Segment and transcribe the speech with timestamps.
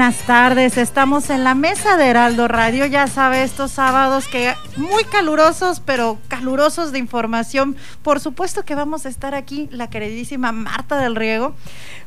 [0.00, 0.78] Buenas tardes.
[0.78, 2.86] Estamos en la mesa de Heraldo Radio.
[2.86, 7.76] Ya sabe, estos sábados que muy calurosos, pero calurosos de información.
[8.02, 11.54] Por supuesto que vamos a estar aquí la queridísima Marta del Riego.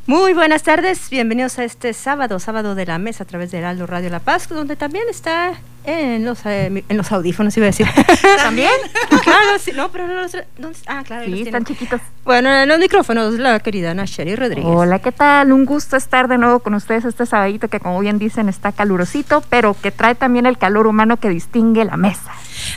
[0.07, 1.07] Muy buenas tardes.
[1.11, 4.49] Bienvenidos a este sábado, sábado de la mesa a través de Heraldo Radio La Paz,
[4.49, 5.53] donde también está
[5.86, 7.88] en los, eh, en los audífonos, iba a decir.
[8.38, 8.72] ¿También?
[9.23, 10.31] claro, sí, no, pero los,
[10.88, 11.25] ah, claro.
[11.25, 12.02] Sí, están chiquitos.
[12.23, 14.66] Bueno, en los micrófonos, la querida Ana Rodríguez.
[14.66, 15.52] Hola, ¿qué tal?
[15.52, 19.44] Un gusto estar de nuevo con ustedes este sabadito que, como bien dicen, está calurosito,
[19.50, 22.31] pero que trae también el calor humano que distingue la mesa.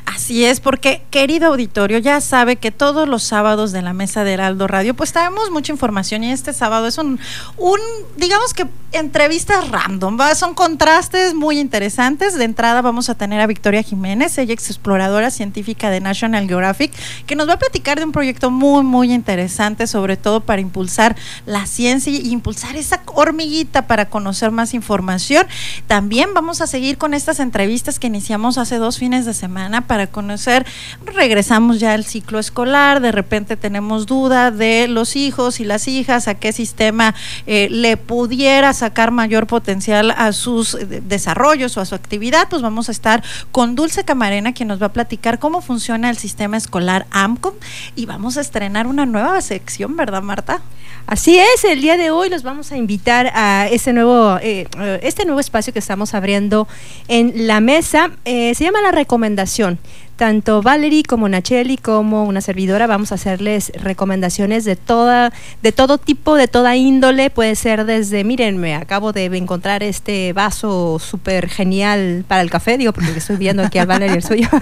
[0.07, 4.33] Así es, porque querido auditorio, ya sabe que todos los sábados de la mesa de
[4.33, 7.21] Heraldo Radio, pues traemos mucha información y este sábado es un,
[7.57, 7.79] un
[8.17, 10.35] digamos que entrevistas random, ¿va?
[10.35, 12.37] son contrastes muy interesantes.
[12.37, 16.93] De entrada vamos a tener a Victoria Jiménez, ella es exploradora científica de National Geographic,
[17.27, 21.15] que nos va a platicar de un proyecto muy, muy interesante, sobre todo para impulsar
[21.45, 25.47] la ciencia y impulsar esa hormiguita para conocer más información.
[25.87, 30.07] También vamos a seguir con estas entrevistas que iniciamos hace dos fines de semana para
[30.07, 30.67] conocer,
[31.05, 36.29] regresamos ya al ciclo escolar, de repente tenemos duda de los hijos y las hijas,
[36.29, 37.15] a qué sistema
[37.47, 42.63] eh, le pudiera sacar mayor potencial a sus eh, desarrollos o a su actividad, pues
[42.63, 46.57] vamos a estar con Dulce Camarena, quien nos va a platicar cómo funciona el sistema
[46.57, 47.55] escolar AMCOM
[47.95, 50.61] y vamos a estrenar una nueva sección, ¿verdad, Marta?
[51.07, 54.67] Así es, el día de hoy los vamos a invitar a ese nuevo, eh,
[55.03, 56.67] este nuevo espacio que estamos abriendo
[57.07, 58.11] en la mesa.
[58.25, 59.79] se llama La Recomendación
[60.17, 65.33] tanto Valerie como Nacheli como una servidora vamos a hacerles recomendaciones de toda
[65.63, 70.33] de todo tipo, de toda índole, puede ser desde, miren, me acabo de encontrar este
[70.33, 74.49] vaso súper genial para el café, digo porque estoy viendo aquí al Valerie el suyo.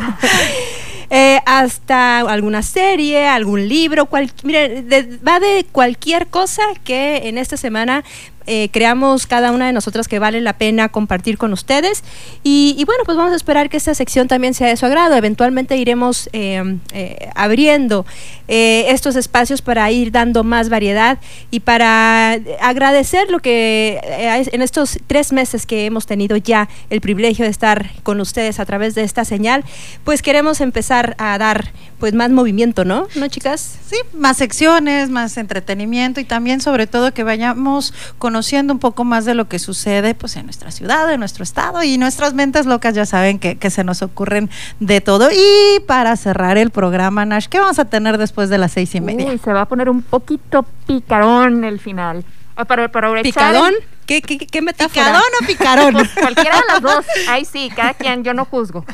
[1.11, 4.89] Eh, hasta alguna serie, algún libro, cual, miren,
[5.27, 8.03] va de cualquier cosa que en esta semana
[8.47, 12.03] eh, creamos cada una de nosotras que vale la pena compartir con ustedes.
[12.43, 15.15] Y, bueno, pues vamos a esperar que esta sección también sea de su agrado.
[15.17, 18.07] Eventualmente iremos eh, eh, abriendo
[18.47, 21.19] estos espacios para ir dando más variedad
[21.51, 27.47] y para agradecer lo que en estos tres meses que hemos tenido ya el privilegio
[27.47, 29.65] de estar con ustedes a través de esta señal,
[30.05, 33.09] pues queremos empezar a dar pues más movimiento, ¿no?
[33.15, 33.79] ¿No, chicas?
[33.87, 37.95] Sí, más secciones, más entretenimiento y también sobre todo que vayamos
[38.35, 41.85] conociendo un poco más de lo que sucede pues en nuestra ciudad, en nuestro estado
[41.85, 44.51] y nuestras mentes locas ya saben que, se nos ocurren
[44.81, 45.29] de todo.
[45.31, 49.01] Y para cerrar el programa, Nash, ¿qué vamos a tener después de las seis y
[49.01, 49.27] media?
[49.31, 52.25] Uy, se va a poner un poquito picarón el final.
[52.57, 53.73] Ah, para, para ¿Picadón?
[54.05, 55.05] ¿Qué, qué, qué metáfora?
[55.05, 55.93] ¿Picadón o picarón?
[55.93, 57.07] Pues cualquiera de las dos.
[57.29, 58.85] Ahí sí, cada quien, yo no juzgo.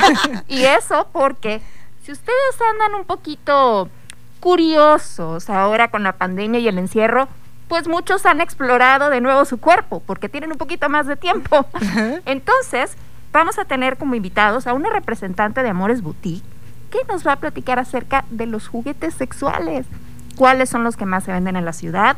[0.46, 1.62] y eso porque
[2.04, 3.88] si ustedes andan un poquito
[4.40, 7.28] curiosos ahora con la pandemia y el encierro,
[7.70, 11.64] pues muchos han explorado de nuevo su cuerpo porque tienen un poquito más de tiempo.
[12.26, 12.96] Entonces,
[13.32, 16.44] vamos a tener como invitados a una representante de Amores Boutique
[16.90, 19.86] que nos va a platicar acerca de los juguetes sexuales.
[20.36, 22.16] ¿Cuáles son los que más se venden en la ciudad?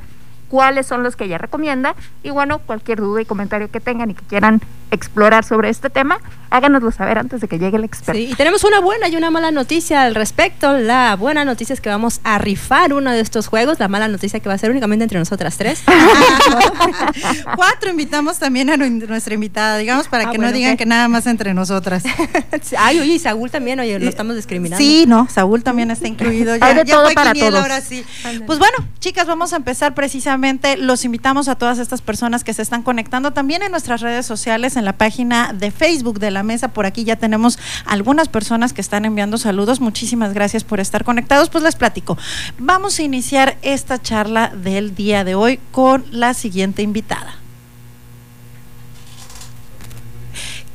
[0.53, 4.15] cuáles son los que ella recomienda y bueno, cualquier duda y comentario que tengan y
[4.15, 4.61] que quieran
[4.93, 6.21] explorar sobre este tema,
[6.51, 8.13] háganoslo saber antes de que llegue el experto.
[8.13, 10.79] Sí, y tenemos una buena y una mala noticia al respecto.
[10.79, 14.39] La buena noticia es que vamos a rifar uno de estos juegos, la mala noticia
[14.41, 15.83] que va a ser únicamente entre nosotras tres.
[17.57, 21.27] Cuatro invitamos también a nuestra invitada, digamos, para ah, que no digan que nada más
[21.27, 22.05] entre nosotras.
[22.79, 24.83] Ay, oye, y Saúl también, oye, lo estamos discriminando.
[24.83, 26.55] Sí, no, Saúl también está incluido.
[26.57, 27.55] Ya, de todo para todos.
[27.55, 28.05] ahora sí.
[28.47, 32.63] Pues bueno, chicas, vamos a empezar precisamente los invitamos a todas estas personas que se
[32.63, 36.69] están conectando también en nuestras redes sociales, en la página de Facebook de la mesa.
[36.69, 39.81] Por aquí ya tenemos algunas personas que están enviando saludos.
[39.81, 41.51] Muchísimas gracias por estar conectados.
[41.51, 42.17] Pues les platico.
[42.59, 47.37] Vamos a iniciar esta charla del día de hoy con la siguiente invitada.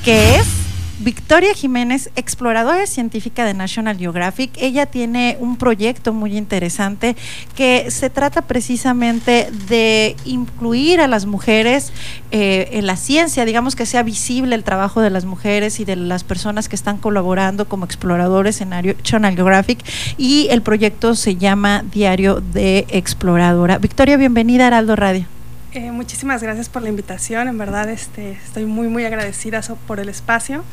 [0.04, 0.67] Que es
[1.08, 4.52] Victoria Jiménez, exploradora científica de National Geographic.
[4.58, 7.16] Ella tiene un proyecto muy interesante
[7.56, 11.94] que se trata precisamente de incluir a las mujeres
[12.32, 15.96] eh, en la ciencia, digamos que sea visible el trabajo de las mujeres y de
[15.96, 19.80] las personas que están colaborando como exploradores en National Geographic.
[20.18, 23.78] Y el proyecto se llama Diario de Exploradora.
[23.78, 25.26] Victoria, bienvenida a Heraldo Radio.
[25.72, 30.10] Eh, muchísimas gracias por la invitación, en verdad este, estoy muy muy agradecida por el
[30.10, 30.64] espacio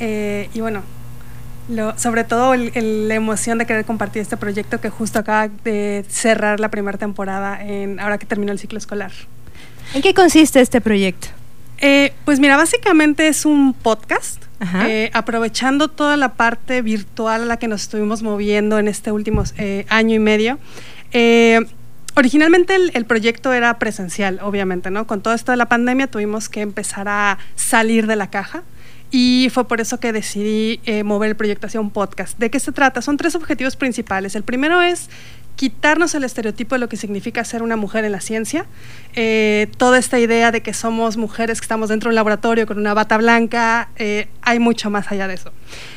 [0.00, 0.82] eh, y bueno,
[1.96, 6.70] sobre todo la emoción de querer compartir este proyecto que justo acaba de cerrar la
[6.70, 9.12] primera temporada en, ahora que terminó el ciclo escolar.
[9.94, 11.28] ¿En qué consiste este proyecto?
[11.78, 14.42] Eh, pues mira, básicamente es un podcast,
[15.12, 19.44] aprovechando toda la parte virtual a la que nos estuvimos moviendo en este último
[19.88, 20.58] año y medio.
[22.18, 25.06] Originalmente el, proyecto era presencial, obviamente, ¿no?
[25.06, 28.62] Con todo esto de la pandemia tuvimos que empezar a salir de la caja
[29.10, 32.38] y fue por eso que decidí eh, mover el proyecto hacia un podcast.
[32.38, 33.02] ¿De qué se trata?
[33.02, 34.34] Son tres objetivos principales.
[34.34, 35.08] El primero es
[35.56, 38.66] quitarnos el estereotipo de lo que significa ser una mujer en la ciencia.
[39.14, 42.78] Eh, toda esta idea de que somos mujeres que estamos dentro de un laboratorio con
[42.78, 45.52] una bata blanca, eh, hay mucho más allá de eso.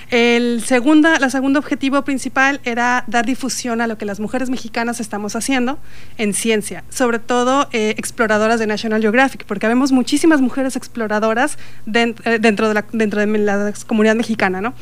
[0.09, 4.99] El segunda, la segundo objetivo principal era dar difusión a lo que las mujeres mexicanas
[4.99, 5.77] estamos haciendo
[6.17, 12.67] en ciencia, sobre todo eh, exploradoras de National Geographic, porque vemos muchísimas mujeres exploradoras dentro,
[12.67, 14.61] de la, dentro de la comunidad mexicana.
[14.61, 14.73] ¿no?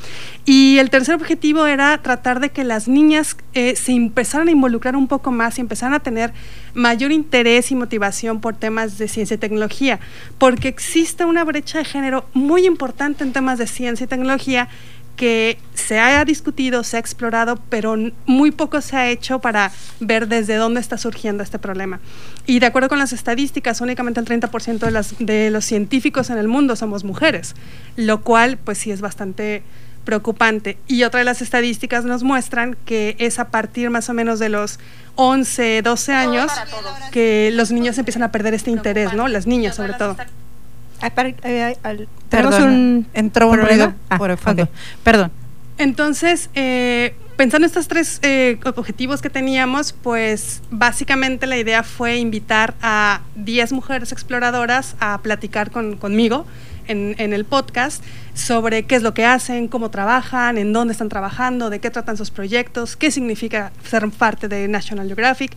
[0.46, 5.10] Y el tercer objetivo era tratar de que las niñas se empezaran a involucrar un
[5.10, 6.32] poco más y empezaran a tener
[6.74, 10.00] mayor interés y motivación por temas de ciencia y tecnología,
[10.38, 14.70] porque existe una brecha de género muy importante en temas de ciencia y tecnología
[15.18, 20.28] que se ha discutido, se ha explorado, pero muy poco se ha hecho para ver
[20.28, 22.00] desde dónde está surgiendo este problema.
[22.46, 26.38] Y de acuerdo con las estadísticas, únicamente el 30% de, las, de los científicos en
[26.38, 27.56] el mundo somos mujeres,
[27.98, 29.64] lo cual pues sí es bastante
[30.06, 30.78] preocupante.
[30.88, 34.48] Y otra de las estadísticas nos muestran que es a partir más o menos de
[34.48, 34.80] los
[35.16, 36.52] 11, 12 años
[37.12, 39.28] que los niños empiezan a perder este interés, ¿no?
[39.28, 40.16] Las niñas sobre todo.
[42.30, 44.68] Perdón, entró un ruido ah, por el fondo.
[45.04, 45.32] Perdón.
[45.78, 52.18] Entonces, eh, pensando en estos tres eh, objetivos que teníamos, pues básicamente la idea fue
[52.18, 56.46] invitar a 10 mujeres exploradoras a platicar con, conmigo
[56.88, 58.04] en, el podcast
[58.34, 62.18] sobre qué es lo que hacen, cómo trabajan, en dónde están trabajando, de qué tratan
[62.18, 65.52] sus proyectos, qué significa ser parte de National Geographic.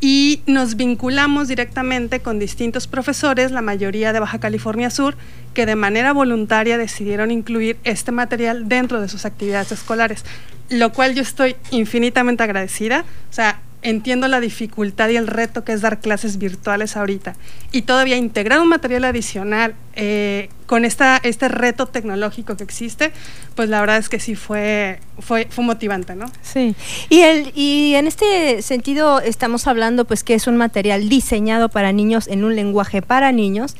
[0.00, 5.14] Y nos vinculamos directamente con distintos profesores, la mayoría de Baja California Sur,
[5.52, 10.24] que de manera voluntaria decidieron incluir este material dentro de sus actividades escolares,
[10.70, 13.04] lo cual yo estoy infinitamente agradecida.
[13.30, 17.36] O sea, entiendo la dificultad y el reto que es dar clases virtuales ahorita
[17.72, 23.12] y todavía integrar un material adicional eh, con esta, este reto tecnológico que existe,
[23.54, 26.26] pues la verdad es que sí fue, fue, fue motivante, ¿no?
[26.42, 26.74] Sí.
[27.08, 31.92] Y, el, y en este sentido estamos hablando pues que es un material diseñado para
[31.92, 33.74] niños en un lenguaje para niños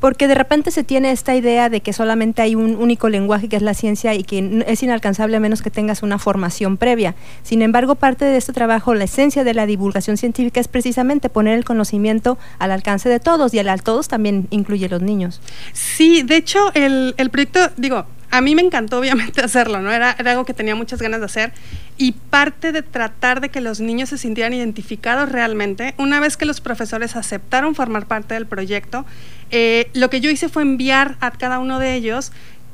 [0.00, 3.56] porque de repente se tiene esta idea de que solamente hay un único lenguaje que
[3.56, 7.14] es la ciencia y que es inalcanzable a menos que tengas una formación previa.
[7.42, 11.56] Sin embargo, parte de este trabajo, la esencia de la divulgación científica es precisamente poner
[11.56, 15.40] el conocimiento al alcance de todos y al, todos también incluye los niños.
[15.72, 18.06] Sí, de hecho, el, el proyecto, digo,
[18.36, 19.90] a mí me encantó obviamente hacerlo, ¿no?
[19.90, 21.52] Era, algo que tenía muchas ganas de hacer
[21.96, 26.44] y parte de tratar de que los niños se sintieran identificados realmente, una vez que
[26.44, 29.06] los profesores aceptaron formar parte del proyecto,
[29.50, 32.32] eh, lo que yo hice fue enviar a cada uno de ellos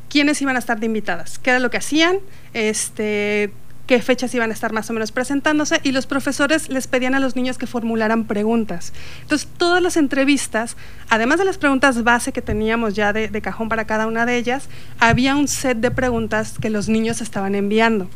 [0.08, 2.18] quiénes iban a estar de invitadas, qué era lo que hacían,
[2.52, 3.50] este,
[3.92, 7.20] qué fechas iban a estar más o menos presentándose y los profesores les pedían a
[7.20, 8.94] los niños que formularan preguntas.
[9.20, 10.78] Entonces, todas las entrevistas,
[11.10, 14.70] además de las preguntas base que teníamos ya de, cajón para cada una de ellas,
[14.98, 18.08] había un set de preguntas que los niños estaban enviando.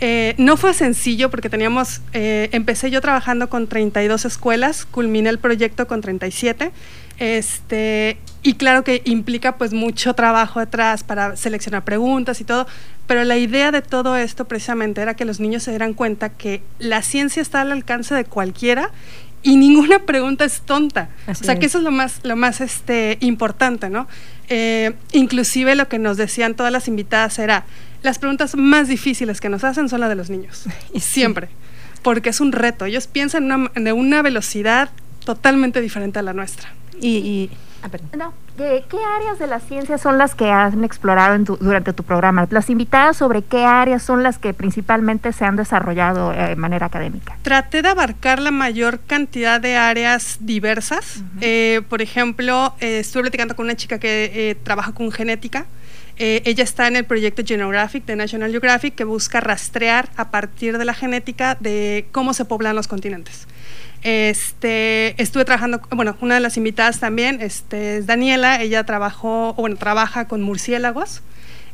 [0.00, 5.38] Eh, no fue sencillo porque teníamos, eh, empecé yo trabajando con 32 escuelas, culminé el
[5.38, 6.72] proyecto con 37
[7.18, 12.66] este, y claro que implica pues mucho trabajo detrás para seleccionar preguntas y todo,
[13.06, 16.62] pero la idea de todo esto precisamente era que los niños se dieran cuenta que
[16.78, 18.90] la ciencia está al alcance de cualquiera
[19.44, 21.08] y ninguna pregunta es tonta.
[21.28, 24.08] o sea que eso es lo más, lo más este, importante, ¿no?
[24.48, 27.64] Eh, inclusive lo que nos decían todas las invitadas era,
[28.04, 30.66] las preguntas más difíciles que nos hacen son las de los niños.
[30.92, 31.48] Y siempre.
[32.02, 32.84] Porque es un reto.
[32.84, 34.90] Ellos piensan de una velocidad
[35.24, 36.68] totalmente diferente a la nuestra.
[37.00, 37.50] Y,
[37.84, 42.02] Ah, no, ¿de qué áreas de la ciencia son las que han explorado durante tu
[42.02, 42.46] programa?
[42.48, 46.86] Las invitadas sobre qué áreas son las que principalmente se han desarrollado eh, de manera
[46.86, 47.36] académica.
[47.42, 51.22] Traté de abarcar la mayor cantidad de áreas diversas.
[51.42, 55.66] Eh, por ejemplo, eh, estuve platicando con una chica que trabaja con genética.
[56.16, 60.84] Ella está en el proyecto Genographic de National Geographic que busca rastrear a partir de
[60.84, 63.46] la genética de cómo se poblan los continentes.
[64.04, 69.76] Este, estuve trabajando, bueno, una de las invitadas también este, es Daniela, ella trabajó, bueno,
[69.76, 71.22] trabaja con murciélagos,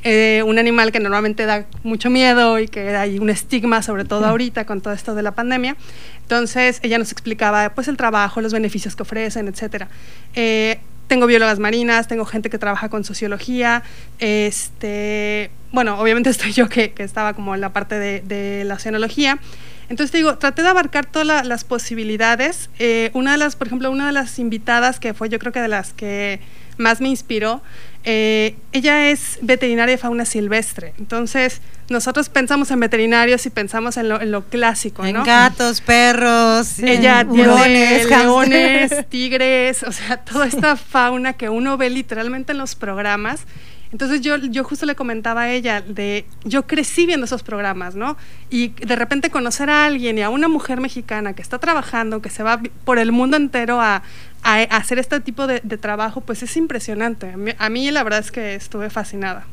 [0.04, 4.26] eh, un animal que normalmente da mucho miedo y que hay un estigma, sobre todo
[4.26, 5.76] ahorita con todo esto de la pandemia.
[6.23, 9.88] Entonces, ella nos explicaba pues el trabajo, los beneficios que ofrecen, etcétera.
[10.35, 10.78] Eh,
[11.11, 13.83] tengo biólogas marinas, tengo gente que trabaja con sociología,
[14.21, 19.40] este, bueno, obviamente estoy yo que, estaba como en la parte de, de la oceanología.
[19.88, 22.71] Entonces te digo, traté de abarcar todas las posibilidades.
[22.79, 25.61] Eh, una de las, por ejemplo, una de las invitadas que fue yo creo que
[25.61, 26.38] de las que
[26.79, 27.61] más me inspiró,
[28.04, 30.95] eh, ella es veterinaria de fauna silvestre.
[30.99, 38.04] Entonces, nosotros pensamos en veterinarios y pensamos en lo, clásico, en gatos, perros, ella tiene
[38.04, 43.45] leones, tigres, o sea, toda esta fauna que uno ve literalmente en los programas.
[43.92, 48.16] Entonces yo, yo justo le comentaba a ella de, yo crecí viendo esos programas, ¿no?
[48.49, 52.30] Y de repente conocer a alguien y a una mujer mexicana que está trabajando, que
[52.30, 54.04] se va por el mundo entero a,
[54.42, 57.35] hacer este tipo de, trabajo, pues es impresionante.
[57.59, 59.47] A mí, la verdad es que estuve fascinada.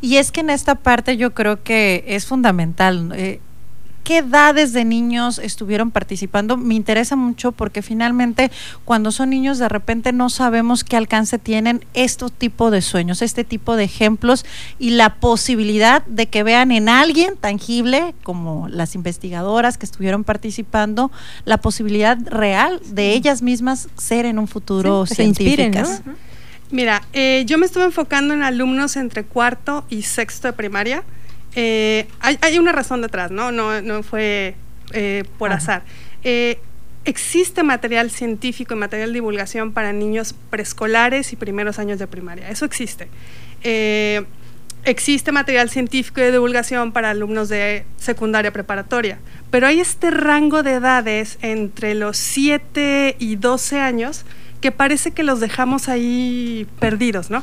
[0.00, 3.12] Y es que en esta parte yo creo que es fundamental.
[3.14, 3.40] Eh,
[4.10, 6.56] qué edades de niños estuvieron participando?
[6.56, 8.50] Me interesa mucho porque finalmente
[8.84, 13.44] cuando son niños de repente no sabemos qué alcance tienen estos tipos de sueños, este
[13.44, 14.44] tipo de ejemplos
[14.80, 21.12] y la posibilidad de que vean en alguien tangible, como las investigadoras que estuvieron participando,
[21.44, 26.02] la posibilidad real de ellas mismas ser en un futuro científicas.
[26.72, 31.04] Mira, eh, yo me estuve enfocando en alumnos entre cuarto y sexto de primaria
[31.54, 33.52] eh, hay, una razón detrás, ¿no?
[33.52, 34.54] No, no fue
[34.92, 35.82] eh, por azar.
[36.22, 36.58] Eh,
[37.04, 42.48] existe material científico y material de divulgación para niños preescolares y primeros años de primaria.
[42.50, 43.08] Eso existe.
[44.84, 49.18] existe material científico y de divulgación para alumnos de secundaria preparatoria,
[49.50, 54.24] pero hay este rango de edades entre los 7 y 12 años
[54.60, 57.42] que parece que los dejamos ahí perdidos, ¿no?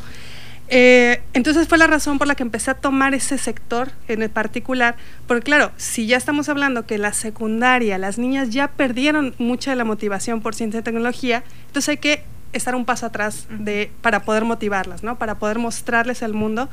[0.69, 4.29] Eh, entonces fue la razón por la que empecé a tomar ese sector en el
[4.29, 4.95] particular,
[5.25, 9.77] porque claro, si ya estamos hablando que la secundaria, las niñas ya perdieron mucha de
[9.77, 14.23] la motivación por ciencia y tecnología, entonces hay que estar un paso atrás de, para
[14.23, 15.17] poder motivarlas, ¿no?
[15.17, 16.69] para poder mostrarles el mundo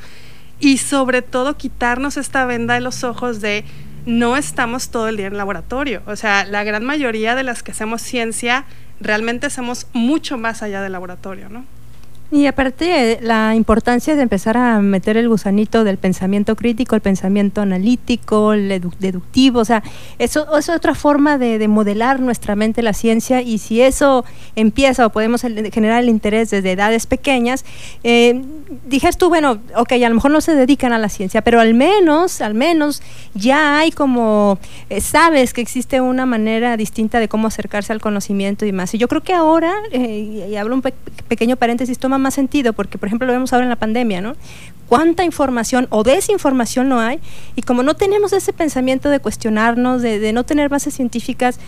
[0.58, 3.64] y sobre todo quitarnos esta venda de los ojos de
[4.06, 7.62] no estamos todo el día en el laboratorio, o sea, la gran mayoría de las
[7.62, 8.64] que hacemos ciencia
[9.00, 11.64] realmente hacemos mucho más allá del laboratorio, ¿no?
[12.34, 17.60] Y aparte la importancia de empezar a meter el gusanito del pensamiento crítico, el pensamiento
[17.60, 19.84] analítico, el deductivo, o sea,
[20.18, 24.24] eso, es otra forma de, modelar nuestra mente la ciencia y si eso
[24.56, 27.64] empieza o podemos generar el interés desde edades pequeñas,
[28.02, 28.42] eh,
[28.84, 31.72] dijes tú, bueno, ok, a lo mejor no se dedican a la ciencia, pero al
[31.72, 33.00] menos, al menos
[33.34, 34.58] ya hay como,
[34.90, 38.92] eh, sabes que existe una manera distinta de cómo acercarse al conocimiento y más.
[38.92, 40.82] Y yo creo que ahora, eh, y hablo un
[41.28, 44.34] pequeño paréntesis, toma más sentido, porque por ejemplo lo vemos ahora en la pandemia, ¿no?
[44.88, 47.18] Cuánta información o desinformación no hay,
[47.56, 51.58] y como no tenemos ese pensamiento de cuestionarnos, de, no tener bases científicas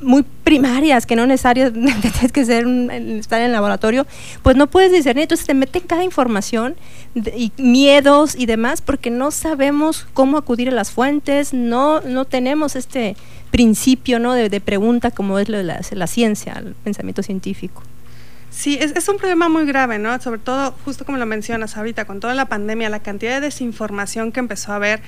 [0.00, 4.06] muy primarias, que no necesariamente tienes que ser estar en el laboratorio,
[4.42, 6.74] pues no puedes discernir, entonces te meten cada información
[7.14, 12.74] y miedos y demás, porque no sabemos cómo acudir a las fuentes, no, no tenemos
[12.74, 13.16] este
[13.50, 14.32] principio ¿no?
[14.32, 17.82] de, pregunta como es lo de la ciencia, el pensamiento científico.
[18.54, 20.18] Sí, es, un problema muy grave, ¿no?
[20.20, 24.30] Sobre todo, justo como lo mencionas ahorita, con toda la pandemia, la cantidad de desinformación
[24.30, 25.02] que empezó a haber.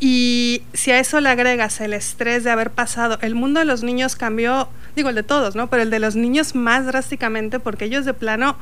[0.00, 3.82] Y si a eso le agregas el estrés de haber pasado, el mundo de los
[3.82, 5.70] niños cambió, digo el de todos, ¿no?
[5.70, 8.56] Pero el de los niños más drásticamente porque ellos de plano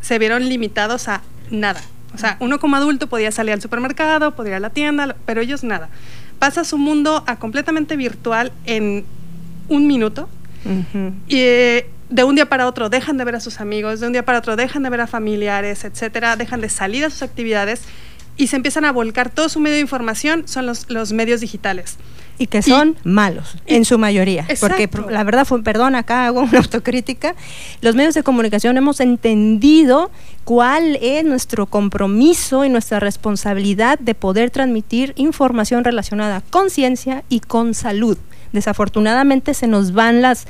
[0.00, 1.82] se vieron limitados a nada.
[2.14, 5.42] O sea, uno como adulto podía salir al supermercado, podía ir a la tienda, pero
[5.42, 5.90] ellos nada.
[6.38, 9.04] Pasa su mundo a completamente virtual en
[9.68, 10.30] un minuto.
[11.28, 14.12] Y eh, de un día para otro dejan de ver a sus amigos, de un
[14.12, 17.82] día para otro dejan de ver a familiares, etcétera, dejan de salir a sus actividades
[18.36, 21.96] y se empiezan a volcar todo su medio de información son los, los medios digitales.
[22.38, 24.46] Y que son malos, en su mayoría.
[24.60, 27.34] Porque la verdad, fue, perdón, acá hago una autocrítica,
[27.80, 30.10] los medios de comunicación hemos entendido
[30.44, 37.40] cuál es nuestro compromiso y nuestra responsabilidad de poder transmitir información relacionada con ciencia y
[37.40, 38.18] con salud.
[38.52, 40.46] Desafortunadamente se nos van las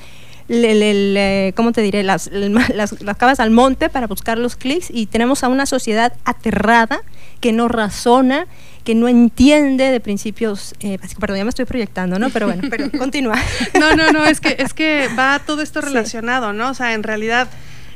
[0.49, 2.03] eh, ¿cómo te diré?
[2.03, 6.13] Las, las, las cabas al monte para buscar los clics y tenemos a una sociedad
[6.25, 7.01] aterrada
[7.41, 8.47] que no razona,
[8.85, 12.31] que no entiende de principios, eh, perdón, ya me estoy proyectando, ¿no?
[12.31, 13.37] Pero bueno, pero continúa.
[13.79, 16.71] No, no, no, es que, es que va todo esto relacionado, ¿no?
[16.71, 17.49] O sea, en realidad,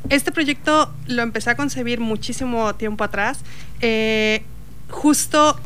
[0.09, 3.39] este proyecto lo empecé a concebir muchísimo tiempo atrás.
[3.81, 4.43] Eh,
[4.89, 5.59] justo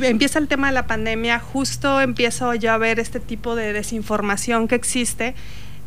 [0.00, 4.68] empieza el tema de la pandemia, justo empiezo yo a ver este tipo de desinformación
[4.68, 5.34] que existe.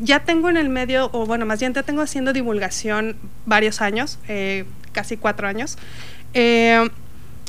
[0.00, 4.18] Ya tengo en el medio, o bueno, más bien ya tengo haciendo divulgación varios años,
[4.28, 5.78] eh, casi cuatro años.
[6.32, 6.88] Eh,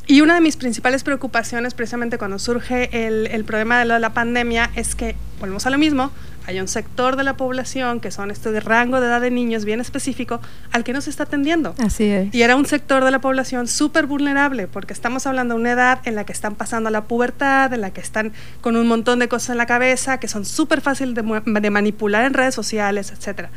[0.06, 4.70] y una de mis principales preocupaciones, precisamente cuando surge el, el problema de la pandemia,
[4.76, 6.12] es que, volvemos a lo mismo,
[6.46, 9.64] hay un sector de la población que son este de rango de edad de niños
[9.64, 10.40] bien específico
[10.72, 11.74] al que no se está atendiendo.
[11.78, 12.34] Así es.
[12.34, 16.00] Y era un sector de la población súper vulnerable porque estamos hablando de una edad
[16.04, 19.28] en la que están pasando la pubertad, en la que están con un montón de
[19.28, 23.50] cosas en la cabeza, que son súper fáciles de, de manipular en redes sociales, etcétera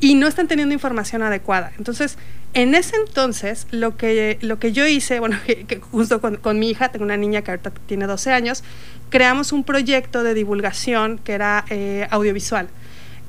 [0.00, 1.72] y no están teniendo información adecuada.
[1.78, 2.18] Entonces,
[2.54, 5.36] en ese entonces, lo que, lo que yo hice, bueno,
[5.90, 8.64] justo con, con, mi hija, tengo una niña que ahorita tiene 12 años,
[9.10, 12.68] creamos un proyecto de divulgación que era eh, audiovisual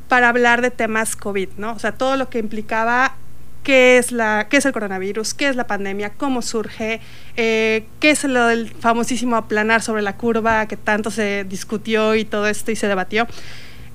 [0.08, 1.74] para hablar de temas COVID, ¿no?
[1.74, 3.16] O sea, todo lo que implicaba
[3.64, 7.02] qué es, la, qué es el coronavirus, qué es la pandemia, cómo surge,
[7.36, 12.26] eh, qué es lo del famosísimo aplanar sobre la curva que tanto se discutió y
[12.26, 13.28] todo esto y se debatió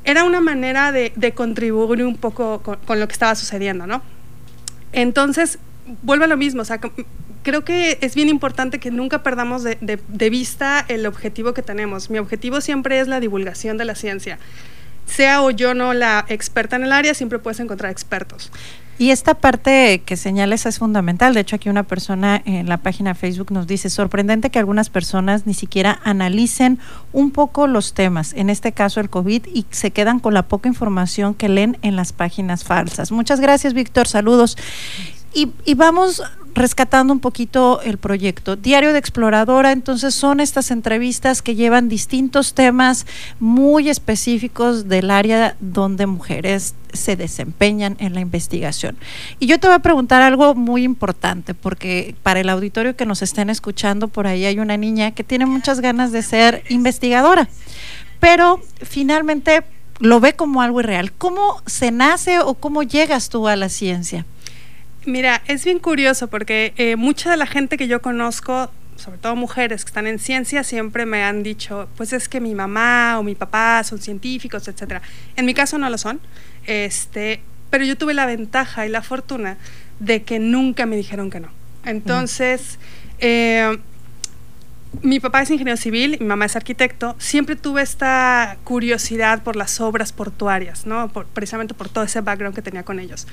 [0.04, 4.02] era una manera de, contribuir un poco con, lo que estaba sucediendo, ¿no?
[4.92, 5.58] Entonces,
[6.02, 6.78] vuelve a lo mismo, o sea,
[7.42, 12.10] creo que es bien importante que nunca perdamos de, de, vista el objetivo que tenemos.
[12.10, 14.38] Mi objetivo siempre es la divulgación de la ciencia.
[15.06, 18.50] Sea o yo no la experta en el área, siempre puedes encontrar expertos.
[18.96, 21.34] Y esta parte que señales es fundamental.
[21.34, 25.46] De hecho, aquí una persona en la página Facebook nos dice, sorprendente que algunas personas
[25.46, 26.78] ni siquiera analicen
[27.12, 30.68] un poco los temas, en este caso el COVID, y se quedan con la poca
[30.68, 33.10] información que leen en las páginas falsas.
[33.10, 34.06] Muchas gracias, Víctor.
[34.06, 34.56] Saludos.
[35.32, 36.22] Y, y, vamos
[36.54, 38.56] rescatando un poquito el proyecto.
[38.56, 43.06] Diario de Exploradora, entonces son estas entrevistas que llevan distintos temas
[43.40, 48.96] muy específicos del área donde mujeres se desempeñan en la investigación.
[49.40, 53.22] Y yo te voy a preguntar algo muy importante, porque para el auditorio que nos
[53.22, 57.48] estén escuchando, por ahí hay una niña que tiene muchas ganas de ser investigadora,
[58.20, 59.64] pero finalmente
[59.98, 61.12] lo ve como algo irreal.
[61.12, 64.24] ¿Cómo se nace o cómo llegas tú a la ciencia?
[65.06, 69.36] Mira, es bien curioso porque eh, mucha de la gente que yo conozco, sobre todo
[69.36, 73.22] mujeres que están en ciencia, siempre me han dicho, pues es que mi mamá o
[73.22, 75.02] mi papá son científicos, etcétera.
[75.36, 76.20] En mi caso no lo son,
[76.66, 79.58] este, pero yo tuve la ventaja y la fortuna
[79.98, 81.48] de que nunca me dijeron que no.
[81.84, 82.78] Entonces,
[83.18, 83.78] eh,
[85.02, 89.80] mi papá es ingeniero civil, mi mamá es arquitecto, siempre tuve esta curiosidad por las
[89.80, 91.08] obras portuarias, ¿no?
[91.08, 93.26] precisamente por todo ese background que tenía con ellos.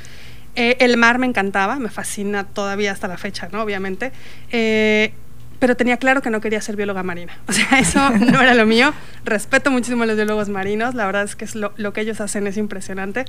[0.56, 3.62] Eh, el mar me encantaba, me fascina todavía hasta la fecha, ¿no?
[3.62, 4.12] Obviamente.
[4.52, 5.14] Eh,
[5.60, 7.38] pero tenía claro que no quería ser bióloga marina.
[7.48, 8.94] O sea, eso no era lo mío.
[9.24, 12.48] Respeto muchísimo a los biólogos marinos, la verdad es que es lo, que ellos hacen
[12.48, 13.26] es impresionante.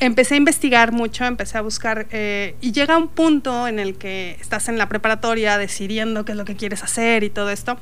[0.00, 4.36] Empecé a investigar mucho, empecé a buscar eh, y llega un punto en el que
[4.40, 7.78] estás en la preparatoria decidiendo qué es lo que quieres hacer y todo esto.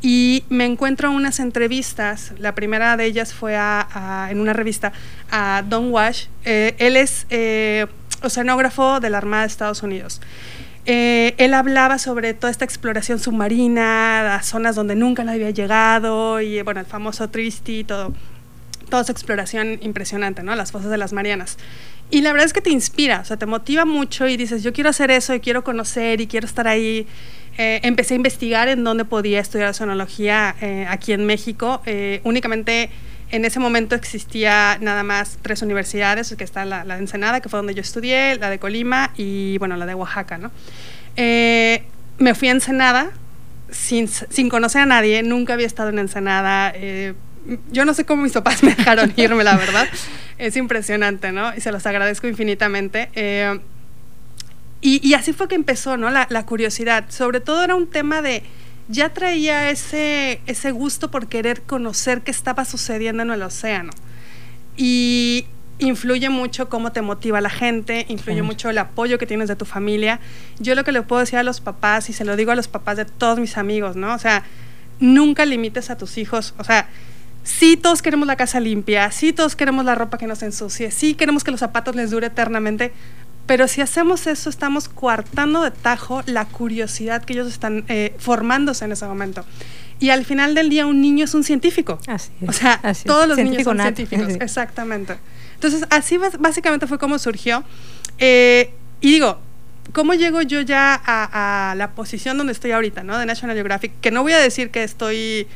[0.00, 4.92] Y me encuentro unas entrevistas, la primera de ellas fue en una revista
[5.30, 6.26] a Don Wash.
[6.44, 7.26] él es
[8.22, 10.20] oceanógrafo de la Armada de Estados Unidos.
[10.86, 16.40] Eh, él hablaba sobre toda esta exploración submarina, las zonas donde nunca nadie había llegado,
[16.40, 18.14] y bueno, el famoso Tristy, todo,
[18.88, 20.54] toda esa exploración impresionante, ¿no?
[20.56, 21.58] Las fosas de las Marianas.
[22.10, 24.72] Y la verdad es que te inspira, o sea, te motiva mucho y dices, yo
[24.72, 27.06] quiero hacer eso y quiero conocer y quiero estar ahí.
[27.58, 31.82] Eh, empecé a investigar en dónde podía estudiar oceanología eh, aquí en México.
[32.24, 32.90] únicamente
[33.30, 37.58] en ese momento existía nada más tres universidades, que está la, de Ensenada, que fue
[37.58, 40.50] donde yo estudié, la de Colima y, bueno, la de Oaxaca, ¿no?
[41.16, 41.84] Eh,
[42.18, 43.10] me fui a Ensenada
[43.70, 46.72] sin, sin, conocer a nadie, nunca había estado en Ensenada.
[46.74, 47.14] Eh,
[47.70, 49.88] yo no sé cómo mis papás me dejaron irme, la verdad.
[50.38, 51.54] Es impresionante, ¿no?
[51.54, 53.10] Y se los agradezco infinitamente.
[53.14, 53.60] Eh,
[54.80, 56.10] y, y, así fue que empezó, ¿no?
[56.10, 57.04] La, la curiosidad.
[57.10, 58.42] Sobre todo era un tema de
[58.90, 63.92] ya traía ese, ese gusto por querer conocer qué estaba sucediendo en el océano.
[64.76, 65.46] Y
[65.78, 69.64] influye mucho cómo te motiva la gente, influye mucho el apoyo que tienes de tu
[69.64, 70.20] familia.
[70.58, 72.68] Yo lo que le puedo decir a los papás, y se lo digo a los
[72.68, 74.12] papás de todos mis amigos, ¿no?
[74.12, 74.44] O sea,
[74.98, 76.88] nunca limites a tus hijos, o sea,
[77.44, 81.14] sí todos queremos la casa limpia, sí todos queremos la ropa que nos ensucie, sí
[81.14, 82.92] queremos que los zapatos les dure eternamente,
[83.50, 88.84] pero si hacemos eso, estamos coartando de tajo la curiosidad que ellos están eh, formándose
[88.84, 89.44] en ese momento.
[89.98, 91.98] Y al final del día, un niño es un científico.
[92.06, 94.34] Así es, o sea, todos los niños son científicos.
[94.40, 95.16] Exactamente.
[95.54, 97.64] Entonces, así básicamente fue como surgió.
[98.18, 99.40] Eh, y digo,
[99.92, 103.18] ¿cómo llego yo ya a, la posición donde estoy ahorita, ¿no?
[103.18, 105.48] De National Geographic, que no voy a decir que estoy,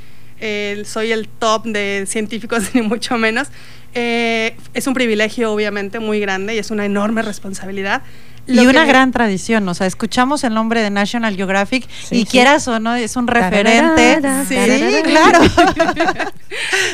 [0.85, 3.49] soy el top de científicos, ni mucho menos.
[3.95, 8.03] Eh, es un privilegio, obviamente, muy grande y es una enorme responsabilidad.
[8.47, 12.81] y una gran tradición, o sea, escuchamos el nombre de National Geographic y quieras o
[12.81, 14.21] no, es un referente.
[14.49, 14.57] sí,
[15.05, 15.39] claro.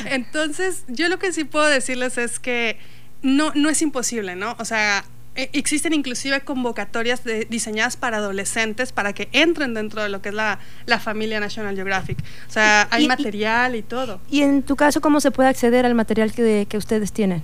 [0.05, 2.79] Entonces, yo lo que sí puedo decirles es que
[3.23, 4.55] no, no es imposible, ¿no?
[4.59, 10.31] O sea, existen inclusive convocatorias diseñadas para adolescentes para que entren dentro de lo que
[10.31, 10.59] es la,
[11.01, 12.19] familia National Geographic.
[12.49, 14.21] O sea, hay material y todo.
[14.31, 17.43] ¿Y en tu caso cómo se puede acceder al material que, que ustedes tienen?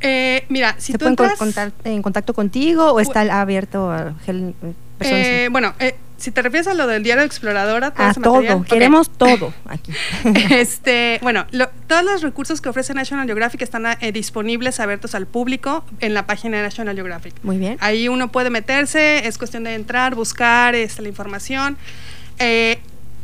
[0.00, 4.14] Eh, mira, si ¿Se tú pueden en contacto contigo o está abierto a
[5.00, 9.08] eh, bueno, eh, si te refieres a lo del diario Exploradora, todo a todo, queremos
[9.08, 9.92] todo aquí.
[10.50, 11.46] este, bueno,
[11.86, 16.26] todos los recursos que ofrece National Geographic están eh, disponibles, abiertos al público en la
[16.26, 17.34] página de National Geographic.
[17.42, 17.76] Muy bien.
[17.80, 21.78] Ahí uno puede meterse, es cuestión de entrar, buscar este, la información.
[22.40, 22.80] Eh,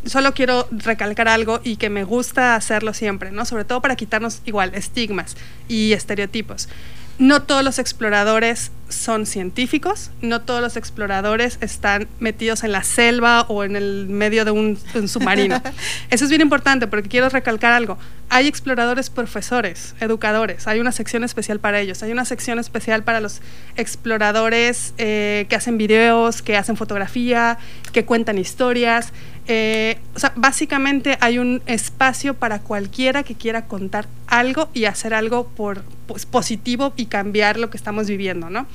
[0.06, 3.44] solo quiero recalcar algo y que me gusta hacerlo siempre, ¿no?
[3.44, 6.68] Sobre todo para quitarnos igual estigmas y estereotipos
[7.18, 13.42] no todos los exploradores son científicos, no todos los exploradores están metidos en la selva
[13.42, 15.60] o en el medio de un, submarino.
[16.10, 17.98] Eso es bien importante porque quiero recalcar algo.
[18.30, 23.20] Hay exploradores profesores, educadores, hay una sección especial para ellos, hay una sección especial para
[23.20, 23.40] los
[23.76, 27.58] exploradores eh, que hacen videos, que hacen fotografía,
[27.92, 29.12] que cuentan historias.
[29.46, 29.98] Eh,
[30.36, 36.24] básicamente hay un espacio para cualquiera que quiera contar algo y hacer algo por, pues,
[36.24, 38.66] positivo y cambiar lo que estamos viviendo, ¿no?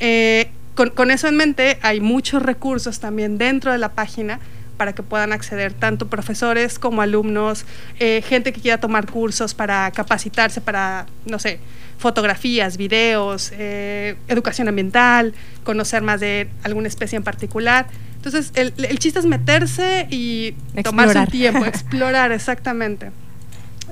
[0.00, 4.38] Eh, con, eso en mente, hay muchos recursos también dentro de la página
[4.76, 7.64] para que puedan acceder tanto profesores como alumnos,
[7.98, 11.58] eh, gente que quiera tomar cursos para capacitarse para, no sé,
[11.98, 17.88] fotografías, videos, educación ambiental, conocer más de alguna especie en particular.
[18.28, 23.10] Entonces, el, el chiste es meterse y tomarse un tiempo, explorar, exactamente.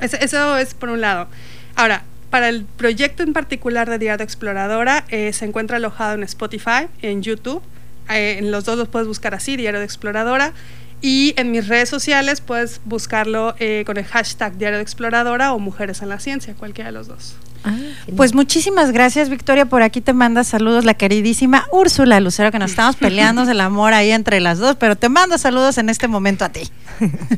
[0.01, 1.29] Eso, es por un lado.
[1.75, 6.89] Ahora, para el proyecto en particular de Diario Exploradora, eh, se encuentra alojado en Spotify,
[7.03, 7.63] en YouTube.
[8.11, 10.53] Eh, en los dos los puedes buscar así, Diario de Exploradora.
[11.01, 15.59] Y en mis redes sociales puedes buscarlo eh, con el hashtag Diario de Exploradora o
[15.59, 17.37] Mujeres en la Ciencia, cualquiera de los dos.
[17.65, 17.75] Ah,
[18.17, 19.67] pues muchísimas gracias, Victoria.
[19.67, 23.93] Por aquí te manda saludos la queridísima Úrsula Lucero, que nos estamos peleando el amor
[23.93, 26.71] ahí entre las dos, pero te manda saludos en este momento a ti.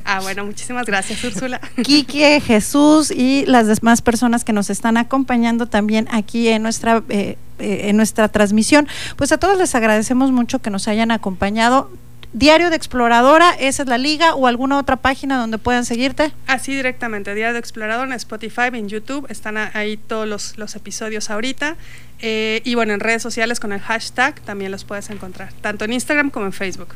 [0.05, 1.61] Ah, bueno, muchísimas gracias, Úrsula.
[1.83, 7.37] Quique, Jesús y las demás personas que nos están acompañando también aquí en nuestra, eh,
[7.59, 8.89] eh, en nuestra transmisión.
[9.17, 11.91] Pues a todos les agradecemos mucho que nos hayan acompañado.
[12.35, 16.33] Diario de Exploradora, esa es la liga o alguna otra página donde puedan seguirte.
[16.47, 21.77] Así directamente, Diario de Exploradora en Spotify, en YouTube, están ahí todos los, episodios ahorita.
[22.21, 25.93] Eh, y bueno, en redes sociales con el hashtag también los puedes encontrar, tanto en
[25.93, 26.89] Instagram como en Facebook.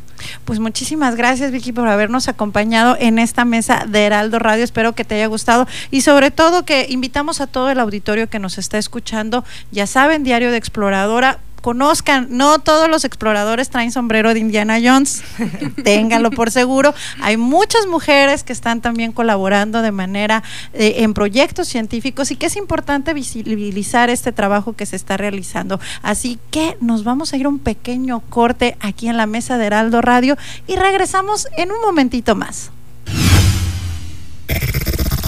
[0.44, 4.64] Pues muchísimas gracias Vicky por habernos acompañado en esta mesa de Heraldo Radio.
[4.64, 8.40] Espero que te haya gustado y sobre todo que invitamos a todo el auditorio que
[8.40, 9.44] nos está escuchando.
[9.70, 15.22] Ya saben, Diario de Exploradora conozcan, no todos los exploradores traen sombrero de Indiana Jones,
[15.84, 16.94] ténganlo por seguro.
[17.22, 20.42] Hay muchas mujeres que están también colaborando de manera
[20.74, 25.80] eh, en proyectos científicos y que es importante visibilizar este trabajo que se está realizando.
[26.02, 30.02] Así que nos vamos a ir un pequeño corte aquí en la mesa de Heraldo
[30.02, 32.70] Radio y regresamos en un momentito más.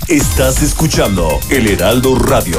[0.09, 2.59] Estás escuchando el Heraldo Radio.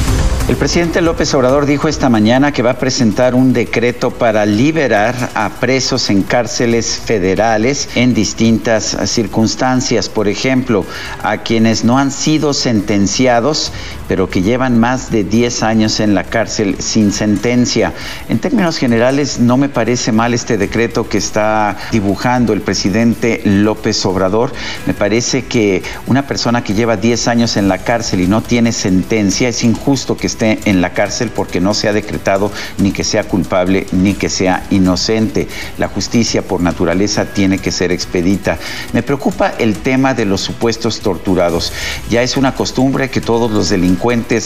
[0.47, 5.29] El presidente López Obrador dijo esta mañana que va a presentar un decreto para liberar
[5.33, 10.09] a presos en cárceles federales en distintas circunstancias.
[10.09, 10.85] Por ejemplo,
[11.23, 13.71] a quienes no han sido sentenciados,
[14.11, 17.93] pero que llevan más de 10 años en la cárcel sin sentencia.
[18.27, 24.05] En términos generales, no me parece mal este decreto que está dibujando el presidente López
[24.05, 24.51] Obrador.
[24.85, 28.73] Me parece que una persona que lleva 10 años en la cárcel y no tiene
[28.73, 33.05] sentencia, es injusto que esté en la cárcel porque no se ha decretado ni que
[33.05, 35.47] sea culpable ni que sea inocente.
[35.77, 38.57] La justicia por naturaleza tiene que ser expedita.
[38.91, 41.71] Me preocupa el tema de los supuestos torturados.
[42.09, 44.00] Ya es una costumbre que todos los delincuentes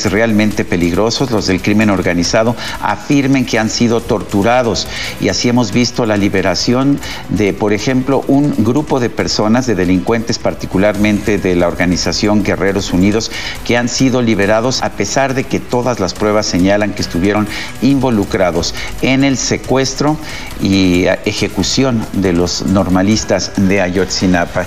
[0.05, 4.87] realmente peligrosos, los del crimen organizado, afirmen que han sido torturados.
[5.21, 10.39] Y así hemos visto la liberación de, por ejemplo, un grupo de personas, de delincuentes
[10.39, 13.31] particularmente de la organización Guerreros Unidos,
[13.65, 17.47] que han sido liberados a pesar de que todas las pruebas señalan que estuvieron
[17.81, 20.17] involucrados en el secuestro
[20.61, 24.65] y ejecución de los normalistas de Ayotzinapa.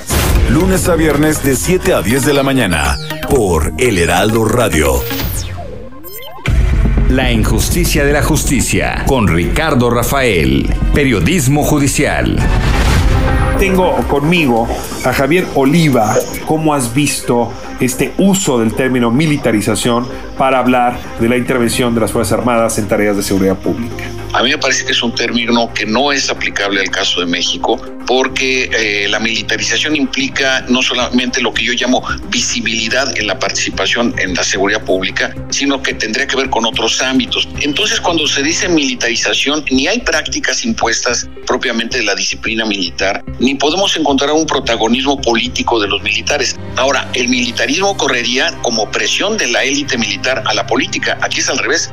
[0.50, 2.96] Lunes a viernes de 7 a 10 de la mañana
[3.28, 4.77] por El Heraldo Radio.
[7.08, 12.38] La injusticia de la justicia con Ricardo Rafael, periodismo judicial.
[13.58, 14.68] Tengo conmigo
[15.04, 16.14] a Javier Oliva.
[16.46, 22.12] ¿Cómo has visto este uso del término militarización para hablar de la intervención de las
[22.12, 24.04] Fuerzas Armadas en tareas de seguridad pública?
[24.38, 27.26] A mí me parece que es un término que no es aplicable al caso de
[27.26, 33.36] México porque eh, la militarización implica no solamente lo que yo llamo visibilidad en la
[33.36, 37.48] participación en la seguridad pública, sino que tendría que ver con otros ámbitos.
[37.62, 43.56] Entonces, cuando se dice militarización, ni hay prácticas impuestas propiamente de la disciplina militar, ni
[43.56, 46.54] podemos encontrar un protagonismo político de los militares.
[46.76, 51.18] Ahora, el militarismo correría como presión de la élite militar a la política.
[51.22, 51.90] Aquí es al revés.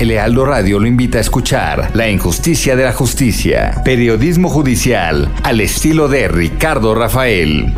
[0.00, 5.60] El Lealdo Radio lo invita a escuchar La injusticia de la justicia, periodismo judicial al
[5.60, 7.72] estilo de Ricardo Rafael.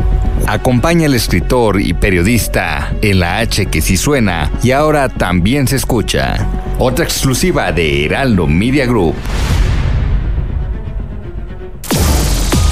[0.47, 5.75] Acompaña al escritor y periodista en la H que sí suena y ahora también se
[5.75, 6.47] escucha.
[6.79, 9.15] Otra exclusiva de Heraldo Media Group.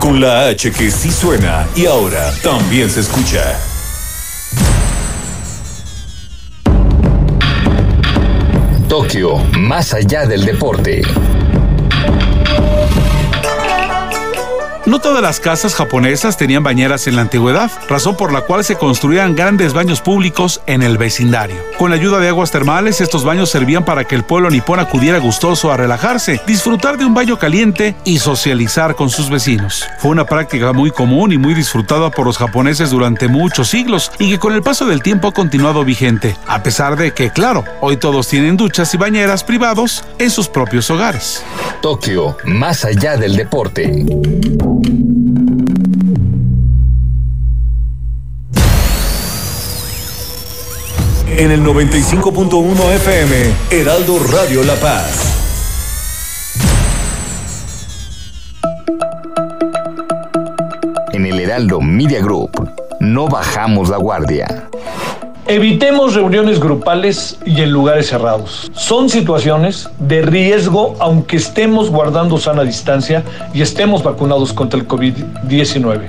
[0.00, 3.60] Con la H que sí suena y ahora también se escucha.
[8.88, 11.02] Tokio, más allá del deporte.
[14.90, 18.74] No todas las casas japonesas tenían bañeras en la antigüedad, razón por la cual se
[18.74, 21.62] construían grandes baños públicos en el vecindario.
[21.78, 25.18] Con la ayuda de aguas termales, estos baños servían para que el pueblo nipón acudiera
[25.18, 29.86] gustoso a relajarse, disfrutar de un baño caliente y socializar con sus vecinos.
[29.98, 34.28] Fue una práctica muy común y muy disfrutada por los japoneses durante muchos siglos y
[34.28, 37.96] que con el paso del tiempo ha continuado vigente, a pesar de que, claro, hoy
[37.96, 41.44] todos tienen duchas y bañeras privados en sus propios hogares.
[41.80, 44.04] Tokio, más allá del deporte.
[51.40, 53.34] En el 95.1 FM,
[53.70, 55.38] Heraldo Radio La Paz.
[61.14, 62.50] En el Heraldo Media Group,
[63.00, 64.68] no bajamos la guardia.
[65.46, 68.70] Evitemos reuniones grupales y en lugares cerrados.
[68.74, 73.24] Son situaciones de riesgo aunque estemos guardando sana distancia
[73.54, 76.02] y estemos vacunados contra el COVID-19.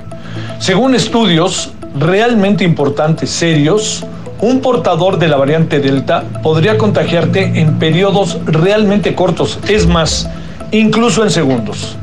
[0.58, 4.04] Según estudios realmente importantes, serios,
[4.42, 10.28] un portador de la variante Delta podría contagiarte en periodos realmente cortos, es más,
[10.72, 11.96] incluso en segundos.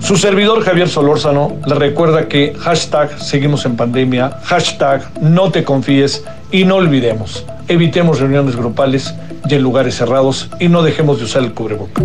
[0.00, 6.24] Su servidor Javier Solórzano le recuerda que hashtag seguimos en pandemia, hashtag no te confíes
[6.52, 9.12] y no olvidemos, evitemos reuniones grupales
[9.48, 12.02] y en lugares cerrados y no dejemos de usar el cubreboca.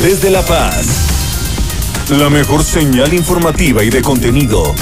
[0.00, 1.17] Desde La Paz,
[2.16, 4.74] la mejor señal informativa y de contenido.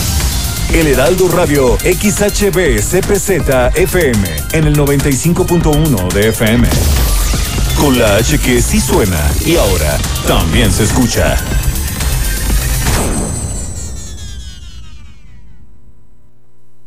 [0.72, 3.30] El Heraldo Radio XHB CPZ
[3.74, 6.68] FM en el 95.1 de FM.
[7.80, 11.36] Con la H que sí suena y ahora también se escucha.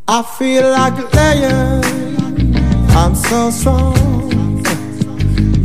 [0.07, 1.81] I feel like lion.
[2.95, 4.63] I'm so strong.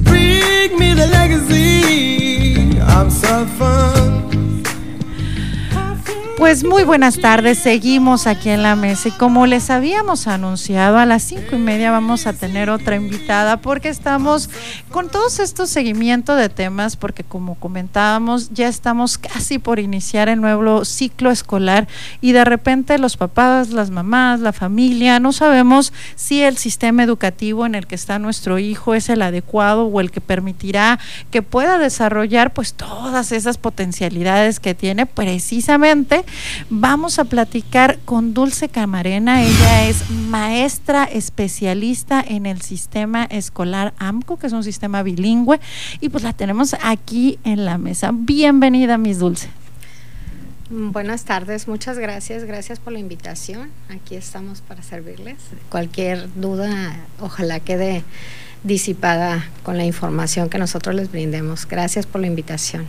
[0.02, 2.80] Bring me the legacy.
[2.80, 4.34] I'm so fun.
[6.37, 11.07] Pues muy buenas tardes, seguimos aquí en la mesa y como les habíamos anunciado, a
[11.07, 14.51] las cinco y media vamos a tener otra invitada porque estamos
[14.90, 20.40] con todos estos seguimientos de temas, porque como comentábamos, ya estamos casi por iniciar el
[20.40, 21.87] nuevo ciclo escolar
[22.20, 27.64] y de repente los papás, las mamás, la familia, no sabemos si el sistema educativo
[27.64, 30.99] en el que está nuestro hijo es el adecuado o el que permitirá
[31.31, 36.23] que pueda desarrollar pues todas esas potencialidades que tiene precisamente
[36.70, 39.42] vamos a platicar con Dulce Camarena.
[39.42, 45.60] Ella es maestra especialista en el sistema escolar AMCO, que es un sistema bilingüe,
[46.00, 48.10] y pues la tenemos aquí en la mesa.
[48.12, 49.48] Bienvenida, Miss Dulce.
[50.70, 53.70] Buenas tardes, muchas gracias, gracias por la invitación.
[53.90, 55.37] Aquí estamos para servirles.
[55.68, 58.02] Cualquier duda, ojalá quede
[58.64, 61.66] disipada con la información que nosotros les brindemos.
[61.68, 62.87] Gracias por la invitación.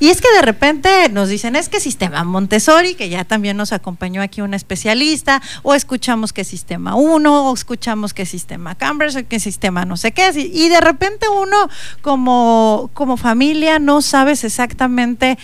[0.00, 3.72] Y es que de repente nos dicen, es que sistema Montessori, que ya también nos
[3.72, 9.28] acompañó aquí un especialista, o escuchamos que sistema 1, o escuchamos que sistema Cambridge, o
[9.28, 11.68] que sistema no sé qué, y de repente uno
[12.02, 15.38] como, como familia no sabes exactamente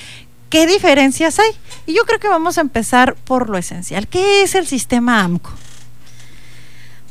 [0.49, 1.51] qué diferencias hay.
[1.87, 4.09] Y yo creo que vamos a empezar por lo esencial.
[4.09, 5.51] ¿Qué es el sistema AMCO?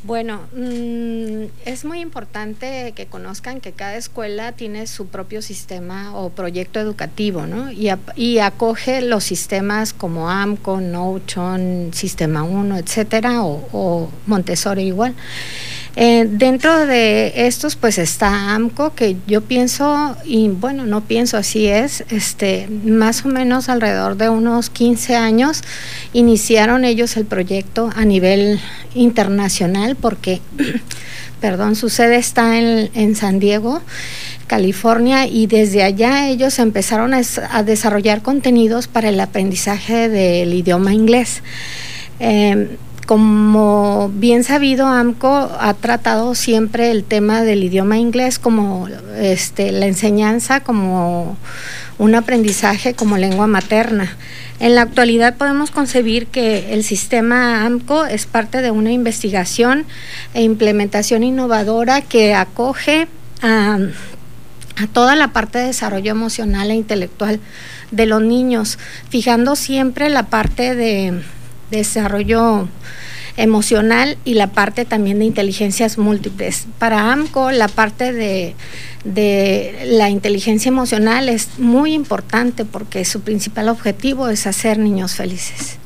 [0.02, 6.30] Bueno, mm, es muy importante que conozcan que cada escuela tiene su propio sistema o
[6.30, 7.70] proyecto educativo, ¿no?
[7.70, 15.14] Y, y acoge los sistemas como AMCO, Notion, Sistema 1, etcétera, o, o Montessori igual.
[16.02, 21.66] Eh, dentro de estos, pues está AMCO, que yo pienso, y bueno, no pienso, así
[21.66, 25.60] es, este, más o menos alrededor de unos 15 años
[26.14, 28.58] iniciaron ellos el proyecto a nivel
[28.94, 30.40] internacional, porque,
[31.42, 33.82] perdón, su sede está en, en San Diego.
[34.46, 41.42] California y desde allá ellos empezaron a, desarrollar contenidos para el aprendizaje del idioma inglés.
[42.18, 42.76] Eh,
[43.10, 48.86] como bien sabido, AMCO ha tratado siempre el tema del idioma inglés como
[49.18, 51.36] este, la enseñanza, como
[51.98, 54.16] un aprendizaje como lengua materna.
[54.60, 59.86] En la actualidad podemos concebir que el sistema AMCO es parte de una investigación
[60.32, 63.08] e implementación innovadora que acoge
[63.42, 63.78] a,
[64.76, 67.40] a toda la parte de desarrollo emocional e intelectual
[67.90, 71.24] de los niños, fijando siempre la parte de
[71.70, 72.68] desarrollo
[73.36, 76.66] emocional y la parte también de inteligencias múltiples.
[76.78, 78.54] Para AMCO la parte de,
[79.04, 85.78] de la inteligencia emocional es muy importante porque su principal objetivo es hacer niños felices.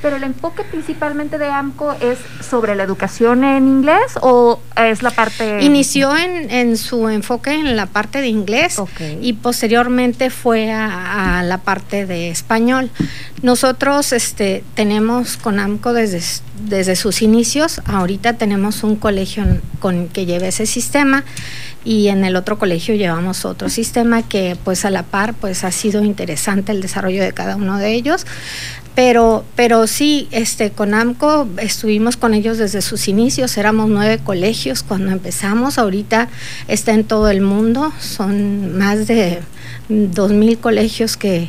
[0.00, 5.10] Pero el enfoque principalmente de AMCO es sobre la educación en inglés o es la
[5.10, 5.62] parte...
[5.62, 8.80] Inició en, en su enfoque en la parte de inglés
[9.20, 12.90] y posteriormente fue a, a, la parte de español.
[13.42, 16.20] Nosotros este, tenemos con AMCO desde,
[16.66, 19.44] desde sus inicios, ahorita tenemos un colegio
[19.80, 21.24] con que lleva ese sistema
[21.84, 25.72] y en el otro colegio llevamos otro sistema que pues a la par pues ha
[25.72, 28.26] sido interesante el desarrollo de cada uno de ellos.
[28.94, 34.82] Pero, pero sí, este, con AMCO estuvimos con ellos desde sus inicios, éramos nueve colegios
[34.82, 36.28] cuando empezamos, ahorita
[36.66, 39.38] está en todo el mundo, son más de
[39.88, 41.48] dos mil colegios que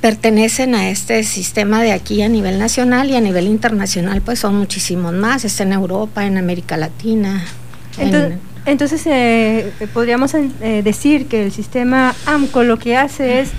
[0.00, 4.56] pertenecen a este sistema de aquí a nivel nacional y a nivel internacional pues son
[4.56, 7.44] muchísimos más, está en Europa, en América Latina.
[7.98, 8.40] Entonces, en...
[8.66, 13.50] entonces eh, podríamos eh, decir que el sistema AMCO lo que hace es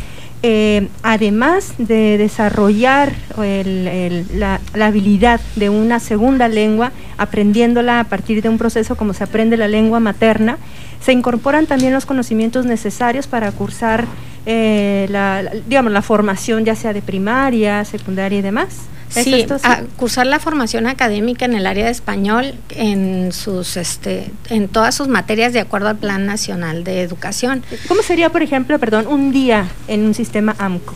[0.44, 8.50] eh, además de desarrollar la, la, habilidad de una segunda lengua, aprendiéndola a partir de
[8.50, 10.58] un proceso como se aprende la lengua materna,
[11.00, 14.08] se incorporan también los conocimientos necesarios para cursar
[14.46, 18.70] eh, la, la, digamos, la formación ya sea de primaria, secundaria y demás.
[19.10, 19.66] Sí, esto, sí?
[19.68, 24.96] A cursar la formación académica en el área de español en sus este en todas
[24.96, 27.64] sus materias de acuerdo al Plan Nacional de Educación.
[27.88, 30.94] ¿Cómo sería, por ejemplo, perdón, un día en un sistema AMCO?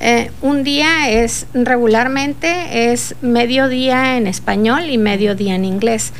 [0.00, 6.12] Eh, un día es regularmente es medio día en español y medio día en inglés.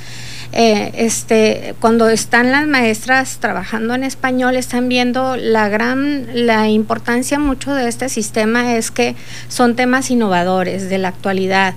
[0.52, 7.38] Eh, este, cuando están las maestras trabajando en español, están viendo la gran, la importancia
[7.38, 9.14] mucho de este sistema es que
[9.48, 11.74] son temas innovadores de la actualidad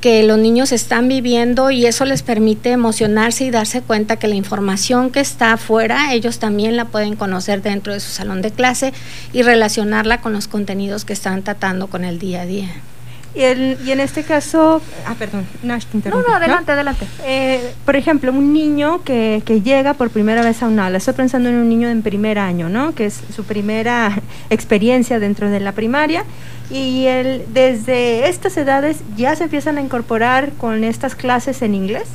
[0.00, 4.34] que los niños están viviendo y eso les permite emocionarse y darse cuenta que la
[4.34, 8.92] información que está afuera, ellos también la pueden conocer dentro de su salón de clase
[9.32, 12.68] y relacionarla con los contenidos que están tratando con el día a día.
[13.36, 17.06] Y, el- y en este caso, ah, perdón, Nash, te No, interrumpí, no, adelante, adelante.
[17.24, 21.12] Eh, por ejemplo, un niño que, que llega por primera vez a un aula, estoy
[21.14, 22.94] pensando en un niño en primer año, ¿no?
[22.94, 24.18] Que es su primera
[24.50, 26.24] experiencia dentro de la primaria
[26.70, 32.08] y él desde estas edades ya se empiezan a incorporar con estas clases en inglés.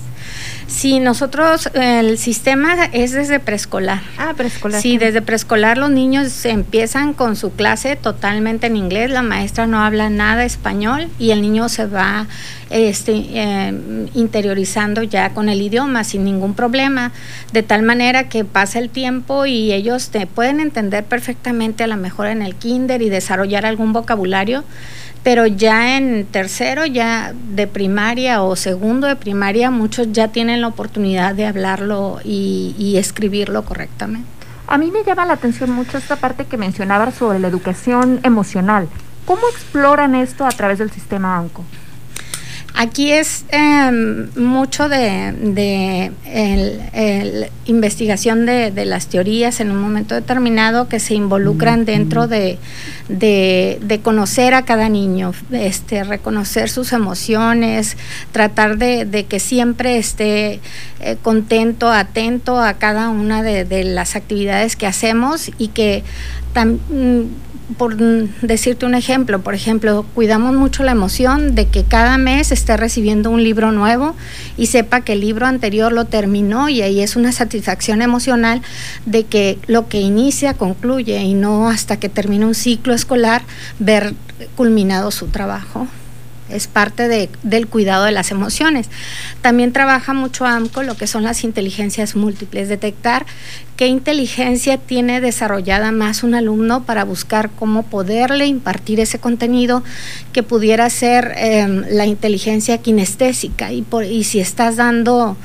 [0.67, 4.01] Sí, nosotros, el sistema es desde preescolar.
[4.17, 4.81] Ah, preescolar.
[4.81, 9.83] Sí, desde preescolar los niños empiezan con su clase totalmente en inglés, la maestra no
[9.83, 12.27] habla nada español y el niño se va
[12.71, 17.11] este, eh, interiorizando ya con el idioma sin ningún problema,
[17.53, 21.97] de tal manera que pasa el tiempo y ellos te pueden entender perfectamente a lo
[21.97, 24.63] mejor en el kinder y desarrollar algún vocabulario
[25.23, 30.67] pero ya en tercero ya de primaria o segundo de primaria muchos ya tienen la
[30.67, 34.27] oportunidad de hablarlo y, y escribirlo correctamente.
[34.67, 38.87] A mí me llama la atención mucho esta parte que mencionabas sobre la educación emocional.
[39.25, 41.63] ¿Cómo exploran esto a través del sistema ANCO?
[42.73, 43.91] Aquí es eh,
[44.35, 50.99] mucho de, de el, el investigación de, de, las teorías en un momento determinado que
[50.99, 52.57] se involucran dentro de,
[53.07, 57.97] de, de, conocer a cada niño, este, reconocer sus emociones,
[58.31, 60.59] tratar de, que siempre esté
[60.99, 66.03] eh, contento, atento a cada una de, las actividades que hacemos y que
[66.53, 67.29] también
[67.77, 72.77] por decirte un ejemplo, por ejemplo, cuidamos mucho la emoción de que cada mes esté
[72.77, 74.15] recibiendo un libro nuevo
[74.57, 78.61] y sepa que el libro anterior lo terminó y ahí es una satisfacción emocional
[79.05, 83.43] de que lo que inicia concluye y no hasta que termine un ciclo escolar
[83.79, 84.13] ver
[84.55, 85.87] culminado su trabajo
[86.49, 88.89] es parte de, del cuidado de las emociones.
[89.41, 93.25] También trabaja mucho AMCO lo que son las inteligencias múltiples, detectar
[93.77, 99.83] qué inteligencia tiene desarrollada más un alumno para buscar cómo poderle impartir ese contenido
[100.33, 105.37] que pudiera ser eh, la inteligencia kinestésica y, por, y si estás dando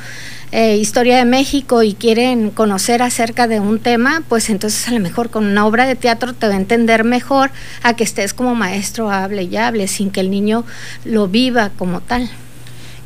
[0.53, 5.01] eh, historia de México y quieren conocer acerca de un tema, pues entonces a lo
[5.01, 7.51] mejor con una obra de teatro te va a entender mejor
[7.83, 10.65] a que estés como maestro, hable y hable, sin que el niño
[11.05, 12.31] lo viva como tal.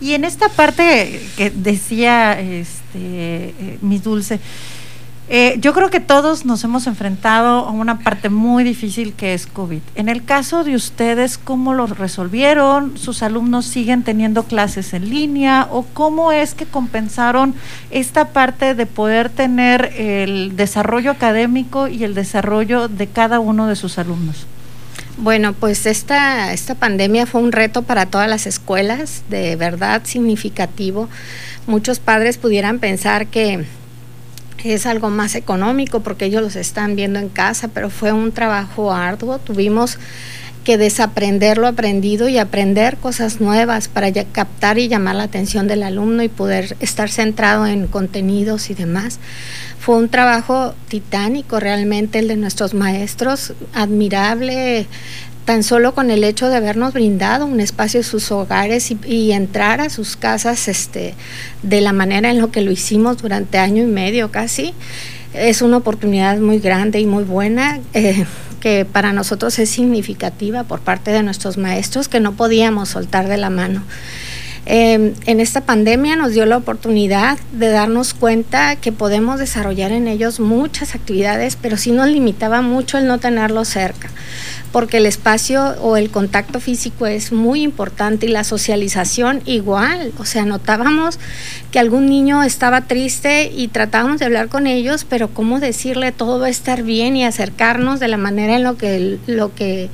[0.00, 4.40] Y en esta parte que decía este, eh, mi dulce,
[5.32, 9.46] eh, yo creo que todos nos hemos enfrentado a una parte muy difícil que es
[9.46, 9.80] COVID.
[9.94, 12.98] En el caso de ustedes, ¿cómo lo resolvieron?
[12.98, 15.68] ¿Sus alumnos siguen teniendo clases en línea?
[15.70, 17.54] ¿O cómo es que compensaron
[17.92, 23.76] esta parte de poder tener el desarrollo académico y el desarrollo de cada uno de
[23.76, 24.48] sus alumnos?
[25.16, 31.08] Bueno, pues esta, esta pandemia fue un reto para todas las escuelas, de verdad significativo.
[31.68, 33.64] Muchos padres pudieran pensar que
[34.64, 38.92] es algo más económico porque ellos los están viendo en casa, pero fue un trabajo
[38.92, 39.38] arduo.
[39.38, 39.98] Tuvimos
[40.64, 45.82] que desaprender lo aprendido y aprender cosas nuevas para captar y llamar la atención del
[45.82, 49.18] alumno y poder estar centrado en contenidos y demás.
[49.78, 54.86] Fue un trabajo titánico realmente el de nuestros maestros, admirable,
[55.44, 59.80] tan solo con el hecho de habernos brindado un espacio en sus hogares y, entrar
[59.80, 61.14] a sus casas este,
[61.62, 64.74] de la manera en lo que lo hicimos durante año y medio casi,
[65.34, 67.80] es una oportunidad muy grande y muy buena.
[67.94, 68.24] Eh,
[68.60, 73.38] que para nosotros es significativa por parte de nuestros maestros que no podíamos soltar de
[73.38, 73.82] la mano.
[74.72, 80.06] Eh, en esta pandemia nos dio la oportunidad de darnos cuenta que podemos desarrollar en
[80.06, 84.10] ellos muchas actividades, pero sí nos limitaba mucho el no tenerlos cerca
[84.70, 90.12] porque el espacio o el contacto físico es muy importante y la socialización igual.
[90.18, 91.18] O sea, notábamos
[91.72, 96.38] que algún niño estaba triste y tratábamos de hablar con ellos, pero cómo decirle todo
[96.38, 99.88] va a estar bien y acercarnos de la manera en lo que, lo que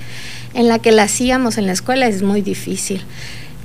[0.53, 3.03] en la que la hacíamos en la escuela es muy difícil.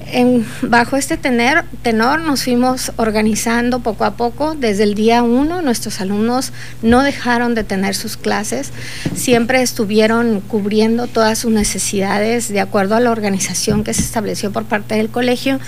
[0.07, 4.55] En, bajo este tener, tenor nos fuimos organizando poco a poco.
[4.55, 8.71] Desde el día uno nuestros alumnos no dejaron de tener sus clases,
[9.15, 14.65] siempre estuvieron cubriendo todas sus necesidades de acuerdo a la organización que se estableció por
[14.65, 15.59] parte del colegio.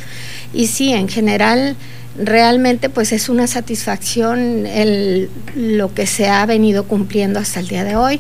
[0.54, 1.76] Y sí, en general
[2.18, 7.84] realmente pues es una satisfacción el, lo que se ha venido cumpliendo hasta el día
[7.84, 8.20] de hoy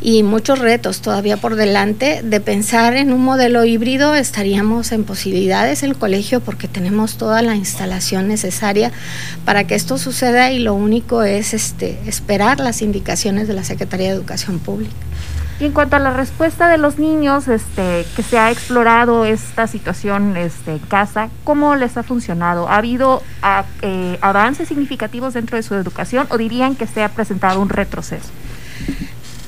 [0.00, 5.82] y muchos retos todavía por delante de pensar en un modelo híbrido estaríamos en posibilidades
[5.82, 8.92] el colegio porque tenemos toda la instalación necesaria
[9.44, 14.08] para que esto suceda y lo único es este esperar las indicaciones de la Secretaría
[14.08, 15.07] de Educación Pública.
[15.60, 19.66] Y en cuanto a la respuesta de los niños, este, que se ha explorado esta
[19.66, 22.68] situación este, en casa, ¿cómo les ha funcionado?
[22.68, 23.22] ¿Ha habido
[23.82, 28.30] eh, avances significativos dentro de su educación o dirían que se ha presentado un retroceso?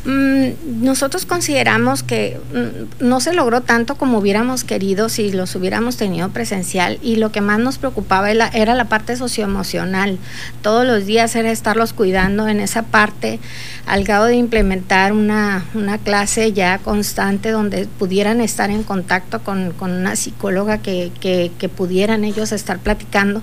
[0.06, 5.98] Mm, nosotros consideramos que mm, no se logró tanto como hubiéramos querido si los hubiéramos
[5.98, 10.18] tenido presencial y lo que más nos preocupaba era, la parte socioemocional.
[10.62, 13.40] Todos los días era estarlos cuidando en esa parte
[13.84, 19.72] al grado de implementar una, una clase ya constante donde pudieran estar en contacto con,
[19.72, 23.42] con una psicóloga que, que, que pudieran ellos estar platicando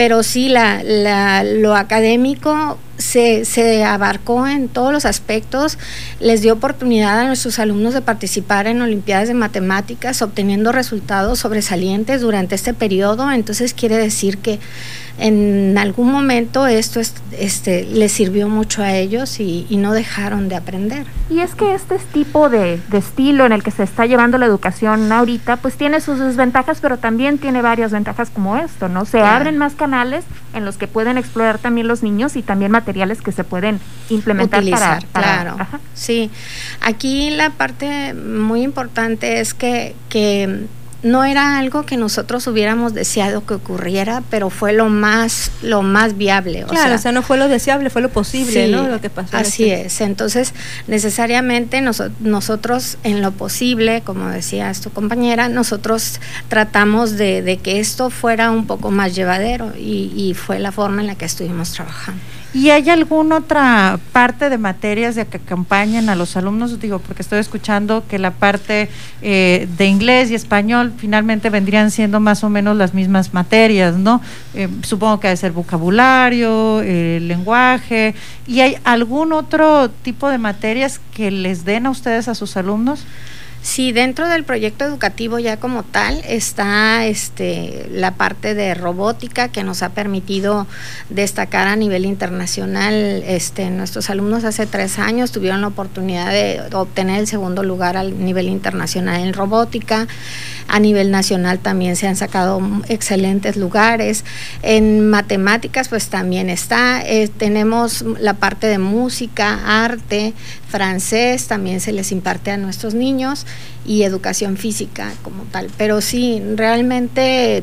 [0.00, 5.78] pero sí la, la, lo académico se, se, abarcó en todos los aspectos,
[6.20, 12.20] les dio oportunidad a nuestros alumnos de participar en Olimpiadas de Matemáticas, obteniendo resultados sobresalientes
[12.20, 14.58] durante este periodo, entonces quiere decir que
[15.18, 20.56] en algún momento esto este, les sirvió mucho a ellos y, y, no dejaron de
[20.56, 21.06] aprender.
[21.28, 24.46] Y es que este tipo de, de, estilo en el que se está llevando la
[24.46, 29.04] educación ahorita, pues tiene sus desventajas, pero también tiene varias ventajas como esto, ¿no?
[29.04, 29.36] Se claro.
[29.36, 33.32] abren más canales en los que pueden explorar también los niños y también materiales que
[33.32, 35.56] se pueden implementar Utilizar, para, para, claro.
[35.58, 35.80] Ajá.
[35.94, 36.30] Sí,
[36.80, 40.66] aquí la parte muy importante es que, que
[41.02, 46.16] no era algo que nosotros hubiéramos deseado que ocurriera, pero fue lo más, lo más
[46.16, 46.64] viable.
[46.64, 48.86] O claro, sea, o sea, no fue lo deseable, fue lo posible, sí, ¿no?
[48.88, 49.36] Lo que pasó.
[49.36, 50.00] Así es.
[50.00, 50.52] Entonces,
[50.86, 57.80] necesariamente nos, nosotros en lo posible, como decía tu compañera, nosotros tratamos de, de, que
[57.80, 61.72] esto fuera un poco más llevadero y, y fue la forma en la que estuvimos
[61.72, 62.22] trabajando.
[62.52, 66.80] ¿Y hay alguna otra parte de materias de que acompañen a los alumnos?
[66.80, 68.88] Digo, porque estoy escuchando que la parte
[69.22, 74.20] eh, de inglés y español finalmente vendrían siendo más o menos las mismas materias, ¿no?
[74.54, 78.16] Eh, supongo que ha de ser vocabulario, eh, lenguaje.
[78.48, 83.04] ¿Y hay algún otro tipo de materias que les den a ustedes a sus alumnos?
[83.62, 89.64] Sí, dentro del proyecto educativo ya como tal está este, la parte de robótica que
[89.64, 90.66] nos ha permitido
[91.10, 92.94] destacar a nivel internacional.
[93.26, 98.24] Este, nuestros alumnos hace tres años tuvieron la oportunidad de obtener el segundo lugar al
[98.24, 100.08] nivel internacional en robótica.
[100.66, 104.24] A nivel nacional también se han sacado excelentes lugares.
[104.62, 107.02] En matemáticas pues también está.
[107.04, 110.32] Eh, tenemos la parte de música, arte,
[110.70, 113.44] francés, también se les imparte a nuestros niños
[113.84, 115.68] y educación física como tal.
[115.76, 117.62] Pero sí, realmente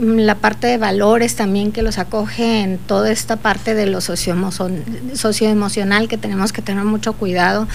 [0.00, 6.08] la parte de valores también que los acoge en toda esta parte de lo socioemocional
[6.08, 7.68] que tenemos que tener mucho cuidado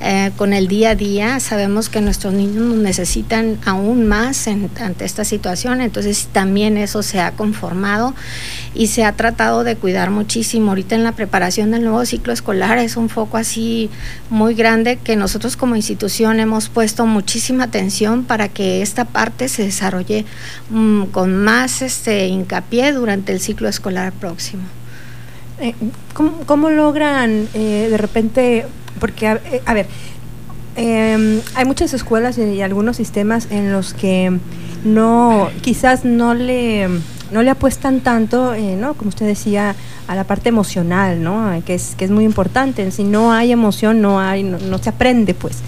[0.00, 1.40] eh, con el día a día.
[1.40, 7.02] Sabemos que nuestros niños nos necesitan aún más en, ante esta situación, entonces también eso
[7.02, 8.14] se ha conformado
[8.74, 10.70] y se ha tratado de cuidar muchísimo.
[10.70, 13.90] Ahorita en la preparación del nuevo ciclo escolar es un foco así
[14.30, 19.64] muy grande que nosotros como institución hemos puesto muchísima atención para que esta parte se
[19.64, 20.24] desarrolle
[20.70, 24.62] um, con más este hincapié durante el ciclo escolar próximo.
[25.60, 25.74] Eh,
[26.14, 28.64] ¿cómo, ¿cómo, logran eh, de repente
[28.98, 29.86] porque, a, eh, ver,
[30.76, 34.38] eh, hay muchas escuelas y algunos sistemas en los que
[34.84, 36.88] no, quizás no le,
[37.32, 38.94] no le apuestan tanto, eh, ¿no?
[38.94, 39.74] Como usted decía,
[40.06, 41.50] a la parte emocional, ¿no?
[41.64, 42.90] Que es, que es muy importante.
[42.90, 45.58] Si no hay emoción, no hay, no, no se aprende, pues.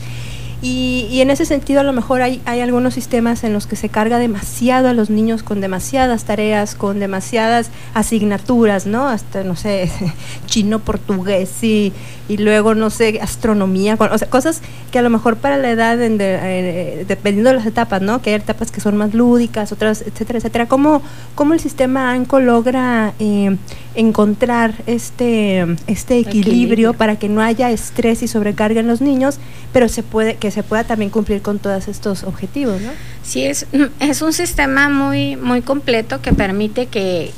[0.62, 3.76] Y, y, en ese sentido a lo mejor hay, hay algunos sistemas en los que
[3.76, 9.08] se carga demasiado a los niños con demasiadas tareas, con demasiadas asignaturas, ¿no?
[9.08, 9.90] Hasta, no sé,
[10.46, 11.94] chino, portugués y,
[12.28, 14.60] y luego, no sé, astronomía, o sea, cosas
[14.92, 18.20] que a lo mejor para la edad, en de, eh, dependiendo de las etapas, ¿no?
[18.22, 20.66] Que hay etapas que son más lúdicas, otras, etcétera, etcétera.
[20.66, 21.02] ¿Cómo,
[21.34, 23.56] cómo el sistema ANCO logra eh,
[23.94, 29.38] encontrar este, este equilibrio, equilibrio para que no haya estrés y sobrecarga en los niños,
[29.72, 32.90] pero se puede que se pueda también cumplir con todos estos objetivos, ¿no?
[33.22, 33.66] Sí, es,
[34.00, 37.32] es un sistema muy, muy completo que permite que,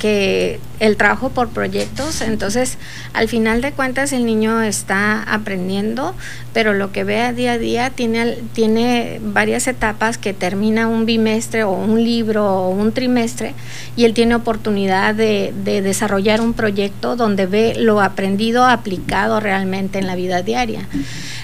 [0.00, 2.76] que el trabajo por proyectos, entonces
[3.12, 6.14] al final de cuentas el niño está aprendiendo,
[6.52, 11.06] pero lo que ve a día a día tiene, tiene varias etapas que termina un
[11.06, 13.54] bimestre o un libro o un trimestre
[13.96, 19.98] y él tiene oportunidad de, de desarrollar un proyecto donde ve lo aprendido aplicado realmente
[19.98, 20.88] en la vida diaria.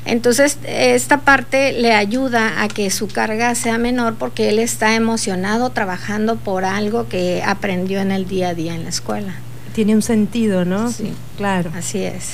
[0.09, 5.69] Entonces, esta parte le ayuda a que su carga sea menor porque él está emocionado
[5.71, 9.35] trabajando por algo que aprendió en el día a día en la escuela.
[9.75, 10.91] Tiene un sentido, ¿no?
[10.91, 11.71] Sí, claro.
[11.77, 12.31] Así es.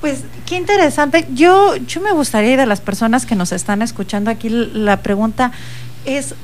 [0.00, 1.26] Pues qué interesante.
[1.34, 5.50] Yo, yo me gustaría, y de las personas que nos están escuchando aquí, la pregunta
[6.04, 6.36] es,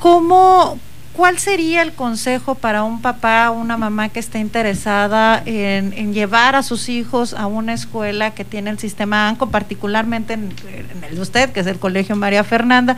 [0.00, 0.76] ¿cómo,
[1.12, 6.56] ¿cuál sería el consejo para un papá o una mamá que esté interesada en, llevar
[6.56, 10.52] a sus hijos a una escuela que tiene el sistema ANCO, particularmente en,
[11.08, 12.96] el de usted, que es el Colegio María Fernanda?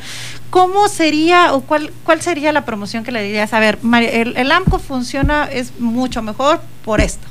[0.51, 3.53] ¿Cómo sería o cuál, cuál sería la promoción que le dirías?
[3.53, 7.27] A ver, el, el ANCO funciona, es mucho mejor por esto.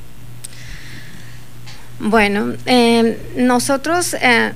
[2.03, 4.53] Bueno, eh, nosotros eh,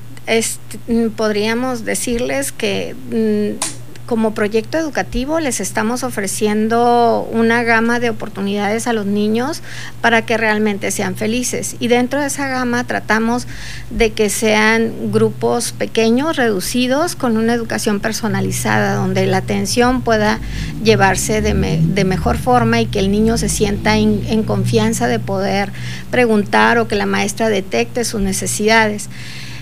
[1.16, 8.94] podríamos decirles que mm, como proyecto educativo les estamos ofreciendo una gama de oportunidades a
[8.94, 9.62] los niños
[10.02, 11.76] para que realmente sean felices.
[11.80, 13.48] Y dentro de esa gama tratamos
[13.90, 20.40] de que sean grupos pequeños, reducidos, con una educación personalizada, donde la atención pueda
[20.84, 25.08] llevarse de, me- de mejor forma y que el niño se sienta en- en confianza
[25.08, 25.72] de poder
[26.12, 29.10] preguntar o que la maestra detecte sus necesidades.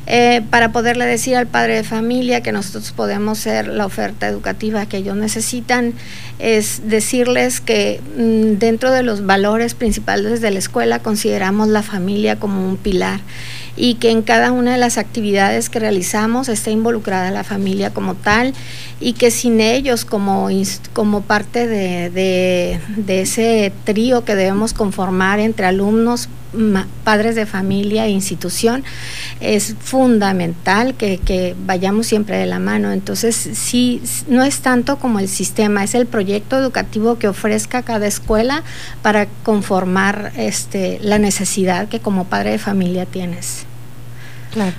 [0.05, 4.85] Eh, para poderle decir al padre de familia que nosotros podemos ser la oferta educativa
[4.85, 5.93] que ellos necesitan,
[6.39, 12.37] es decirles que mm, dentro de los valores principales de la escuela consideramos la familia
[12.37, 13.21] como un pilar
[13.77, 18.13] y que en cada una de las actividades que realizamos esté involucrada la familia como
[18.15, 18.53] tal
[18.99, 20.49] y que sin ellos como,
[20.91, 26.27] como parte de, de- de ese trío que debemos conformar entre alumnos,
[27.03, 28.83] padres de familia e institución,
[29.39, 32.91] es fundamental que, que vayamos siempre de la mano.
[32.91, 38.07] Entonces, sí, no es tanto como el sistema, es el proyecto educativo que ofrezca cada
[38.07, 38.63] escuela
[39.01, 43.65] para conformar este, la necesidad que como padre de familia tienes.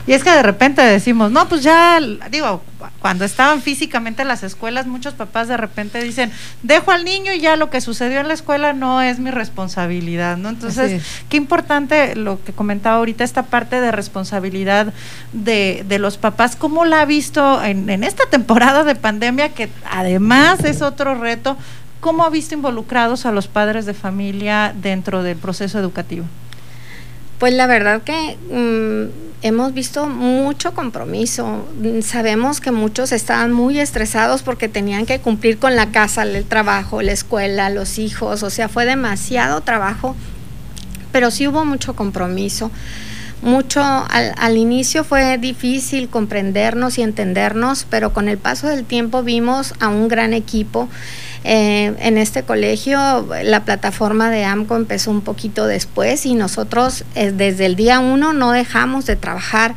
[0.06, 1.98] Y es que de repente decimos, no, pues ya,
[2.30, 2.62] digo,
[3.00, 6.30] cuando estaban físicamente en las escuelas, muchos papás de repente dicen,
[6.62, 10.36] dejo al niño y ya lo que sucedió en la escuela no es mi responsabilidad,
[10.36, 10.48] ¿no?
[10.48, 11.24] Entonces, es.
[11.28, 14.92] qué importante lo que comentaba ahorita, esta parte de responsabilidad
[15.32, 19.68] de, de los papás, ¿cómo la ha visto en, en esta temporada de pandemia, que
[19.90, 21.56] además es otro reto?
[22.00, 26.26] ¿Cómo ha visto involucrados a los padres de familia dentro del proceso educativo?
[27.38, 31.66] Pues la verdad que mm, hemos visto mucho compromiso.
[31.80, 36.44] Mm, Sabemos que muchos estaban muy estresados porque tenían que cumplir con la casa, el
[36.44, 38.42] trabajo, la escuela, los hijos.
[38.42, 40.16] O sea, fue demasiado trabajo,
[41.12, 42.70] pero sí hubo mucho compromiso.
[43.42, 49.22] Mucho al, al inicio fue difícil comprendernos y entendernos, pero con el paso del tiempo
[49.22, 50.88] vimos a un gran equipo.
[51.46, 52.98] Eh, en este colegio
[53.42, 58.32] la plataforma de AMCO empezó un poquito después y nosotros eh, desde el día uno
[58.32, 59.74] no dejamos de trabajar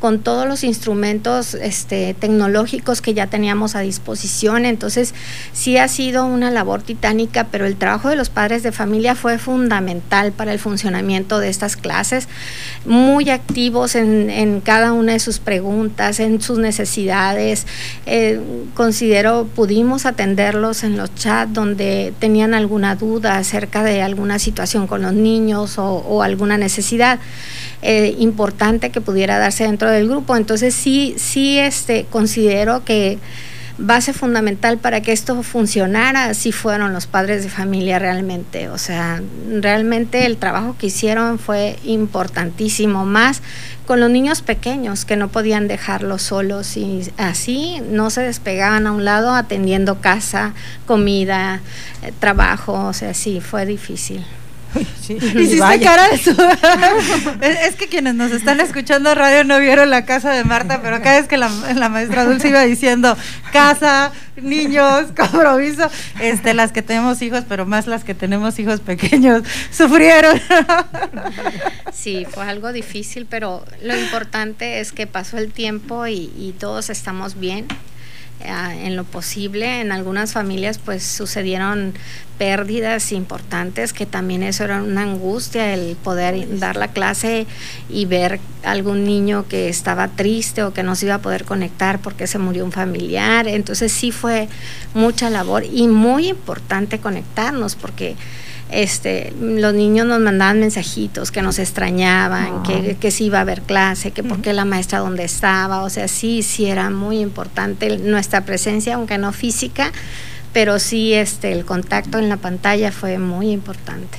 [0.00, 4.64] con todos los instrumentos este, tecnológicos que ya teníamos a disposición.
[4.64, 5.14] Entonces,
[5.52, 9.38] sí ha sido una labor titánica, pero el trabajo de los padres de familia fue
[9.38, 12.28] fundamental para el funcionamiento de estas clases,
[12.84, 17.66] muy activos en, cada una de sus preguntas, en sus necesidades.
[18.06, 18.40] Eh,
[18.74, 25.02] considero pudimos atenderlos en los chats donde tenían alguna duda acerca de alguna situación con
[25.02, 27.18] los niños o alguna necesidad
[27.82, 30.36] eh, importante que pudiera darse dentro del grupo.
[30.36, 33.18] Entonces sí, sí este, considero que
[33.78, 38.68] base fundamental para que esto funcionara si fueron los padres de familia realmente.
[38.68, 39.22] O sea,
[39.60, 43.40] realmente el trabajo que hicieron fue importantísimo, más
[43.86, 48.92] con los niños pequeños que no podían dejarlos solos y así no se despegaban a
[48.92, 50.52] un lado atendiendo casa,
[50.86, 51.60] comida,
[52.02, 54.24] eh, trabajo, o sea, sí, fue difícil.
[55.08, 55.90] Hiciste Vaya.
[55.90, 56.30] cara de su...
[57.40, 61.00] es, es que quienes nos están escuchando radio no vieron la casa de Marta, pero
[61.02, 63.16] cada vez que la, la maestra Dulce iba diciendo
[63.52, 65.90] casa, niños, compromiso,
[66.20, 70.40] este, las que tenemos hijos, pero más las que tenemos hijos pequeños, sufrieron.
[71.92, 76.90] Sí, fue algo difícil, pero lo importante es que pasó el tiempo y, y todos
[76.90, 77.66] estamos bien
[78.40, 79.80] en lo posible.
[79.80, 81.94] En algunas familias pues sucedieron
[82.38, 87.46] pérdidas importantes, que también eso era una angustia, el poder dar la clase
[87.88, 92.00] y ver algún niño que estaba triste o que no se iba a poder conectar
[92.00, 93.48] porque se murió un familiar.
[93.48, 94.48] Entonces sí fue
[94.94, 98.16] mucha labor y muy importante conectarnos porque
[98.70, 103.62] este, los niños nos mandaban mensajitos que nos extrañaban, que, que si iba a haber
[103.62, 107.96] clase, que por qué la maestra dónde estaba, o sea, sí, sí era muy importante
[107.98, 109.92] nuestra presencia, aunque no física,
[110.52, 114.18] pero sí este, el contacto en la pantalla fue muy importante.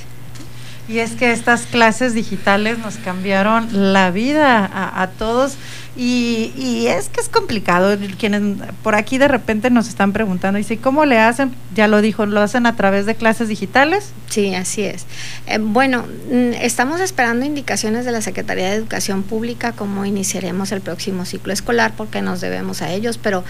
[0.88, 5.54] Y es que estas clases digitales nos cambiaron la vida a, a todos
[5.96, 7.96] y, y es que es complicado.
[8.18, 8.42] Quienes
[8.82, 11.52] por aquí de repente nos están preguntando, dice, ¿cómo le hacen?
[11.74, 14.12] Ya lo dijo, ¿lo hacen a través de clases digitales?
[14.28, 15.06] Sí, así es.
[15.46, 20.80] Eh, bueno, mm, estamos esperando indicaciones de la Secretaría de Educación Pública cómo iniciaremos el
[20.80, 23.44] próximo ciclo escolar porque nos debemos a ellos, pero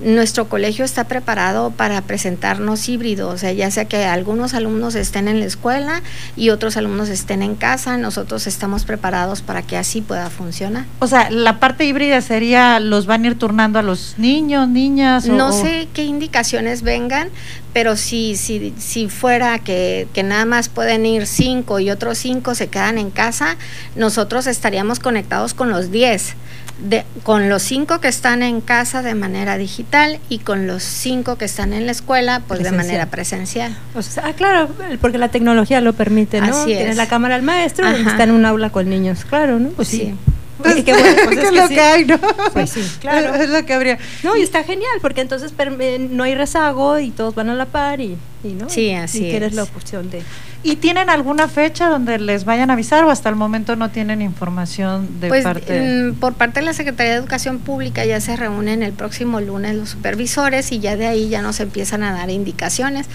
[0.00, 5.28] nuestro colegio está preparado para presentarnos híbridos, o sea, ya sea que algunos alumnos estén
[5.28, 6.02] en la escuela
[6.36, 10.84] y otros alumnos estén en casa, nosotros estamos preparados para que así pueda funcionar.
[11.00, 15.28] O sea, la parte híbrida sería, los van a ir turnando a los niños, niñas.
[15.28, 17.28] o- No sé qué indicaciones vengan,
[17.72, 22.54] pero si, si, si fuera que, que nada más pueden ir cinco y otros cinco
[22.54, 23.56] se quedan en casa,
[23.96, 26.34] nosotros estaríamos conectados con los 10.
[26.80, 31.36] De, con los cinco que están en casa de manera digital y con los cinco
[31.36, 33.76] que están en la escuela, pues de manera presencial.
[33.94, 36.46] O sea, ah, claro, porque la tecnología lo permite, ¿no?
[36.56, 36.96] Así Tienes es.
[36.96, 37.98] la cámara al maestro, Ajá.
[38.12, 39.68] está en un aula con niños, claro, ¿no?
[39.70, 40.14] Pues sí.
[40.62, 41.74] Pues, Y qué bueno, pues ¿qué es es que lo sí.
[41.74, 42.18] que hay, no?
[42.52, 43.34] Pues sí, claro.
[43.40, 43.98] Es lo que habría.
[44.22, 47.66] No, y está genial, porque entonces eh, no hay rezago y todos van a la
[47.66, 48.68] par y, y ¿no?
[48.68, 49.54] Sí, así y tienes es.
[49.54, 50.22] la opción de...
[50.62, 54.20] ¿Y tienen alguna fecha donde les vayan a avisar o hasta el momento no tienen
[54.20, 56.12] información de Pues parte?
[56.20, 59.88] por parte de la Secretaría de Educación Pública ya se reúnen el próximo lunes los
[59.88, 63.06] supervisores y ya de ahí ya nos empiezan a dar indicaciones,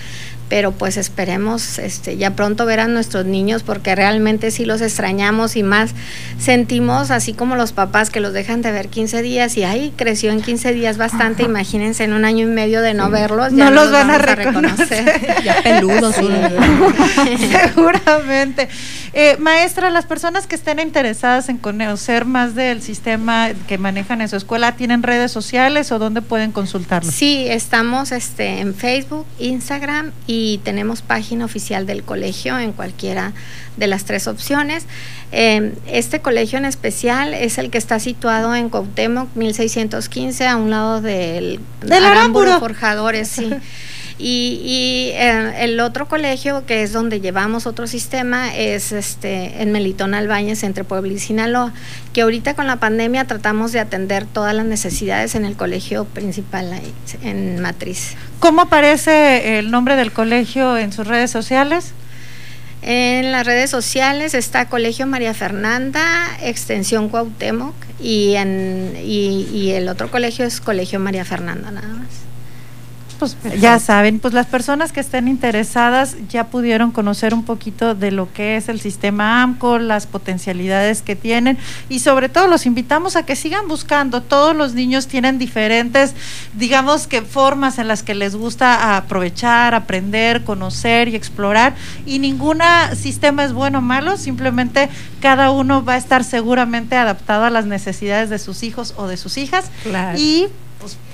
[0.50, 5.56] pero pues esperemos este ya pronto ver a nuestros niños porque realmente sí los extrañamos
[5.56, 5.91] y más
[6.39, 10.32] sentimos así como los papás que los dejan de ver 15 días y ahí creció
[10.32, 13.72] en 15 días bastante, imagínense en un año y medio de no verlos, ya No
[13.72, 15.43] los van a reconocer.
[15.43, 16.16] Ya peludos.
[16.16, 16.28] Sí.
[17.76, 18.68] Seguramente.
[19.14, 24.28] Eh, maestra, las personas que estén interesadas en conocer más del sistema que manejan en
[24.28, 27.10] su escuela, ¿tienen redes sociales o dónde pueden consultarlo?
[27.10, 33.34] Sí, estamos este, en Facebook, Instagram y tenemos página oficial del colegio en cualquiera
[33.78, 34.86] de las tres opciones.
[35.32, 40.70] Eh, este colegio en especial es el que está situado en Cuauhtémoc 1615 a un
[40.70, 42.60] lado del, Del Arámburo.
[42.60, 43.50] Forjadores, sí.
[44.18, 49.74] Y, y, eh, el otro colegio que es donde llevamos otro sistema es este en
[49.74, 51.74] Melitón Albañez entre Puebla y Sinaloa,
[52.13, 56.72] que ahorita con la pandemia tratamos de atender todas las necesidades en el colegio principal
[56.72, 56.93] ahí,
[57.24, 58.16] en Matriz.
[58.39, 61.91] ¿Cómo aparece el nombre del colegio en sus redes sociales?
[62.82, 66.05] En las redes sociales está Colegio María Fernanda,
[66.41, 72.25] Extensión Cuauhtémoc y, en, y, y el otro colegio es Colegio María Fernanda nada más.
[73.20, 78.11] Pues ya saben, pues las personas que estén interesadas ya pudieron conocer un poquito de
[78.11, 81.57] lo que es el sistema AMCO, las potencialidades que tienen
[81.88, 84.22] y sobre todo los invitamos a que sigan buscando.
[84.22, 86.13] Todos los niños tienen diferentes,
[86.53, 92.95] digamos que formas en las que les gusta aprovechar, aprender, conocer y explorar y ninguna
[92.95, 94.89] sistema es bueno o malo, simplemente
[95.22, 99.18] cada uno va a estar seguramente adaptado a las necesidades de sus hijos o de
[99.18, 100.18] sus hijas Claro.
[100.20, 100.64] y pues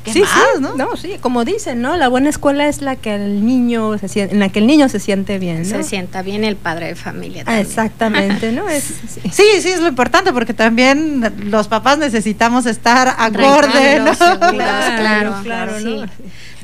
[0.04, 0.96] ¿qué sí, más, sí, no?
[0.98, 1.96] sí, como dicen, ¿no?
[1.98, 4.90] La buena escuela es la que el niño se sien- en la que el niño
[4.90, 5.66] se siente bien, ¿no?
[5.66, 7.42] Se sienta bien el padre de familia.
[7.42, 7.66] Ah, también.
[7.68, 8.68] exactamente, ¿no?
[8.70, 9.22] Es, sí.
[9.32, 14.14] Sí, sí, es lo importante porque también los papás necesitamos estar acorde, ¿no?
[14.16, 15.84] Seguros, Claro, claro, claro, sí.
[15.86, 16.06] ¿no?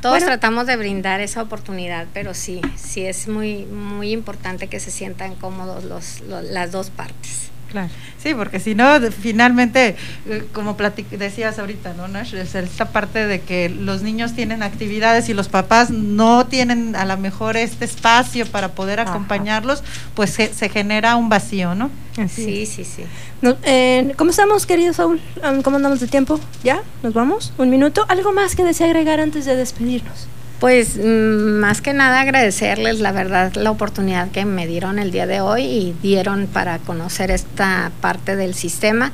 [0.01, 0.25] Todos Bueno.
[0.27, 5.33] tratamos de brindar esa oportunidad, pero sí, sí es muy, muy importante que se sientan
[5.35, 7.49] cómodos los, los- las dos partes.
[7.72, 7.89] Claro.
[8.22, 9.95] Sí, porque si no, finalmente,
[10.26, 10.76] eh, como
[11.11, 12.34] decías ahorita, ¿no, Nash?
[12.34, 17.05] Es esta parte de que los niños tienen actividades y los papás no tienen a
[17.05, 19.11] lo mejor este espacio para poder Ajá.
[19.11, 19.84] acompañarlos,
[20.15, 21.89] pues se, se genera un vacío, ¿no?
[22.28, 23.03] Sí, sí, sí.
[23.41, 25.22] No, eh, ¿Cómo estamos, querido Saúl?
[25.43, 26.39] Ah, ¿Cómo andamos de tiempo?
[26.63, 26.82] ¿Ya?
[27.03, 27.53] ¿Nos vamos?
[27.59, 28.05] ¿Un minuto?
[28.07, 30.28] ¿Algo más que desea agregar antes de despedirnos?
[30.60, 35.28] Pues mm, más que nada agradecerles la verdad la oportunidad que me dieron el día
[35.28, 39.12] de hoy y dieron para conocer esta parte del sistema.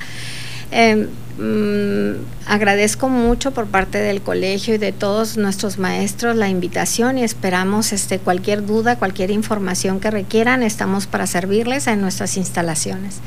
[0.71, 7.17] Eh, mm, agradezco mucho por parte del colegio y de todos nuestros maestros la invitación
[7.17, 13.19] y esperamos este cualquier duda, cualquier información que requieran, estamos para servirles en nuestras instalaciones.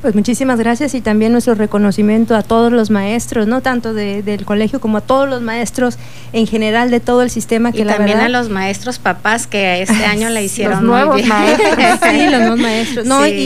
[0.00, 4.44] Pues muchísimas gracias y también nuestro reconocimiento a todos los maestros, no tanto de- del
[4.44, 5.98] colegio como a todos los maestros
[6.32, 9.48] en general de todo el sistema que Y la también verdad a los maestros papás
[9.48, 11.28] que este año la hicieron los muy nuevos bien.
[11.28, 11.68] maestros,
[12.12, 13.06] sí, los nuevos maestros.
[13.06, 13.36] No, y- Sí.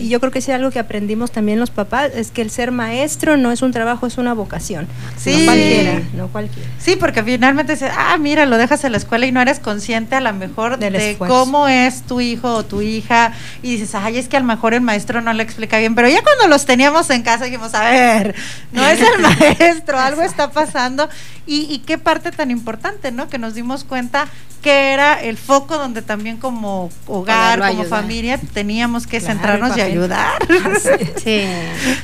[0.00, 2.50] y, y yo creo que sí algo que aprendimos también los papás es que el
[2.50, 4.88] ser maestro no es un trabajo, es una vocación.
[5.16, 5.30] Sí.
[5.38, 6.68] No cualquiera, no cualquiera.
[6.80, 10.16] Sí, porque finalmente dices, ah, mira, lo dejas en la escuela y no eres consciente
[10.16, 11.32] a lo mejor Del de esfuerzo.
[11.36, 13.32] cómo es tu hijo o tu hija
[13.62, 16.08] y dices, ay, es que a lo mejor el maestro no le explica bien, pero
[16.08, 18.34] ya cuando los teníamos en casa dijimos, a ver,
[18.72, 21.10] no es el maestro, algo está pasando
[21.46, 23.28] y, y qué parte tan importante, ¿no?
[23.28, 24.26] Que nos dimos cuenta
[24.62, 27.86] que era el foco donde también como hogar, como ayudar.
[27.86, 30.38] familia, teníamos que Claro, centrarnos y ayudar.
[31.22, 31.44] Sí.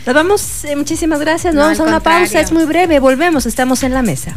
[0.05, 1.55] Nos vamos, eh, muchísimas gracias.
[1.55, 4.37] Nos No, vamos a una pausa, es muy breve, volvemos, estamos en la mesa.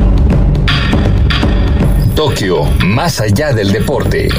[2.21, 4.29] Tokio, más allá del deporte.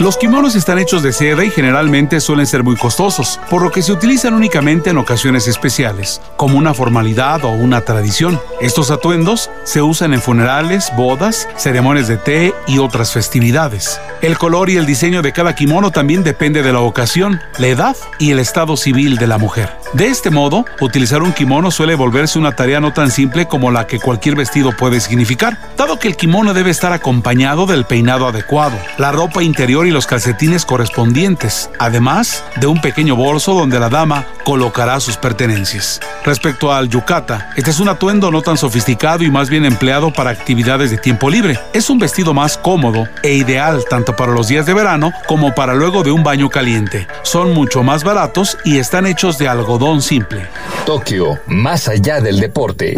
[0.00, 3.80] Los kimonos están hechos de seda y generalmente suelen ser muy costosos, por lo que
[3.80, 8.38] se utilizan únicamente en ocasiones especiales, como una formalidad o una tradición.
[8.60, 13.98] Estos atuendos se usan en funerales, bodas, ceremonias de té y otras festividades.
[14.20, 17.96] El color y el diseño de cada kimono también depende de la ocasión, la edad
[18.18, 19.79] y el estado civil de la mujer.
[19.92, 23.88] De este modo, utilizar un kimono suele volverse una tarea no tan simple como la
[23.88, 28.76] que cualquier vestido puede significar, dado que el kimono debe estar acompañado del peinado adecuado,
[28.98, 34.26] la ropa interior y los calcetines correspondientes, además de un pequeño bolso donde la dama
[34.44, 35.98] colocará sus pertenencias.
[36.24, 40.30] Respecto al yukata, este es un atuendo no tan sofisticado y más bien empleado para
[40.30, 41.58] actividades de tiempo libre.
[41.72, 45.74] Es un vestido más cómodo e ideal tanto para los días de verano como para
[45.74, 47.08] luego de un baño caliente.
[47.22, 50.46] Son mucho más baratos y están hechos de algodón simple.
[50.84, 52.94] Tokio, más allá del deporte.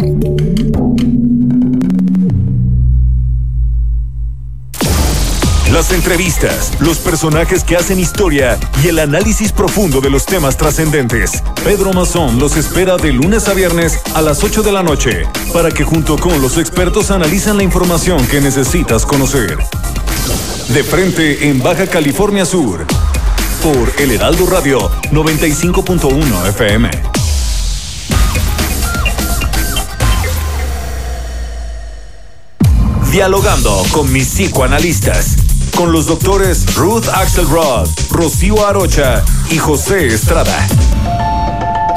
[5.71, 11.41] Las entrevistas, los personajes que hacen historia y el análisis profundo de los temas trascendentes.
[11.63, 15.23] Pedro Mazón los espera de lunes a viernes a las 8 de la noche
[15.53, 19.57] para que junto con los expertos analizan la información que necesitas conocer.
[20.67, 22.85] De frente en Baja California Sur
[23.63, 26.91] por El Heraldo Radio 95.1 FM.
[33.09, 35.37] Dialogando con mis psicoanalistas
[35.77, 40.67] con los doctores Ruth Axelrod, Rocío Arocha y José Estrada.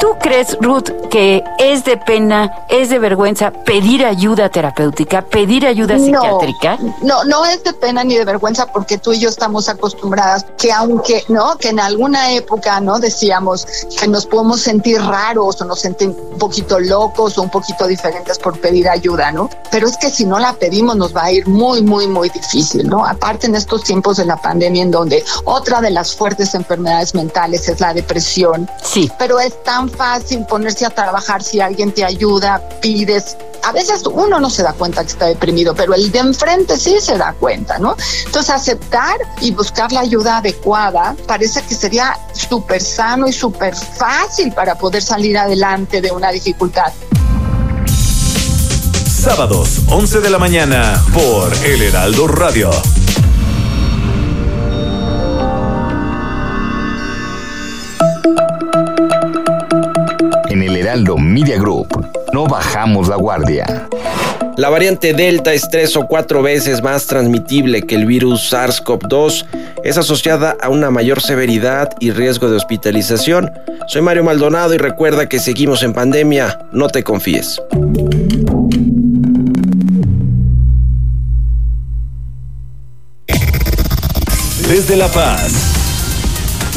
[0.07, 5.99] ¿Tú crees, Ruth, que es de pena, es de vergüenza pedir ayuda terapéutica, pedir ayuda
[5.99, 6.77] psiquiátrica?
[7.01, 10.71] No, no es de pena ni de vergüenza porque tú y yo estamos acostumbradas que
[10.71, 11.57] aunque, ¿no?
[11.57, 12.99] Que en alguna época, ¿no?
[12.99, 13.67] Decíamos
[13.99, 18.39] que nos podemos sentir raros o nos sentimos un poquito locos o un poquito diferentes
[18.39, 19.49] por pedir ayuda, ¿no?
[19.71, 22.87] Pero es que si no la pedimos nos va a ir muy, muy, muy difícil,
[22.87, 23.05] ¿no?
[23.05, 27.67] Aparte en estos tiempos de la pandemia en donde otra de las fuertes enfermedades mentales
[27.67, 28.69] es la depresión.
[28.81, 29.11] Sí.
[29.19, 33.37] Pero es tan fácil ponerse a trabajar si alguien te ayuda, pides.
[33.63, 36.97] A veces uno no se da cuenta que está deprimido, pero el de enfrente sí
[37.01, 37.97] se da cuenta, ¿no?
[38.25, 44.53] Entonces aceptar y buscar la ayuda adecuada parece que sería súper sano y súper fácil
[44.53, 46.93] para poder salir adelante de una dificultad.
[49.05, 52.69] Sábados, 11 de la mañana, por El Heraldo Radio.
[60.87, 61.89] Heraldo Media Group
[62.31, 63.89] no bajamos la guardia.
[64.55, 69.47] La variante Delta es tres o cuatro veces más transmitible que el virus SARS-CoV-2.
[69.83, 73.51] Es asociada a una mayor severidad y riesgo de hospitalización.
[73.87, 76.57] Soy Mario Maldonado y recuerda que seguimos en pandemia.
[76.71, 77.61] No te confíes.
[84.69, 85.51] Desde La Paz,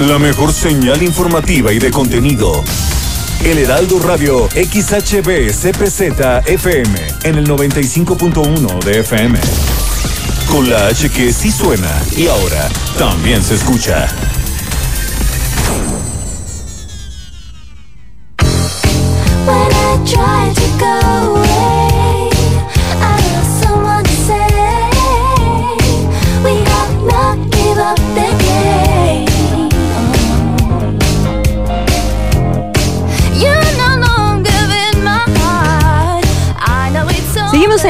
[0.00, 2.64] la mejor señal informativa y de contenido.
[3.44, 6.90] El Heraldo Radio XHB CPZ FM
[7.24, 9.38] en el 95.1 de FM.
[10.50, 12.68] Con la H que sí suena y ahora
[12.98, 14.08] también se escucha.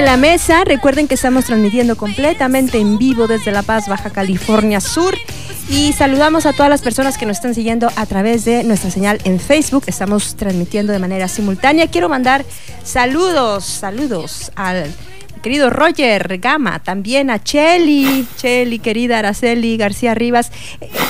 [0.02, 0.64] La mesa.
[0.64, 5.16] Recuerden que estamos transmitiendo completamente en vivo desde La Paz, Baja California Sur.
[5.68, 9.20] Y saludamos a todas las personas que nos están siguiendo a través de nuestra señal
[9.24, 9.84] en Facebook.
[9.86, 11.88] Estamos transmitiendo de manera simultánea.
[11.88, 12.44] Quiero mandar
[12.82, 14.92] saludos, saludos al
[15.40, 20.52] querido Roger Gama, también a Cheli, Cheli, querida Araceli García Rivas.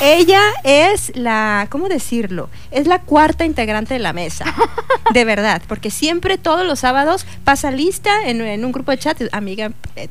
[0.02, 2.48] Ella es la, ¿cómo decirlo?
[2.70, 4.44] Es la cuarta integrante de la mesa,
[5.12, 9.20] de verdad, porque siempre todos los sábados pasa lista en, en un grupo de chat,
[9.32, 10.08] amiga eh,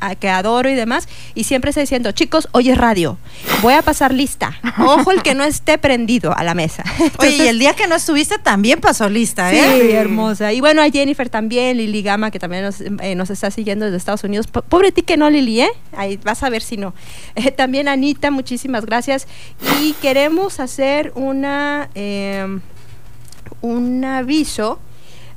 [0.00, 3.18] a que adoro y demás, y siempre está diciendo, chicos, hoy es radio,
[3.60, 4.58] voy a pasar lista.
[4.78, 6.84] Ojo el que no esté prendido a la mesa.
[7.18, 9.60] Oye, y el día que no estuviste también pasó lista, ¿eh?
[9.82, 10.52] Sí, hermosa.
[10.54, 13.98] Y bueno, a Jennifer también, Lili Gama, que también nos, eh, nos está siguiendo desde
[13.98, 14.46] Estados Unidos.
[14.46, 15.70] Po- Pobre ti que no, Lili, ¿eh?
[15.96, 16.94] Ahí vas a ver si no.
[17.34, 19.26] Eh, también Anita, muchísimas gracias.
[19.82, 22.60] Y queremos hacer una, eh,
[23.60, 24.78] un aviso.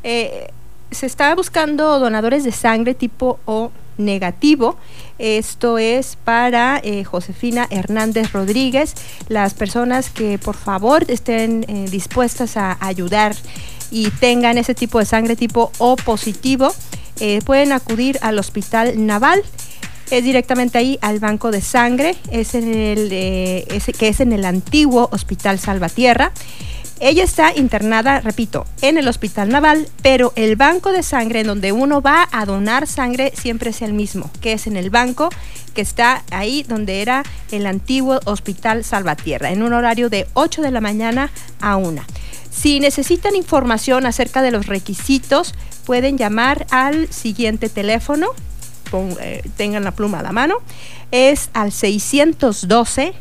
[0.03, 0.47] Eh,
[0.91, 4.77] se está buscando donadores de sangre tipo O negativo.
[5.17, 8.95] Esto es para eh, Josefina Hernández Rodríguez.
[9.27, 13.35] Las personas que por favor estén eh, dispuestas a ayudar
[13.91, 16.73] y tengan ese tipo de sangre tipo O positivo,
[17.19, 19.43] eh, pueden acudir al Hospital Naval.
[20.11, 24.43] Es directamente ahí al banco de sangre, es en el, eh, que es en el
[24.43, 26.33] antiguo Hospital Salvatierra.
[26.99, 31.71] Ella está internada, repito, en el Hospital Naval, pero el banco de sangre en donde
[31.71, 35.29] uno va a donar sangre siempre es el mismo, que es en el banco
[35.73, 40.71] que está ahí donde era el antiguo Hospital Salvatierra, en un horario de 8 de
[40.71, 41.31] la mañana
[41.61, 42.03] a 1.
[42.51, 45.55] Si necesitan información acerca de los requisitos,
[45.85, 48.27] pueden llamar al siguiente teléfono,
[49.19, 50.55] eh, tengan la pluma a la mano,
[51.11, 53.13] es al 612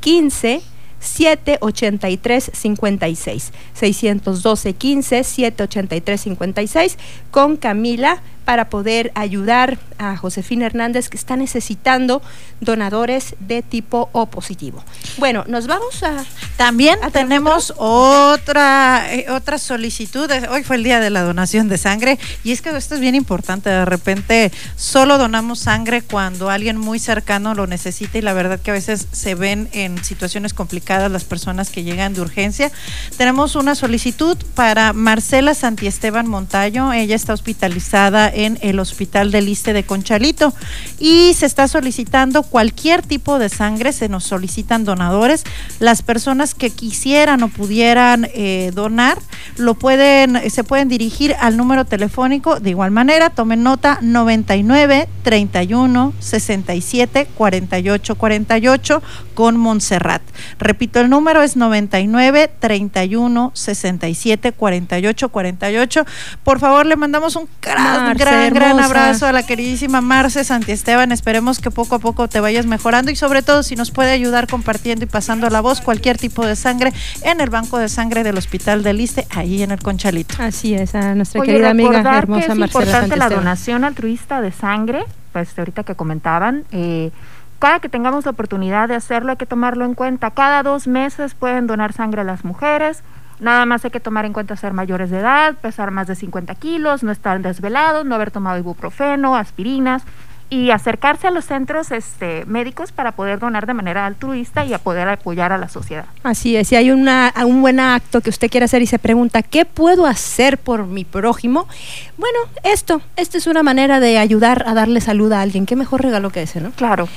[0.00, 0.62] 15
[1.00, 6.98] 783 56 612 15 783 56
[7.30, 12.22] con Camila para poder ayudar a Josefina Hernández que está necesitando
[12.62, 14.82] donadores de tipo O positivo.
[15.18, 16.24] Bueno, nos vamos a
[16.56, 20.30] También tenemos otra eh, otra solicitud.
[20.30, 23.02] Eh, Hoy fue el día de la donación de sangre y es que esto es
[23.02, 23.68] bien importante.
[23.68, 28.70] De repente solo donamos sangre cuando alguien muy cercano lo necesita y la verdad que
[28.70, 32.72] a veces se ven en situaciones complicadas las personas que llegan de urgencia.
[33.18, 36.94] Tenemos una solicitud para Marcela Santiesteban Montaño.
[36.94, 40.54] Ella está hospitalizada en el Hospital del Iste de Conchalito
[41.00, 43.92] y se está solicitando cualquier tipo de sangre.
[43.92, 45.44] Se nos solicitan donadores.
[45.80, 49.18] Las personas que quisieran o pudieran eh, donar
[49.56, 52.60] lo pueden, se pueden dirigir al número telefónico.
[52.60, 59.02] De igual manera, tomen nota 99 31 67 48 48
[59.34, 60.22] con Montserrat.
[60.58, 66.06] Repito, el número es 99 31 67 48 48.
[66.44, 68.86] Por favor, le mandamos un gran, Gran, gran hermosa.
[68.86, 71.12] abrazo a la queridísima Marce Santiesteban.
[71.12, 74.46] Esperemos que poco a poco te vayas mejorando y sobre todo si nos puede ayudar
[74.46, 78.36] compartiendo y pasando la voz cualquier tipo de sangre en el banco de sangre del
[78.38, 80.34] Hospital del Iste, ahí en el Conchalito.
[80.38, 84.40] Así es, a nuestra Oye, querida amiga hermosa que es Marcela importante la donación altruista
[84.40, 87.10] de sangre, pues ahorita que comentaban, eh,
[87.58, 90.30] cada que tengamos la oportunidad de hacerlo hay que tomarlo en cuenta.
[90.30, 93.02] Cada dos meses pueden donar sangre a las mujeres.
[93.40, 96.54] Nada más hay que tomar en cuenta ser mayores de edad, pesar más de 50
[96.56, 100.02] kilos, no estar desvelados, no haber tomado ibuprofeno, aspirinas
[100.50, 104.78] y acercarse a los centros este, médicos para poder donar de manera altruista y a
[104.78, 106.06] poder apoyar a la sociedad.
[106.22, 109.42] Así es, si hay una, un buen acto que usted quiere hacer y se pregunta,
[109.42, 111.68] ¿qué puedo hacer por mi prójimo?
[112.16, 115.66] Bueno, esto, esta es una manera de ayudar a darle salud a alguien.
[115.66, 116.70] ¿Qué mejor regalo que ese, no?
[116.72, 117.08] Claro.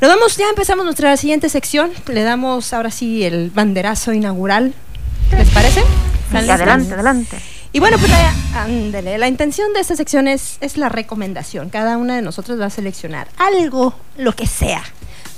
[0.00, 1.90] Nos damos, ya empezamos nuestra siguiente sección.
[2.06, 4.72] Le damos ahora sí el banderazo inaugural.
[5.36, 5.80] ¿Les parece?
[5.80, 6.50] ¿Están listos?
[6.50, 7.38] adelante, adelante.
[7.72, 11.68] Y bueno, pues la, ándele, la intención de esta sección es, es la recomendación.
[11.68, 14.82] Cada una de nosotros va a seleccionar algo, lo que sea,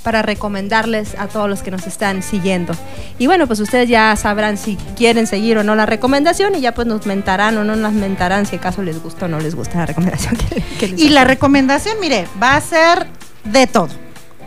[0.05, 2.73] para recomendarles a todos los que nos están siguiendo.
[3.19, 6.73] Y bueno, pues ustedes ya sabrán si quieren seguir o no la recomendación y ya
[6.73, 9.79] pues nos mentarán o no nos mentarán si acaso les gusta o no les gusta
[9.79, 10.37] la recomendación.
[10.37, 13.09] que- que les Y la recomendación, mire, va a ser
[13.45, 13.89] de todo.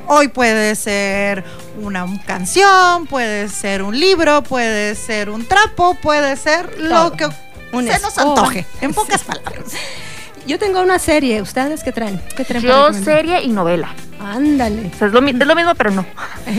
[0.08, 1.44] Hoy puede ser
[1.82, 7.12] una canción, puede ser un libro, puede ser un trapo, puede ser lo Todo.
[7.18, 7.26] que
[7.72, 9.66] Un se nos antoje, en pocas palabras.
[10.46, 12.22] Yo tengo una serie, ¿ustedes qué traen?
[12.36, 13.96] ¿Qué traen Yo serie y novela.
[14.20, 14.92] Ándale.
[14.94, 16.06] O sea, es, lo, mi- es lo mismo, pero no.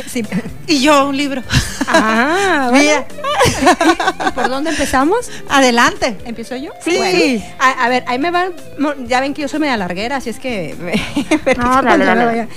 [0.07, 0.23] Sí.
[0.67, 1.43] Y yo un libro.
[1.87, 2.83] Ah, bueno.
[2.83, 3.07] Mira.
[4.27, 5.31] ¿Y por dónde empezamos?
[5.51, 6.17] Adelante.
[6.25, 6.71] ¿Empiezo yo?
[6.83, 6.97] Sí.
[6.97, 8.53] Bueno, a, a ver, ahí me van.
[9.07, 10.75] Ya ven que yo soy media larguera, así es que.
[10.81, 12.49] me- No, dale, dale.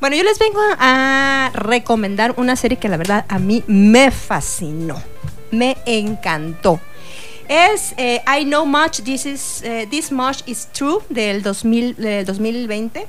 [0.00, 5.02] Bueno, yo les vengo a recomendar una serie que la verdad a mí me fascinó.
[5.50, 6.80] Me encantó.
[7.48, 12.24] Es eh, I Know Much, This, is, eh, This Much Is True del 2000, del
[12.24, 13.08] 2020.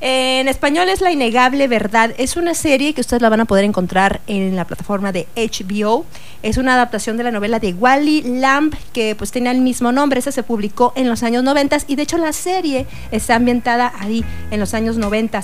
[0.00, 2.14] Eh, en español es La Innegable Verdad.
[2.16, 6.06] Es una serie que ustedes la van a poder encontrar en la plataforma de HBO.
[6.42, 10.20] Es una adaptación de la novela de Wally Lamb, que pues tenía el mismo nombre.
[10.20, 14.24] Esa se publicó en los años 90 y de hecho la serie está ambientada ahí,
[14.50, 15.42] en los años 90.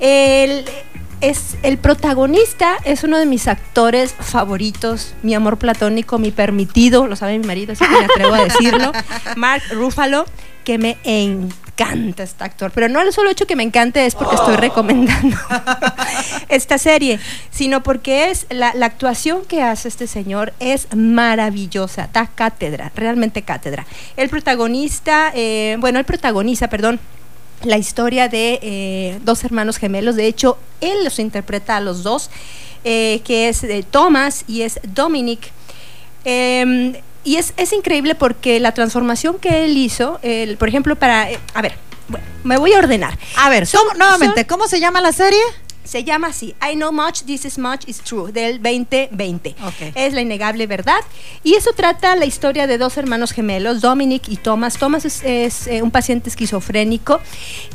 [0.00, 0.64] El,
[1.20, 7.16] es, el protagonista es uno de mis actores favoritos, mi amor platónico, mi permitido, lo
[7.16, 8.92] sabe mi marido, así que me atrevo a decirlo,
[9.36, 10.26] Mark Ruffalo,
[10.64, 12.70] que me encanta este actor.
[12.74, 15.36] Pero no el solo hecho que me encante es porque estoy recomendando
[16.48, 17.20] esta serie,
[17.50, 23.42] sino porque es la, la actuación que hace este señor es maravillosa, da cátedra, realmente
[23.42, 23.86] cátedra.
[24.16, 27.00] El protagonista, eh, bueno, el protagoniza, perdón,
[27.64, 30.16] la historia de eh, dos hermanos gemelos.
[30.16, 32.30] De hecho, él los interpreta a los dos,
[32.84, 35.50] eh, que es eh, Thomas y es Dominic.
[36.24, 41.30] Eh, y es, es increíble porque la transformación que él hizo, el- por ejemplo, para...
[41.30, 41.74] eh, a ver,
[42.08, 43.16] bueno, me voy a ordenar.
[43.36, 45.40] A ver, ¿cómo- nuevamente, ¿cómo se llama la serie?
[45.84, 49.54] Se llama así, I Know Much, This Is Much Is True, del 2020.
[49.94, 51.00] Es la innegable verdad.
[51.42, 54.78] Y eso trata la historia de dos hermanos gemelos, Dominic y Thomas.
[54.78, 57.20] Thomas es, es, eh, un paciente esquizofrénico.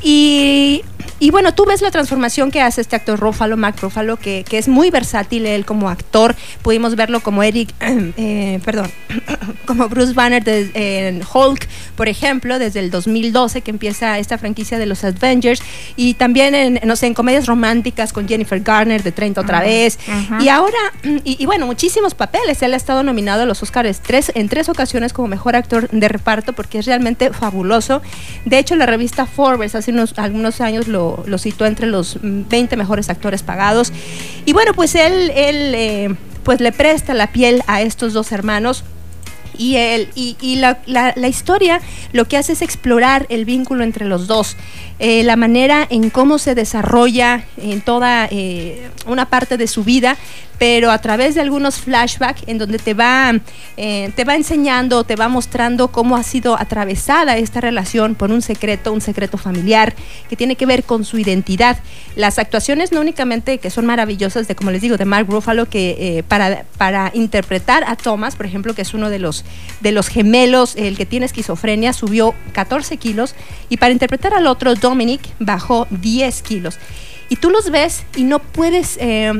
[0.02, 0.82] Y,
[1.20, 4.58] y bueno, tú ves la transformación que hace este actor Ruffalo, Mark Ruffalo, que, que
[4.58, 6.34] es muy versátil él como actor.
[6.62, 8.90] Pudimos verlo como Eric, eh, perdón,
[9.66, 10.70] como Bruce Banner de-
[11.08, 15.60] en Hulk, por ejemplo, desde el 2012 que empieza esta franquicia de los Avengers
[15.96, 19.98] y también en, no sé, en comedias románticas con Jennifer Garner de 30 otra vez.
[20.40, 20.76] Y ahora,
[21.24, 22.62] y, y bueno, muchísimos papeles.
[22.62, 26.08] Él ha estado nominado a los Oscars tres, en tres ocasiones como mejor actor de
[26.08, 28.00] reparto porque es realmente fabuloso.
[28.44, 32.42] De hecho, la revista Forbes hace unos, algunos años lo, lo citó entre los mm,
[32.48, 33.92] 20 mejores actores pagados.
[34.46, 38.84] Y bueno, pues él, él eh, pues le presta la piel a estos dos hermanos.
[39.56, 41.80] Y, él, y, y la, la- la historia
[42.12, 44.56] lo que hace es explorar el vínculo entre los dos,
[45.00, 50.16] eh, la manera en cómo se desarrolla en toda eh, una parte de su vida,
[50.58, 53.32] pero a través de algunos flashbacks en donde te va,
[53.76, 58.42] eh, te va enseñando, te va mostrando cómo ha sido atravesada esta relación por un
[58.42, 59.94] secreto, un secreto familiar
[60.28, 61.78] que tiene que ver con su identidad.
[62.16, 66.24] Las actuaciones no únicamente que son maravillosas de, como les digo, de Mark Ruffalo, que
[66.26, 69.44] para, para interpretar a Thomas, por ejemplo, que es uno de los,
[69.80, 73.36] de los gemelos, el que tiene esquizofrenia, subió 14 kilos,
[73.68, 76.78] y para interpretar al otro, Dominic, bajó 10 kilos.
[77.28, 78.96] Y tú los ves y no puedes...
[79.00, 79.32] eh,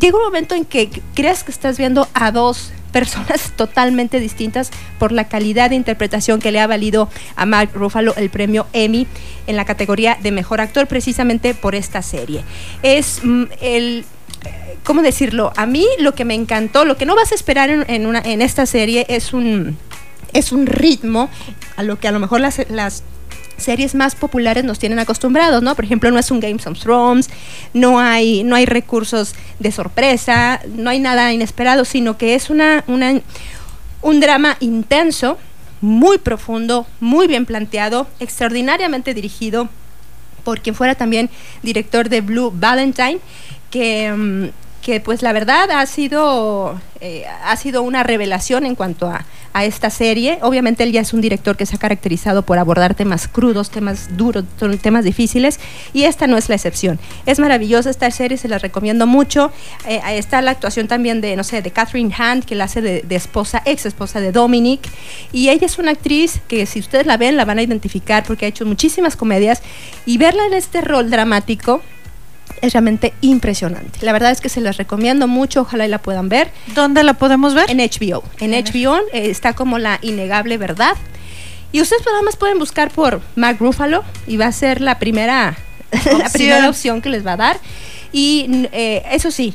[0.00, 5.12] llega un momento en que crees que estás viendo a dos personas totalmente distintas por
[5.12, 9.06] la calidad de interpretación que le ha valido a Mark Ruffalo el premio Emmy
[9.46, 12.42] en la categoría de mejor actor precisamente por esta serie.
[12.82, 14.04] Es mm, el
[14.84, 15.52] ¿cómo decirlo?
[15.56, 18.66] A mí lo que me encantó, lo que no vas a esperar en, en esta
[18.66, 19.76] serie es un,
[20.32, 21.28] es un ritmo
[21.76, 23.02] a lo que a lo mejor las
[23.60, 25.74] series más populares nos tienen acostumbrados, ¿no?
[25.74, 27.30] Por ejemplo, no es un Game of Thrones,
[27.74, 32.84] no hay, no hay recursos de sorpresa, no hay nada inesperado, sino que es una,
[32.86, 33.20] una,
[34.02, 35.38] un drama intenso,
[35.80, 39.68] muy profundo, muy bien planteado, extraordinariamente dirigido
[40.44, 41.30] por quien fuera también
[41.62, 43.18] director de Blue Valentine,
[43.70, 44.48] que, mm,
[44.82, 49.64] que pues la verdad ha sido, eh, ha sido una revelación en cuanto a, a
[49.64, 50.38] esta serie.
[50.42, 54.16] Obviamente él ya es un director que se ha caracterizado por abordar temas crudos, temas
[54.16, 54.44] duros,
[54.80, 55.60] temas difíciles,
[55.92, 56.98] y esta no es la excepción.
[57.26, 59.52] Es maravillosa esta serie, se la recomiendo mucho.
[59.86, 63.02] Eh, está la actuación también de, no sé, de Catherine Hand, que la hace de,
[63.02, 64.88] de esposa, ex esposa de Dominic,
[65.32, 68.46] y ella es una actriz que si ustedes la ven la van a identificar porque
[68.46, 69.62] ha hecho muchísimas comedias,
[70.06, 71.82] y verla en este rol dramático,
[72.60, 74.00] es realmente impresionante.
[74.02, 76.50] La verdad es que se las recomiendo mucho, ojalá y la puedan ver.
[76.74, 77.70] ¿Dónde la podemos ver?
[77.70, 78.22] En HBO.
[78.38, 80.96] En HBO eh, está como la innegable verdad.
[81.72, 85.56] Y ustedes nada más pueden buscar por Mark Ruffalo y va a ser la primera,
[86.18, 87.60] la primera opción que les va a dar.
[88.12, 89.54] Y eh, eso sí,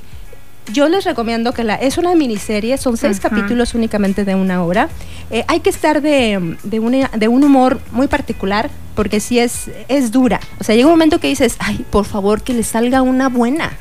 [0.72, 4.89] yo les recomiendo que la es una miniserie, son seis capítulos únicamente de una hora.
[5.32, 9.70] Eh, hay que estar de, de, una- de un humor muy particular porque sí es,
[9.89, 10.39] es dura.
[10.59, 13.74] O sea, llega un momento que dices, ay, por favor, que le salga una buena.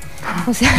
[0.46, 0.70] O sea,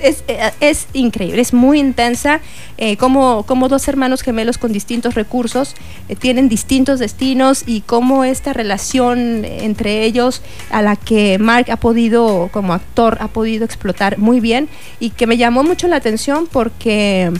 [0.00, 2.40] es, eh, es increíble, es muy intensa.
[2.78, 5.74] eh, como, como dos hermanos gemelos con distintos recursos
[6.08, 11.76] eh, tienen distintos destinos y cómo esta relación entre ellos a la que Mark ha
[11.76, 14.68] podido, como actor, ha podido explotar muy bien
[15.00, 17.30] y que me llamó mucho la atención porque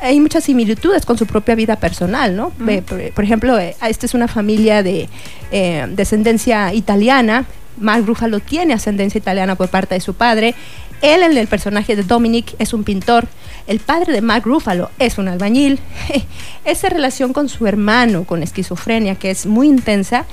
[0.00, 2.52] hay muchas similitudes con su propia vida personal, ¿no?
[2.68, 5.08] Eh, por, por ejemplo, eh, esta es una familia de
[5.50, 7.44] eh, descendencia italiana.
[7.78, 10.54] Mark Ruffalo tiene ascendencia italiana por parte de su padre.
[11.02, 13.28] Él, el, personaje de Dominic, es un pintor.
[13.66, 15.78] El padre de Mark Ruffalo es un albañil.
[16.64, 20.24] Esa relación con su hermano, con esquizofrenia, que es muy intensa,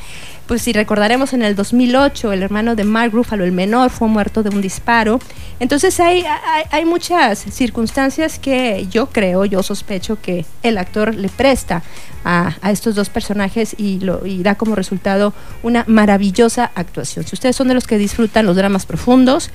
[0.48, 4.44] pues si recordaremos en el 2008, el hermano de Mark Ruffalo, el menor, fue muerto
[4.44, 5.20] de un disparo.
[5.60, 11.30] Entonces hay, hay, hay muchas circunstancias que yo creo, yo sospecho que el actor le
[11.30, 11.82] presta
[12.26, 17.26] a, a estos dos personajes y, lo, y da como resultado una maravillosa actuación.
[17.26, 19.50] Si ustedes son de los que disfrutan los dramas profundos,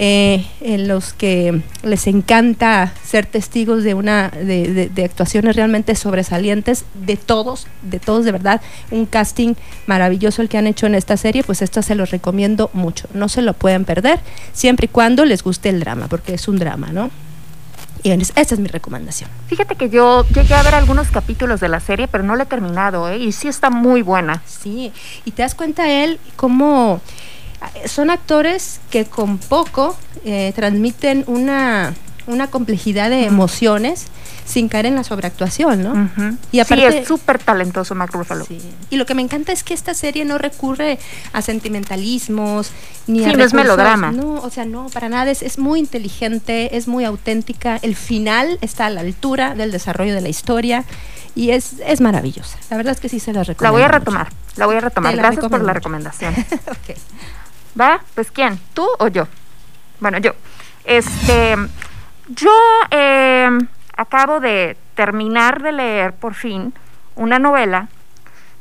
[0.00, 5.94] eh, en los que les encanta ser testigos de una de, de- de actuaciones realmente
[5.96, 8.60] sobresalientes de todos, de todos de verdad,
[8.92, 9.54] un casting
[9.86, 13.28] maravilloso el que han hecho en esta serie, pues esto se los recomiendo mucho, no
[13.28, 14.20] se lo pueden perder,
[14.52, 17.10] siempre y cuando les guste el drama, porque es un drama, ¿no?
[18.04, 19.28] Y es- esa es mi recomendación.
[19.48, 22.46] Fíjate que yo llegué a ver algunos capítulos de la serie, pero no la he
[22.46, 23.18] terminado, ¿eh?
[23.18, 24.40] Y sí está muy buena.
[24.46, 24.92] Sí,
[25.24, 27.00] y te das cuenta él cómo
[27.86, 31.94] son actores que con poco eh, transmiten una,
[32.26, 34.06] una complejidad de emociones
[34.44, 36.08] sin caer en la sobreactuación, ¿no?
[36.52, 38.46] Y sí, es súper talentoso Mark Ruffalo.
[38.88, 40.98] Y lo que me encanta es que esta serie no recurre
[41.34, 42.70] a sentimentalismos
[43.06, 44.10] ni Sí, a no es melodrama.
[44.10, 45.30] No, o sea, no, para nada.
[45.30, 47.78] Es, es muy inteligente, es muy auténtica.
[47.82, 50.84] El final está a la altura del desarrollo de la historia
[51.34, 52.56] y es, es maravillosa.
[52.70, 53.72] La verdad es que sí se La recomiendo.
[53.72, 53.98] voy a mucho.
[53.98, 55.14] retomar, la voy a retomar.
[55.14, 56.34] La Gracias por la recomendación.
[57.78, 58.00] ¿Va?
[58.14, 58.58] Pues ¿quién?
[58.74, 59.26] ¿Tú o yo?
[60.00, 60.32] Bueno, yo.
[60.84, 61.54] Este,
[62.28, 62.50] yo
[62.90, 63.48] eh,
[63.96, 66.72] acabo de terminar de leer por fin
[67.14, 67.88] una novela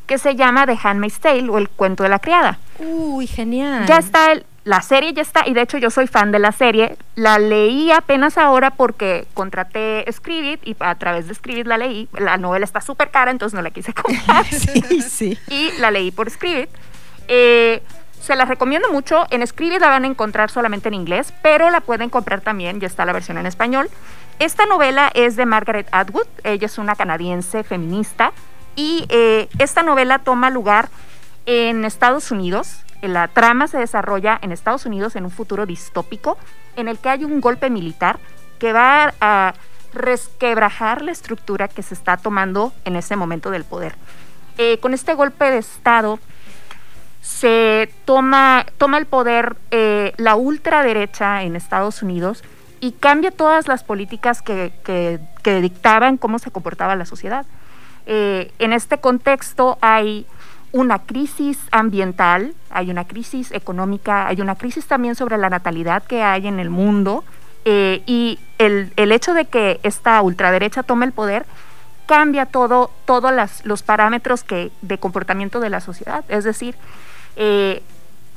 [0.06, 2.60] que se llama The Handmaid's Tale o El cuento de la criada.
[2.80, 3.85] Uy, genial.
[3.88, 6.52] Ya está el- la serie ya está y de hecho yo soy fan de la
[6.52, 6.98] serie.
[7.15, 12.10] La leí apenas ahora porque contraté Scribit y a través de Scribit la leí.
[12.14, 14.45] La novela está súper cara, entonces no la quise comprar.
[14.45, 15.39] sí, sí.
[15.49, 16.69] Y la leí por Scribit.
[17.30, 17.81] Eh,
[18.19, 19.26] se las recomiendo mucho.
[19.30, 22.88] En Scribit la van a encontrar solamente en inglés, pero la pueden comprar también, ya
[22.88, 23.89] está la versión en español.
[24.39, 28.34] Esta novela es de Margaret Atwood, ella es una canadiense feminista
[28.76, 30.89] y eh, esta novela toma lugar
[31.45, 32.84] en Estados Unidos.
[33.02, 36.38] La trama se desarrolla en Estados Unidos en un futuro distópico
[36.76, 38.19] en el que hay un golpe militar
[38.60, 39.53] que va a
[39.94, 43.95] resquebrajar la estructura que se está tomando en ese momento del poder.
[44.57, 46.19] Eh, con este golpe de Estado
[47.28, 52.41] se toma, toma el poder eh, la ultraderecha en Estados Unidos
[52.80, 57.45] y cambia todas las políticas que, que- que dictaban cómo se comportaba la sociedad.
[58.06, 60.26] Eh, en este contexto hay
[60.72, 66.24] una crisis ambiental, hay una crisis económica, hay una crisis también sobre la natalidad que
[66.24, 67.26] hay en el mundo
[67.66, 71.45] eh, y el, el hecho de que esta ultraderecha tome el poder
[72.06, 73.34] cambia todo, todos
[73.66, 76.24] los parámetros que, de comportamiento de la sociedad.
[76.30, 76.76] Es decir,
[77.38, 77.82] eh,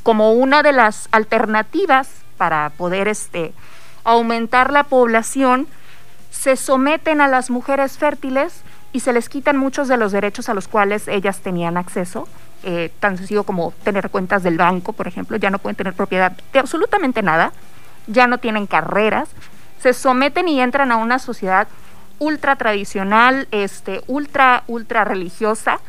[0.03, 3.53] como una de las alternativas para poder este,
[4.05, 5.67] aumentar la población,
[6.31, 8.63] se someten a las mujeres fértiles
[8.93, 12.29] y se les quitan muchos de los derechos a los cuales ellas tenían acceso,
[12.63, 16.33] eh, tan sencillo como tener cuentas del banco, por ejemplo, ya no pueden tener propiedad
[16.53, 17.53] de absolutamente nada,
[18.07, 19.29] ya no tienen carreras,
[19.81, 21.69] se someten y entran a una sociedad
[22.19, 25.81] ultra tradicional, este, ultra, ultra religiosa,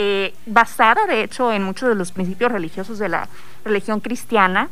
[0.00, 3.28] eh, basada de hecho en muchos de los principios religiosos de la
[3.64, 4.68] religión cristiana,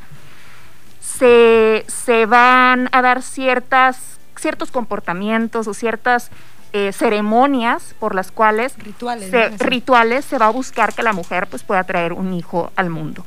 [1.00, 6.30] se, se van a dar ciertas, ciertos comportamientos o ciertas
[6.72, 11.46] eh, ceremonias por las cuales Rituales, se, rituales se va a buscar que la mujer
[11.48, 13.24] pues, pueda traer un hijo al mundo.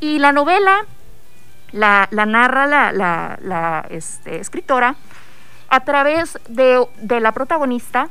[0.00, 0.84] Y la novela
[1.72, 4.94] la, la narra la, la- la, este, escritora
[5.68, 8.08] a través de, de la protagonista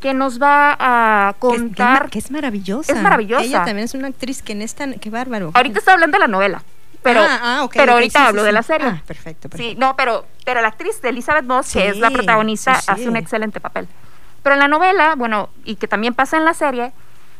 [0.00, 2.10] que nos va a es- que es contar...
[2.10, 2.92] que es maravillosa.
[2.92, 3.44] Es maravillosa.
[3.44, 5.50] Ella también es una actriz que en esta, qué bárbaro.
[5.54, 6.62] Ahorita estoy hablando de la novela,
[7.02, 8.46] pero, Ah, ah, pero ahorita sí, hablo sí.
[8.46, 8.86] de la serie.
[8.88, 12.80] Ah, perfecto, Sí, no, pero, pero la actriz de Elizabeth Moss, que es la protagonista,
[12.86, 13.86] hace un excelente papel.
[14.42, 16.92] Pero en la novela, bueno, y que también pasa en la serie,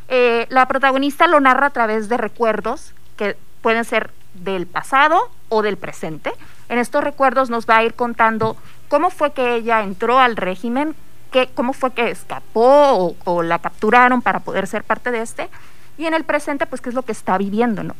[0.07, 5.61] eh, la protagonista lo narra a través de recuerdos que pueden ser del pasado o
[5.63, 6.31] del presente.
[6.69, 8.55] En estos recuerdos nos va a ir contando
[8.87, 10.95] cómo fue que ella entró al régimen,
[11.31, 15.49] qué, cómo fue que escapó o, o la capturaron para poder ser parte de este,
[15.97, 17.95] y en el presente, pues qué es lo que está viviendo, ¿no?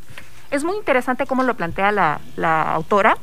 [0.50, 3.16] Es muy interesante cómo lo plantea la, la autora,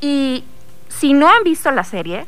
[0.00, 0.44] y
[0.88, 2.26] si no han visto la serie,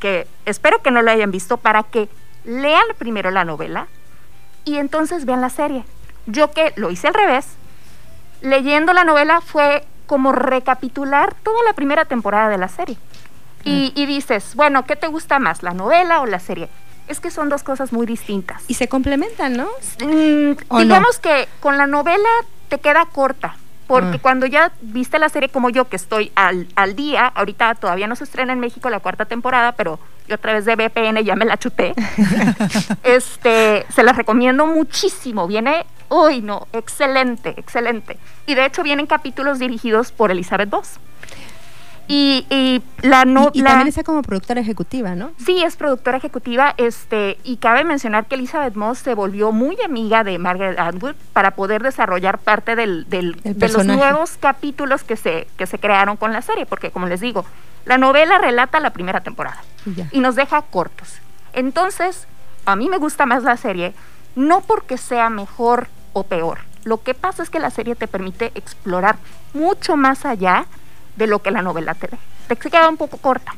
[0.00, 2.08] que espero que no lo hayan visto, para que
[2.44, 3.86] lean primero la novela
[4.64, 5.84] y entonces vean la serie.
[6.26, 7.46] Yo que lo hice al revés,
[8.40, 12.96] leyendo la novela fue como recapitular toda la primera temporada de la serie.
[13.64, 16.68] Y, y dices, bueno, ¿qué te gusta más, la novela o la serie?
[17.08, 18.62] Es que son dos cosas muy distintas.
[18.68, 19.68] Y se complementan, ¿no?
[20.04, 20.80] Mm, ¿O no?
[20.80, 22.28] digamos que con la novela
[22.68, 23.56] te queda corta,
[23.86, 24.20] porque Ah.
[24.22, 28.14] cuando ya viste la serie como yo, que estoy al, al día, ahorita todavía no
[28.16, 31.44] se estrena en México la cuarta temporada, pero yo a través de VPN ya me
[31.44, 31.94] la chuté.
[33.02, 35.46] este, se las recomiendo muchísimo.
[35.46, 38.16] Viene, uy, no, excelente, excelente.
[38.46, 40.98] Y de hecho vienen capítulos dirigidos por Elizabeth Voss.
[42.10, 45.30] Y, y la no, y, y la- también está como productora ejecutiva, ¿no?
[45.44, 50.24] Sí, es productora ejecutiva, este, y cabe mencionar que Elizabeth Moss se volvió muy amiga
[50.24, 55.16] de Margaret Atwood para poder desarrollar parte del, del- El de los nuevos capítulos que
[55.16, 57.44] se, que se crearon con la serie, porque como les digo,
[57.84, 60.08] la novela relata la primera temporada Ya.
[60.10, 61.14] y nos deja cortos.
[61.52, 62.26] Entonces,
[62.66, 63.94] a mí me gusta más la serie,
[64.36, 66.58] no porque sea mejor o peor.
[66.84, 69.16] Lo que pasa es que la serie te permite explorar
[69.54, 70.66] mucho más allá
[71.20, 72.18] de lo que la novela te dé.
[72.48, 73.54] Te queda un poco corta.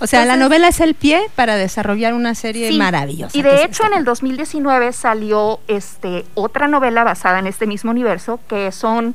[0.00, 3.38] O sea, la novela es el pie para desarrollar una serie Sí, maravillosa.
[3.38, 8.40] Y de hecho en el 2019 salió este otra novela basada en este mismo universo
[8.48, 9.14] que son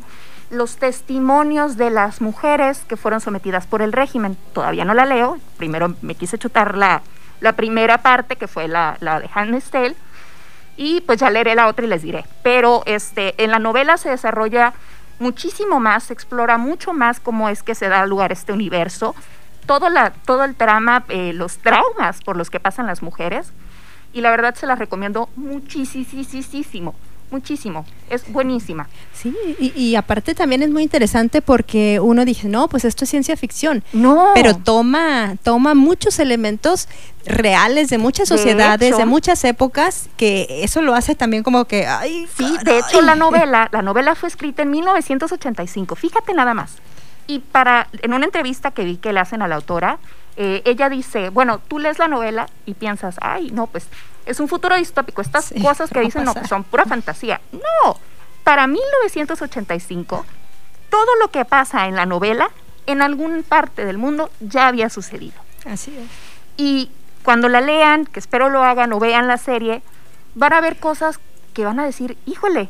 [0.49, 4.37] los testimonios de las mujeres que fueron sometidas por el régimen.
[4.53, 5.37] Todavía no la leo.
[5.57, 7.01] Primero me quise chutar la,
[7.41, 9.95] la primera parte que fue la, la de Handmaid's Tale
[10.77, 12.25] y pues ya leeré la otra y les diré.
[12.41, 14.73] Pero este en la novela se desarrolla
[15.19, 19.15] muchísimo más, se explora mucho más cómo es que se da lugar a este universo,
[19.65, 23.51] todo, la, todo el trama, eh, los traumas por los que pasan las mujeres.
[24.11, 26.95] Y la verdad se las recomiendo muchísimo,
[27.31, 27.85] muchísimo.
[28.09, 28.87] Es buenísima.
[29.13, 33.09] Sí, y, y aparte también es muy interesante porque uno dice, no, pues esto es
[33.09, 33.83] ciencia ficción.
[33.93, 34.31] No.
[34.33, 36.87] Pero toma, toma muchos elementos
[37.25, 41.65] reales de muchas De sociedades, de, hecho- muchas épocas, que eso lo hace también como
[41.65, 46.53] que, ay, Sí, de hecho la novela, la novela fue escrita en 1985, fíjate nada
[46.53, 46.73] más.
[47.27, 49.99] Y para, en una entrevista que vi que le hacen a la autora,
[50.41, 53.87] eh, ella dice, bueno, tú lees la novela y piensas, ay, no, pues
[54.25, 57.41] es un futuro distópico, estas Sí, cosas que dicen no, pues, son pura fantasía.
[57.51, 57.97] No,
[58.45, 60.25] para 1985,
[60.89, 62.49] todo lo que pasa en la novela,
[62.85, 65.35] en alguna parte del mundo, ya había sucedido.
[65.65, 66.07] Así es.
[66.55, 66.89] Y
[67.23, 69.81] cuando la lean, que espero lo hagan o vean la serie,
[70.35, 71.19] van a ver cosas
[71.53, 72.69] que van a decir, híjole,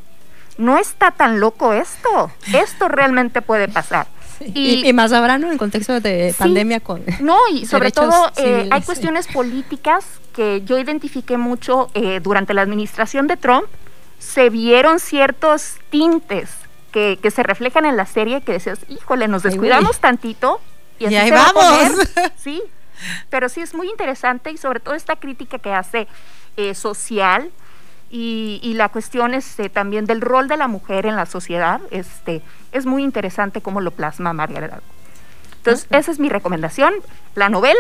[0.58, 4.08] no está tan loco esto, esto realmente puede pasar.
[4.54, 5.52] Y, y más ahora, ¿no?
[5.52, 6.40] En contexto de Sí.
[6.40, 7.04] pandemia con...
[7.20, 8.86] No, y sobre todo eh, hay sí.
[8.86, 13.66] cuestiones políticas que yo identifiqué mucho eh, durante la administración de Trump.
[14.20, 16.50] Se vieron ciertos tintes
[16.92, 20.60] que, que se reflejan en la serie que decías, híjole, nos descuidamos tantito
[21.00, 21.96] y, ahí se va a vamos.
[21.96, 22.32] poner".
[22.38, 22.62] Sí,
[23.30, 26.08] pero sí es muy interesante y sobre todo esta crítica que hace
[26.58, 27.50] eh, social
[28.10, 32.42] y, y la cuestión este, también del rol de la mujer en la sociedad, este,
[32.72, 34.84] es muy interesante cómo lo plasma Margaret Atwood.
[35.58, 36.94] Entonces, esa es mi recomendación,
[37.36, 37.80] la novela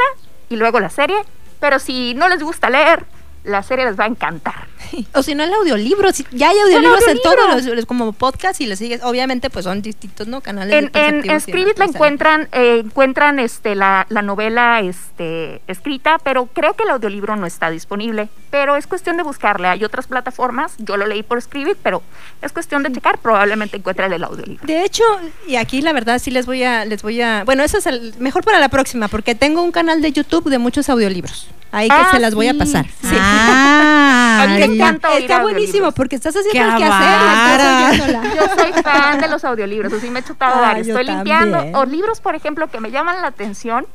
[0.49, 1.17] y luego la serie,
[1.59, 3.05] pero si no les gusta leer,
[3.49, 4.67] la serie les va a encantar.
[5.13, 6.11] O si no, el audiolibro.
[6.13, 9.01] si- ya hay audiolibros en todos los, como podcast y le sigues.
[9.03, 10.41] Obviamente, pues son distintos, ¿no?
[10.41, 15.61] Canales En, de en, en Scribit la encuentran, eh, encuentran este, la, la novela este,
[15.67, 18.29] escrita, pero creo que el audiolibro no está disponible.
[18.51, 19.67] Pero es cuestión de buscarle.
[19.67, 22.01] Hay otras plataformas, yo lo leí por Scribit, pero
[22.41, 24.65] es cuestión de checar, probablemente encuentren el audiolibro.
[24.65, 25.03] De hecho,
[25.47, 28.13] y aquí la verdad sí les voy a, les voy a, bueno, eso es el
[28.17, 31.47] mejor para la próxima, porque tengo un canal de YouTube de muchos audiolibros.
[31.71, 32.85] Ahí que Ah, se las voy a sí, pasar.
[33.01, 33.15] sí.
[33.19, 38.35] A mí me encanta Está buenísimo porque estás haciendo ¡Qué el que hacer.
[38.35, 40.87] Yo soy fan de los audiolibros, así me he chutado Ah, varios.
[40.87, 41.75] Estoy limpiando, también.
[41.75, 43.85] o libros, por ejemplo, que me llaman la atención,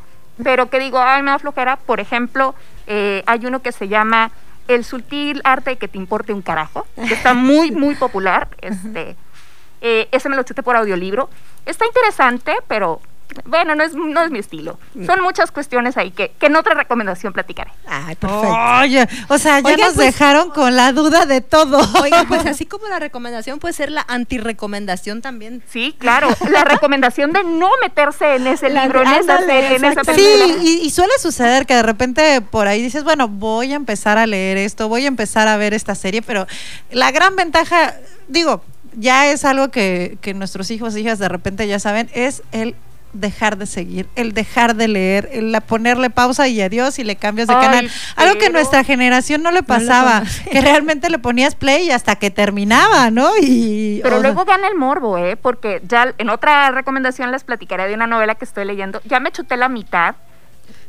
[0.43, 1.77] pero que digo, ay, me da flojera.
[1.77, 2.55] Por ejemplo,
[2.87, 4.31] eh, hay uno que se llama
[4.69, 8.49] El sutil arte de que te importe un carajo, que está muy, muy popular.
[8.61, 9.17] Este,
[9.81, 11.29] eh, ese me lo chuté por audiolibro.
[11.67, 13.01] Está interesante, pero
[13.47, 14.79] bueno, no es, no es mi estilo.
[15.07, 17.71] Son muchas cuestiones ahí que, que en otra recomendación platicaré.
[17.87, 18.57] Ay, perfecto.
[18.81, 21.81] Oye, o sea, ya Oigan, nos pues- dejaron con la duda de todo.
[22.03, 25.63] Oiga, pues así como la recomendación puede ser la antirecomendación también.
[25.69, 26.29] Sí, claro.
[26.51, 30.55] La recomendación de no meterse en ese La- libro, en esa serie, en esa película.
[30.61, 34.19] Sí, y, y suele suceder que de repente por ahí dices, bueno, voy a empezar
[34.19, 36.47] a leer esto, voy a empezar a ver esta serie, pero
[36.91, 37.95] la gran ventaja,
[38.29, 38.63] digo,
[38.97, 42.77] ya es algo que, que nuestros hijos e hijas de repente ya saben, es el
[43.15, 47.49] dejar de seguir, el dejar de leer, el ponerle pausa y adiós y le cambias
[47.49, 47.91] de Ay, canal.
[48.16, 53.11] Algo que nuestra generación no le pasaba, que realmente le ponías play hasta que terminaba,
[53.11, 53.31] ¿no?
[53.41, 55.36] Y Pero o sea, luego gana el morbo, ¿eh?
[55.36, 59.01] Porque ya en otra recomendación les platicaré de una novela que estoy leyendo.
[59.05, 60.16] Ya me chuté la mitad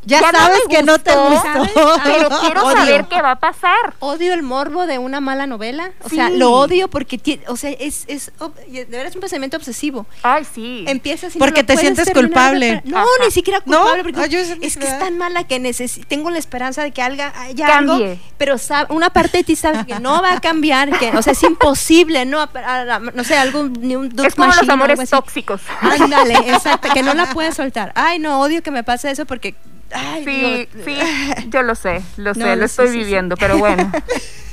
[0.05, 1.97] Ya no sabes que no te gustó.
[2.03, 2.77] Pero quiero Odio.
[2.77, 3.95] saber qué va a pasar.
[3.99, 5.91] Odio el morbo de una mala novela.
[6.03, 6.15] O Sí.
[6.15, 8.31] sea, lo odio porque, o sea, es, es
[8.67, 10.05] de verdad es un pensamiento obsesivo.
[10.23, 10.85] Ay, sí.
[10.87, 12.81] Empiezas y Porque no te sientes de culpable.
[12.85, 13.07] No, Ajá.
[13.25, 13.79] ni siquiera ¿No?
[13.81, 14.03] culpable.
[14.13, 17.01] porque yo sentí es que es tan mala que necesi- tengo la esperanza de que
[17.01, 17.69] haya Cambie.
[17.73, 17.99] algo,
[18.37, 21.33] pero sabe- una parte de ti sabe que no va a cambiar, que, o sea,
[21.33, 24.73] es imposible, no, a- a- no sé, algún ni un Es como los machine o
[24.73, 25.61] amores tóxicos.
[25.81, 27.91] Ándale, exacto, que no la puedes soltar.
[27.95, 29.55] Ay, no, odio que me pase eso porque
[29.91, 33.91] ay, Sí, digo, sí, yo lo sé, lo sé, lo estoy viviendo, pero bueno.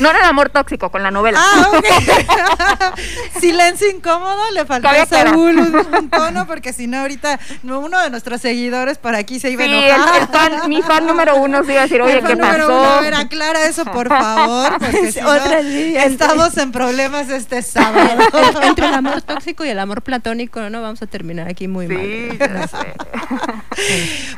[0.00, 1.40] No era el amor tóxico con la novela.
[1.42, 1.84] Ah, ok.
[3.40, 5.06] Silencio incómodo, le faltó a.
[5.06, 9.40] Saúl un, un tono porque si no ahorita no- uno de nuestros seguidores por aquí
[9.40, 10.20] se iba Sí, a enojar.
[10.22, 12.66] el fan, mi fan número uno se iba a decir, oye, El ¿qué fan número
[12.66, 12.78] pasó?
[12.80, 16.04] uno, a ver, aclara eso, por favor, porque si no, Otra línea.
[16.04, 18.22] estamos en problemas este sábado.
[18.62, 21.94] entre el amor tóxico y el amor platónico, no vamos a terminar aquí muy Sí,
[21.94, 22.38] mal.
[22.38, 22.76] ya sé.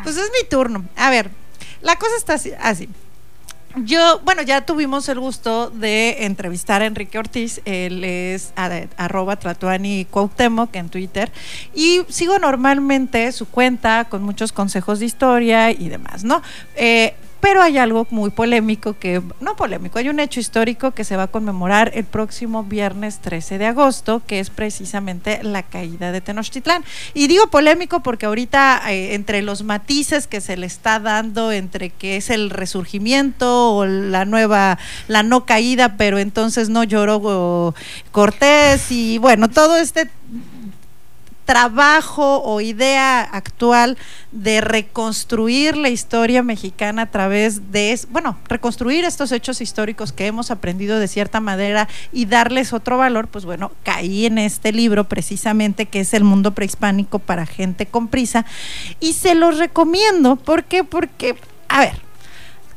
[0.03, 0.85] Pues es mi turno.
[0.97, 1.31] A ver,
[1.83, 2.53] la cosa está así.
[2.61, 2.89] así.
[3.77, 8.53] Yo, bueno, ya tuvimos el gusto de entrevistar a Enrique Ortiz, él es
[8.97, 11.31] arroba Tlatuani Cuauhtémoc en Twitter,
[11.73, 16.43] y sigo normalmente su cuenta con muchos consejos de historia y demás, ¿no?
[16.75, 21.17] Eh, pero hay algo muy polémico que, no polémico, hay un hecho histórico que se
[21.17, 26.21] va a conmemorar el próximo viernes 13 de agosto, que es precisamente la caída de
[26.21, 26.85] Tenochtitlán.
[27.15, 31.91] Y digo polémico porque ahorita eh, entre los matices que se le está dando entre
[31.91, 37.75] que es el resurgimiento o la nueva, la no caída, pero entonces no lloró o,
[38.13, 40.11] Cortés y bueno, todo este
[41.51, 43.99] trabajo o idea actual
[44.31, 50.53] de reconstruir la historia mexicana a través de, bueno, reconstruir estos hechos históricos que hemos
[50.53, 55.87] aprendido de cierta manera y darles otro valor, pues bueno, caí en este libro precisamente
[55.87, 58.47] que es El mundo prehispánico para gente con prisa
[59.01, 60.85] y se los recomiendo, ¿por qué?
[60.85, 61.35] Porque,
[61.67, 62.10] a ver,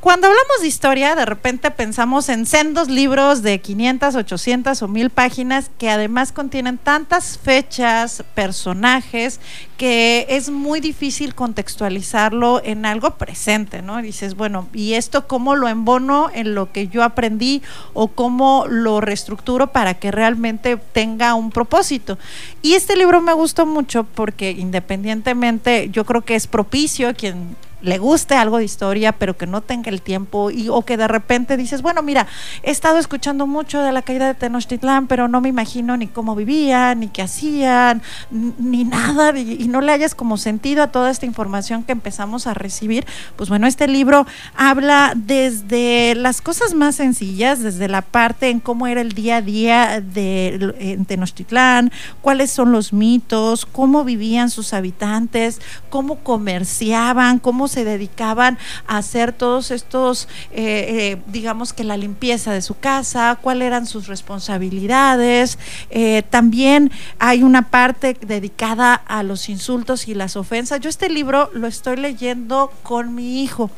[0.04, 5.10] cuando hablamos de historia, de repente pensamos en sendos libros de 500, 800 o 1000
[5.10, 9.40] páginas que además contienen tantas fechas, personajes,
[9.78, 14.02] que es muy difícil contextualizarlo en algo presente, ¿no?
[14.02, 17.62] Dices, bueno, ¿y esto cómo lo embono en lo que yo aprendí
[17.94, 22.18] o cómo lo reestructuro para que realmente tenga un propósito?
[22.62, 27.98] Y este libro me gustó mucho porque independientemente, yo creo que es propicio quien le
[27.98, 31.58] guste algo de historia, pero que no tenga el tiempo y o que de repente
[31.58, 32.26] dices, bueno, mira,
[32.64, 36.36] he estado escuchando mucho de la caída de Tenochtitlán, pero no me imagino ni cómo
[36.36, 38.02] vivían, ni qué hacían,
[38.32, 42.48] ni nada, y, y no le hayas como sentido a toda esta información que empezamos
[42.48, 43.06] a recibir.
[43.36, 48.88] Pues bueno, este libro habla desde las cosas más sencillas, desde la parte en cómo
[48.88, 51.92] era el día a día de en Tenochtitlán,
[52.22, 59.34] cuáles son los mitos, cómo vivían sus habitantes, cómo comerciaban, cómo se dedicaban a hacer
[59.34, 65.58] todos estos, eh, eh, digamos que la limpieza de su casa, cuáles eran sus responsabilidades.
[65.90, 70.80] Eh, también hay una parte dedicada a los insultos y las ofensas.
[70.80, 73.70] Yo este libro lo estoy leyendo con mi hijo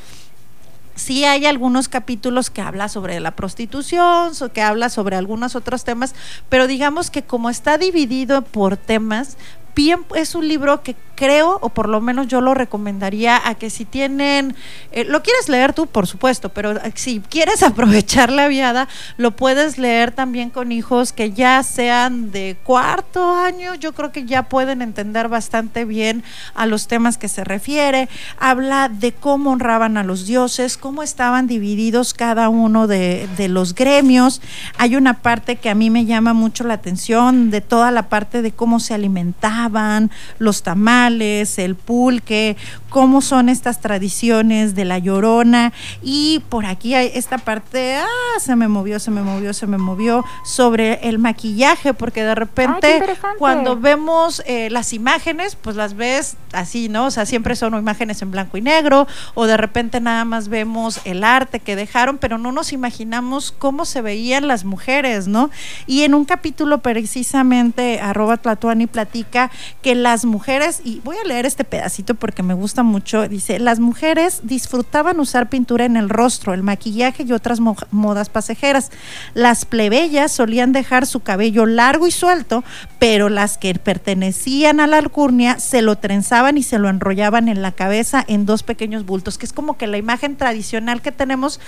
[0.95, 6.15] sí hay algunos capítulos que habla sobre la prostitución, que habla sobre algunos otros temas,
[6.49, 9.35] pero digamos que como está dividido por temas,
[9.75, 13.69] bien es un libro que creo, o por lo menos yo lo recomendaría a que
[13.69, 14.55] si tienen,
[14.91, 18.87] eh, lo quieres leer tú, por supuesto, pero eh, si quieres aprovechar la viada,
[19.17, 24.25] lo puedes leer también con hijos que ya sean de cuarto año, yo creo que
[24.25, 26.23] ya pueden entender bastante bien
[26.53, 28.09] a los temas que se refiere,
[28.39, 33.73] habla de cómo honraban a los dioses, cómo estaban divididos cada uno de, de los
[33.73, 34.41] gremios,
[34.77, 38.41] hay una parte que a mí me llama mucho la atención de toda la parte
[38.41, 42.57] de cómo se alimentaban, los tamales, el pulque,
[42.89, 48.55] cómo son estas tradiciones de la llorona y por aquí hay esta parte, ah, se
[48.55, 53.03] me movió, se me movió, se me movió sobre el maquillaje, porque de repente
[53.37, 57.07] cuando vemos eh, las imágenes, pues las ves así, ¿no?
[57.07, 61.01] O sea, siempre son imágenes en blanco y negro, o de repente nada más vemos
[61.03, 65.49] el arte que dejaron, pero no nos imaginamos cómo se veían las mujeres, ¿no?
[65.85, 69.51] Y en un capítulo precisamente, arroba Tlatuani platica
[69.81, 73.79] que las mujeres, y voy a leer este pedacito porque me gusta mucho, dice, las
[73.79, 78.91] mujeres disfrutaban usar pintura en el rostro, el maquillaje y otras mo- modas pasajeras.
[79.33, 82.63] Las plebeyas solían dejar su cabello largo y suelto,
[82.99, 87.61] pero las que pertenecían a la alcurnia se lo trenzaban y se lo enrollaban en
[87.61, 91.59] la cabeza en dos pequeños bultos, que es como que la imagen tradicional que tenemos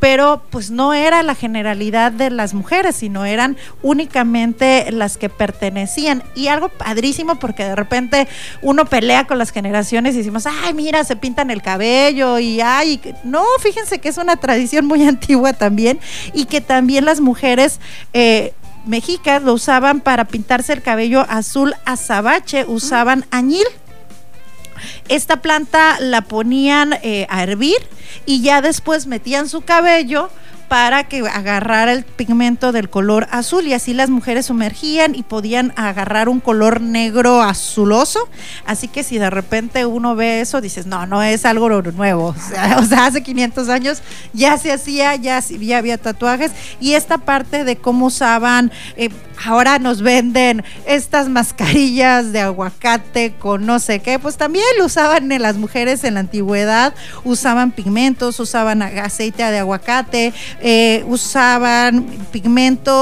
[0.00, 6.24] pero pues no era la generalidad de las mujeres, sino eran únicamente las que pertenecían.
[6.34, 8.26] Y algo padrísimo porque de repente
[8.72, 13.00] uno pelea con las generaciones y decimos, ay, mira, se pintan el cabello y ay,
[13.22, 16.00] no, fíjense que es una tradición muy antigua también
[16.32, 17.78] y que también las mujeres...
[18.12, 18.52] Eh,
[18.84, 23.64] mexicas lo usaban para pintarse el cabello azul azabache, usaban añil.
[25.08, 27.76] Esta planta la ponían eh, a hervir
[28.26, 30.30] y ya después metían su cabello
[30.72, 35.74] para que agarrara el pigmento del color azul y así las mujeres sumergían y podían
[35.76, 38.26] agarrar un color negro azuloso.
[38.64, 42.28] Así que si de repente uno ve eso, dices, no, no es algo nuevo.
[42.28, 46.94] O sea, o sea, hace 500 años ya se hacía, ya, ya había tatuajes y
[46.94, 49.10] esta parte de cómo usaban, eh,
[49.44, 55.28] ahora nos venden estas mascarillas de aguacate con no sé qué, pues también lo usaban
[55.40, 56.94] las mujeres en la antigüedad,
[57.24, 62.92] usaban pigmentos, usaban aceite de aguacate, eh, usaban pigmento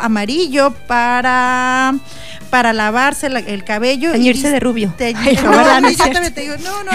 [0.00, 1.94] amarillo para
[2.50, 4.94] para lavarse la- el cabello Teñirse y- de rubio.
[4.98, 6.20] teñi- Ay, la no, verdad, no sí, es yo cierto.
[6.22, 6.90] también te digo, no, no,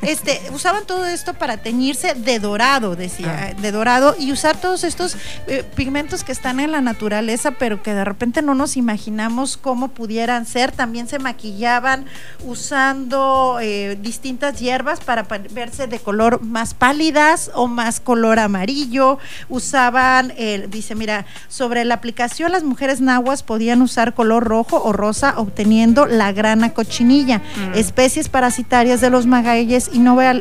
[0.00, 5.18] este, usaban todo esto para teñirse de dorado, decía, de dorado, y usar todos estos
[5.48, 9.88] eh, pigmentos que están en la naturaleza, pero que de repente no nos imaginamos cómo
[9.88, 10.72] pudieran ser.
[10.72, 12.06] También se maquillaban
[12.46, 19.18] usando eh, distintas hierbas para pa- verse de color más pálidas o más color amarillo.
[19.48, 24.92] Usaban, el, dice, mira, sobre la aplicación las mujeres nahuas podían usar color rojo o
[24.92, 27.74] rosa obteniendo la grana cochinilla, Mm.
[27.74, 29.98] especies parasitarias de los magalles y,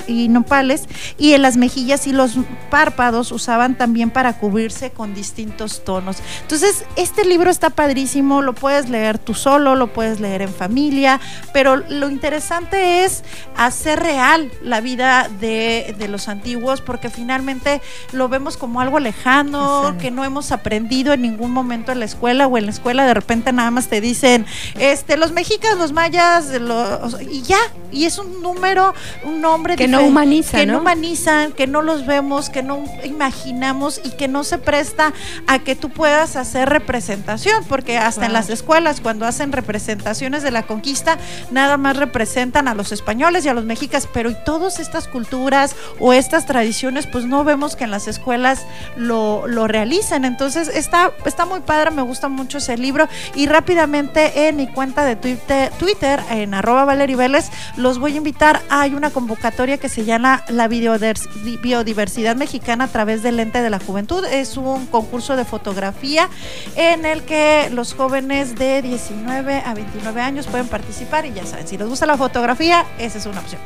[0.07, 0.83] y nopales,
[1.17, 2.33] y en las mejillas y los
[2.69, 6.17] párpados usaban también para cubrirse con distintos tonos.
[6.43, 11.19] Entonces, este libro está padrísimo, lo puedes leer tú solo, lo puedes leer en familia,
[11.53, 13.23] pero lo interesante es
[13.55, 17.81] hacer real la vida de, de los antiguos, porque finalmente
[18.11, 22.47] lo vemos como algo lejano, que no hemos aprendido en ningún momento en la escuela
[22.47, 24.45] o en la escuela de repente nada más te dicen,
[24.79, 27.59] este, los mexicas, los mayas, los, y ya,
[27.91, 28.93] y es un número,
[29.23, 30.79] un nombre Que no humaniza, que ¿no?
[30.79, 35.13] humanizan, que no los vemos, que no imaginamos y que no se presta
[35.47, 40.51] a que tú puedas hacer representación, porque hasta en las escuelas cuando hacen representaciones de
[40.51, 41.17] la conquista,
[41.51, 45.75] nada más representan a los españoles y a los mexicas, pero y todas estas culturas
[45.99, 48.65] o estas tradiciones, pues no vemos que en las escuelas
[48.95, 50.25] lo, lo realicen.
[50.25, 53.07] Entonces está, está muy padre, me gusta mucho ese libro.
[53.35, 58.17] Y rápidamente en mi cuenta de Twitter, Twitter en arroba Valerie Vélez, los voy a
[58.17, 58.61] invitar.
[58.69, 63.79] Hay una convocatoria que se llama la biodiversidad mexicana a través del lente de la
[63.79, 64.25] juventud.
[64.25, 66.29] Es un concurso de fotografía
[66.75, 71.67] en el que los jóvenes de 19 a 29 años pueden participar y ya saben,
[71.67, 73.61] si les gusta la fotografía, esa es una opción.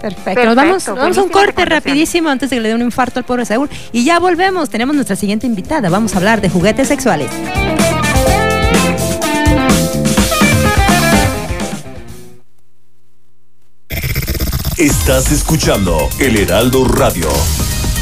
[0.00, 0.44] Perfecto.
[0.44, 3.18] Nos vamos, nos vamos a un corte rapidísimo antes de que le dé un infarto
[3.18, 3.68] al pobre Saúl.
[3.92, 4.70] Y ya volvemos.
[4.70, 5.90] Tenemos nuestra siguiente invitada.
[5.90, 7.30] Vamos a hablar de juguetes sexuales.
[14.78, 17.28] Estás escuchando El Heraldo Radio.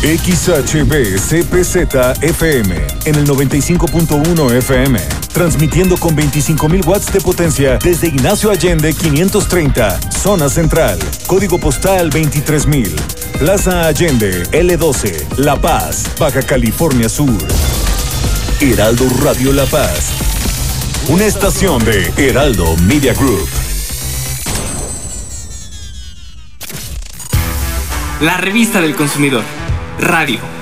[0.01, 5.01] XHB CPZ FM en el 95.1 FM,
[5.39, 10.99] transmitiendo con 25.000 watts de potencia desde Ignacio Allende 530, zona central,
[11.29, 12.97] código postal 23000,
[13.39, 17.39] Plaza Allende L12, La Paz, Baja California Sur.
[18.61, 20.11] Heraldo Radio La Paz,
[21.09, 23.49] una estación de Heraldo Media Group.
[28.23, 29.45] La revista del consumidor.
[30.01, 30.58] Radio.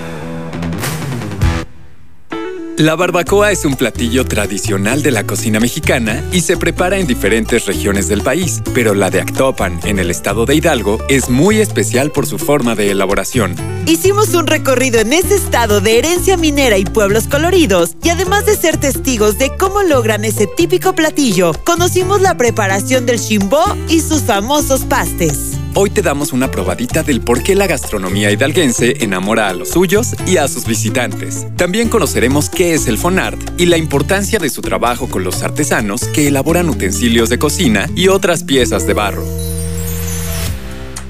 [2.78, 7.64] La barbacoa es un platillo tradicional de la cocina mexicana y se prepara en diferentes
[7.64, 12.10] regiones del país, pero la de Actopan, en el estado de Hidalgo, es muy especial
[12.10, 13.56] por su forma de elaboración.
[13.86, 18.56] Hicimos un recorrido en ese estado de herencia minera y pueblos coloridos y además de
[18.56, 24.20] ser testigos de cómo logran ese típico platillo, conocimos la preparación del chimbó y sus
[24.20, 25.55] famosos pastes.
[25.78, 30.16] Hoy te damos una probadita del por qué la gastronomía hidalguense enamora a los suyos
[30.26, 31.46] y a sus visitantes.
[31.56, 36.08] También conoceremos qué es el Fonart y la importancia de su trabajo con los artesanos
[36.08, 39.22] que elaboran utensilios de cocina y otras piezas de barro.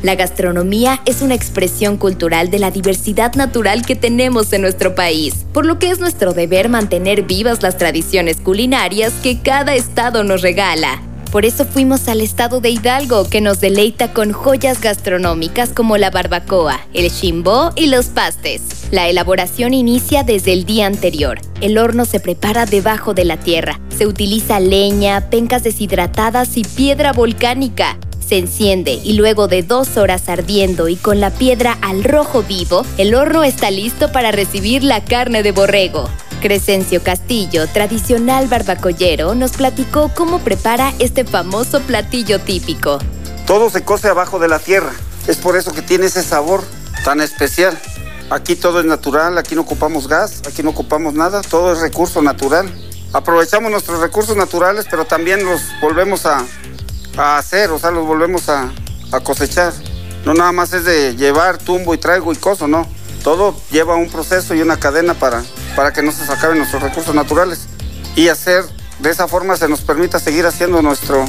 [0.03, 5.47] La gastronomía es una expresión cultural de la diversidad natural que tenemos en nuestro país,
[5.53, 10.43] por lo que es nuestro deber mantener vivas las tradiciones culinarias que cada estado nos
[10.43, 11.01] regala.
[11.37, 16.09] Por eso fuimos al estado de Hidalgo, que nos deleita con joyas gastronómicas como la
[16.09, 18.63] barbacoa, el chimbó y los pastes.
[18.91, 21.39] La elaboración inicia desde el día anterior.
[21.61, 23.79] El horno se prepara debajo de la tierra.
[23.95, 27.99] Se utiliza leña, pencas deshidratadas y piedra volcánica.
[28.27, 32.83] Se enciende y luego de dos horas ardiendo y con la piedra al rojo vivo,
[32.97, 36.09] el horno está listo para recibir la carne de borrego.
[36.41, 42.99] Crescencio Castillo, tradicional barbacollero, nos platicó cómo prepara este famoso platillo típico.
[43.47, 44.93] Todo se cose abajo de la tierra.
[45.27, 46.63] Es por eso que tiene ese sabor
[47.05, 47.79] tan especial.
[48.31, 52.23] Aquí todo es natural, aquí no ocupamos gas, aquí no ocupamos nada, todo es recurso
[52.23, 52.69] natural.
[53.13, 56.45] Aprovechamos nuestros recursos naturales, pero también los volvemos a,
[57.17, 58.71] hacer, o sea, los volvemos a,
[59.13, 59.73] a cosechar.
[60.25, 62.87] No nada más es de llevar, tumbo y traigo y coso, no.
[63.23, 65.43] Todo lleva un proceso y una cadena para,
[65.77, 67.67] para que no se acaben nuestros recursos naturales.
[68.17, 68.65] Y hacer,
[68.99, 71.25] de esa forma se nos permita seguir haciendo nuestro,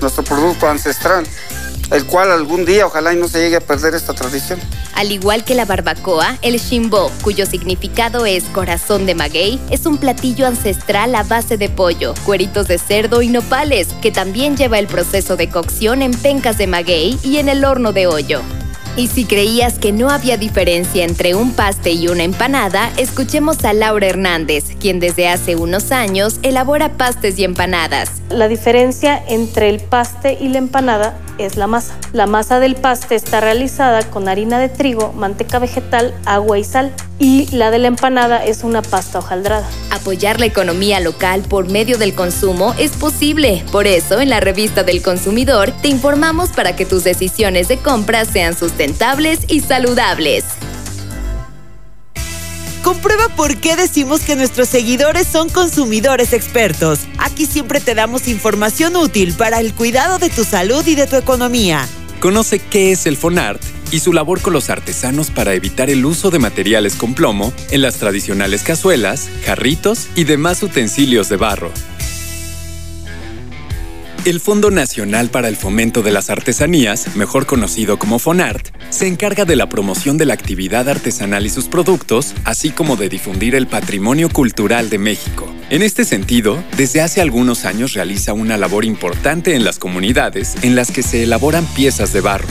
[0.00, 1.26] nuestro producto ancestral,
[1.92, 4.58] el cual algún día ojalá y no se llegue a perder esta tradición.
[4.94, 9.98] Al igual que la barbacoa, el shimbo, cuyo significado es corazón de maguey, es un
[9.98, 14.86] platillo ancestral a base de pollo, cueritos de cerdo y nopales, que también lleva el
[14.86, 18.40] proceso de cocción en pencas de maguey y en el horno de hoyo.
[18.96, 23.74] Y si creías que no había diferencia entre un paste y una empanada, escuchemos a
[23.74, 28.10] Laura Hernández, quien desde hace unos años elabora pastes y empanadas.
[28.30, 31.94] La diferencia entre el paste y la empanada es la masa.
[32.14, 36.90] La masa del paste está realizada con harina de trigo, manteca vegetal, agua y sal.
[37.18, 39.66] Y la de la empanada es una pasta hojaldrada.
[39.90, 43.64] Apoyar la economía local por medio del consumo es posible.
[43.72, 48.26] Por eso, en la revista del consumidor, te informamos para que tus decisiones de compra
[48.26, 48.85] sean sustentables
[49.48, 50.44] y saludables.
[52.84, 57.00] Comprueba por qué decimos que nuestros seguidores son consumidores expertos.
[57.18, 61.16] Aquí siempre te damos información útil para el cuidado de tu salud y de tu
[61.16, 61.84] economía.
[62.20, 63.60] Conoce qué es el FONART
[63.90, 67.82] y su labor con los artesanos para evitar el uso de materiales con plomo en
[67.82, 71.72] las tradicionales cazuelas, jarritos y demás utensilios de barro.
[74.26, 79.44] El Fondo Nacional para el Fomento de las Artesanías, mejor conocido como FONART, se encarga
[79.44, 83.68] de la promoción de la actividad artesanal y sus productos, así como de difundir el
[83.68, 85.48] patrimonio cultural de México.
[85.70, 90.74] En este sentido, desde hace algunos años realiza una labor importante en las comunidades en
[90.74, 92.48] las que se elaboran piezas de barro.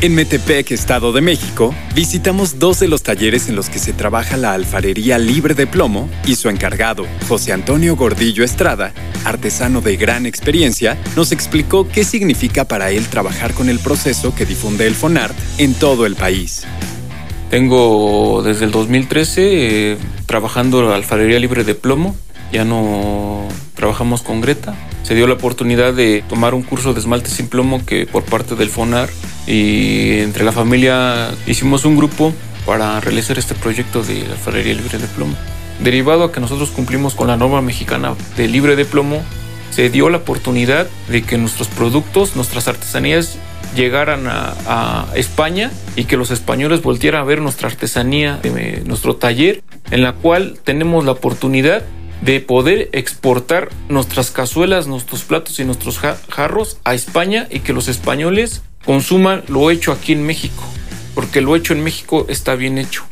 [0.00, 4.36] En Metepec, Estado de México, visitamos dos de los talleres en los que se trabaja
[4.36, 8.92] la alfarería libre de plomo y su encargado, José Antonio Gordillo Estrada,
[9.24, 14.46] artesano de gran experiencia, nos explicó qué significa para él trabajar con el proceso que
[14.46, 16.64] difunde el FONART en todo el país.
[17.50, 22.14] Tengo desde el 2013 eh, trabajando la alfarería libre de plomo.
[22.52, 23.48] Ya no
[23.78, 24.74] trabajamos con Greta.
[25.04, 28.56] Se dio la oportunidad de tomar un curso de esmalte sin plomo que por parte
[28.56, 29.08] del FONAR
[29.46, 32.34] y entre la familia hicimos un grupo
[32.66, 35.36] para realizar este proyecto de alfarería libre de plomo.
[35.78, 39.22] Derivado a que nosotros cumplimos con la norma mexicana de libre de plomo,
[39.70, 43.38] se dio la oportunidad de que nuestros productos, nuestras artesanías
[43.76, 48.40] llegaran a, España y que los españoles voltieran a ver nuestra artesanía,
[48.86, 51.84] nuestro taller, en la cual tenemos la oportunidad
[52.22, 57.72] de poder exportar nuestras cazuelas, nuestros platos y nuestros ja- jarros a España y que
[57.72, 60.62] los españoles consuman lo hecho aquí en México,
[61.14, 63.04] porque lo hecho en México está bien hecho.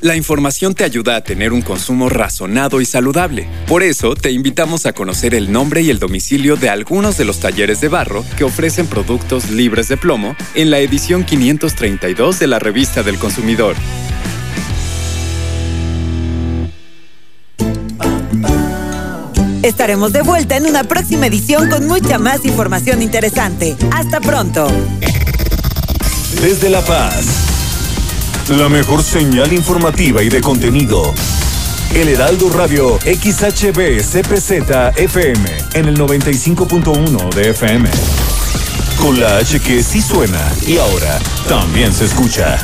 [0.00, 3.46] La información te ayuda a tener un consumo razonado y saludable.
[3.68, 7.38] Por eso, te invitamos a conocer el nombre y el domicilio de algunos de los
[7.38, 12.58] talleres de barro que ofrecen productos libres de plomo en la edición 532 de la
[12.58, 13.76] Revista del Consumidor.
[19.62, 23.76] Estaremos de vuelta en una próxima edición con mucha más información interesante.
[23.92, 24.66] Hasta pronto.
[26.40, 27.26] Desde La Paz,
[28.48, 31.14] la mejor señal informativa y de contenido.
[31.94, 35.44] El Heraldo Radio XHB CPZ FM
[35.74, 37.88] en el 95.1 de FM.
[39.00, 42.58] Con la H que sí suena y ahora también se escucha.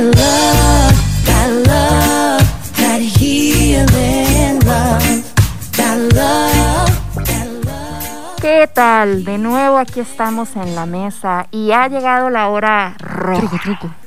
[0.00, 0.69] Love,
[8.60, 9.24] ¿Qué tal?
[9.24, 13.58] De nuevo aquí estamos en la mesa y ha llegado la hora roja.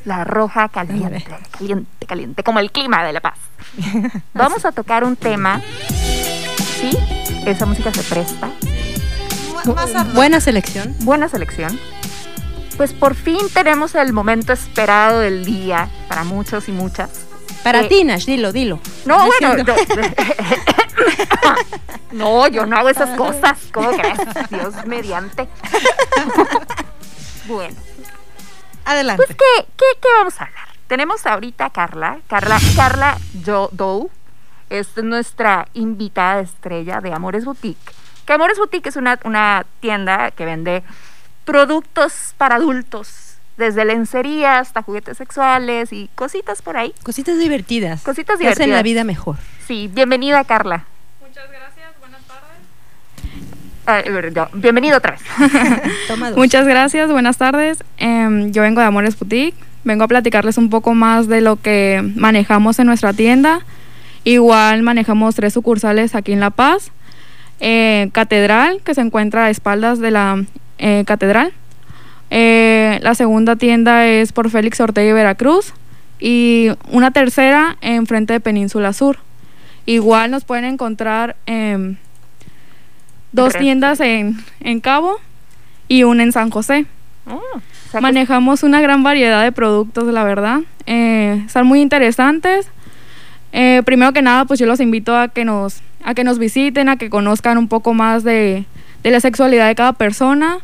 [0.06, 3.40] La roja caliente, caliente, caliente, como el clima de La Paz.
[4.36, 5.60] Vamos a tocar un tema.
[5.88, 6.96] Sí,
[7.48, 8.52] esa música se presta.
[10.14, 10.96] Buena selección.
[11.00, 11.80] Buena selección.
[12.78, 17.26] Pues por fin tenemos el momento esperado del día para muchos y muchas.
[17.64, 18.80] Para Eh, ti, Nash, dilo, dilo.
[19.06, 19.76] No, bueno, Diciendo-
[22.12, 23.58] no, yo no hago esas cosas.
[23.72, 24.18] ¿Cómo crees?
[24.50, 25.48] Dios mediante.
[27.48, 27.76] bueno.
[28.86, 29.24] Adelante.
[29.26, 30.68] Pues, ¿qué, qué, qué vamos a hablar?
[30.88, 34.12] Tenemos ahorita a Carla, Carla, Carla Jo- Dow.
[34.70, 37.94] es nuestra invitada estrella de Amores Boutique.
[38.26, 40.84] Que Amores Boutique es una, una tienda que vende
[41.46, 46.94] productos para adultos, desde lencería hasta juguetes sexuales y cositas por ahí.
[47.04, 48.02] Cositas divertidas.
[48.02, 48.84] Cositas que hacen la divertidas.
[48.84, 49.38] vida mejor.
[49.68, 50.86] Sí, bienvenida Carla.
[53.86, 55.22] Ah, eh, yo, bienvenido otra vez.
[56.08, 56.38] Toma dos.
[56.38, 57.84] Muchas gracias, buenas tardes.
[57.98, 59.58] Em, yo vengo de Amores Boutique.
[59.84, 63.60] Vengo a platicarles un poco más de lo que manejamos en nuestra tienda.
[64.24, 66.92] Igual manejamos tres sucursales aquí en La Paz.
[67.60, 70.46] Eh, Catedral, que se encuentra a espaldas de la
[70.78, 71.52] eh, Catedral.
[72.36, 75.74] Eh, la segunda tienda es por Félix Ortega y Veracruz.
[76.20, 79.18] Y una tercera enfrente de Península Sur.
[79.86, 81.36] Igual nos pueden encontrar
[83.32, 85.20] dos tiendas en, en Cabo
[85.88, 86.86] y una en San José.
[87.30, 87.40] Oh,
[87.92, 90.62] sea que- Manejamos una gran variedad de productos, la verdad.
[90.86, 92.68] Eh, están muy interesantes.
[93.52, 96.90] Eh, primero que nada, pues yo los invito a que nos, a que nos visiten,
[96.90, 98.66] a que conozcan un poco más de,
[99.04, 100.60] de la sexualidad de cada persona.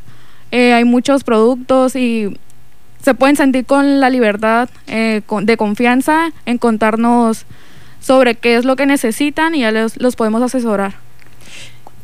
[0.52, 2.38] Eh, hay muchos productos y
[3.04, 7.46] se pueden sentir con la libertad eh, con- de confianza en contarnos
[8.02, 10.96] sobre qué es lo que necesitan y ya les, los podemos asesorar.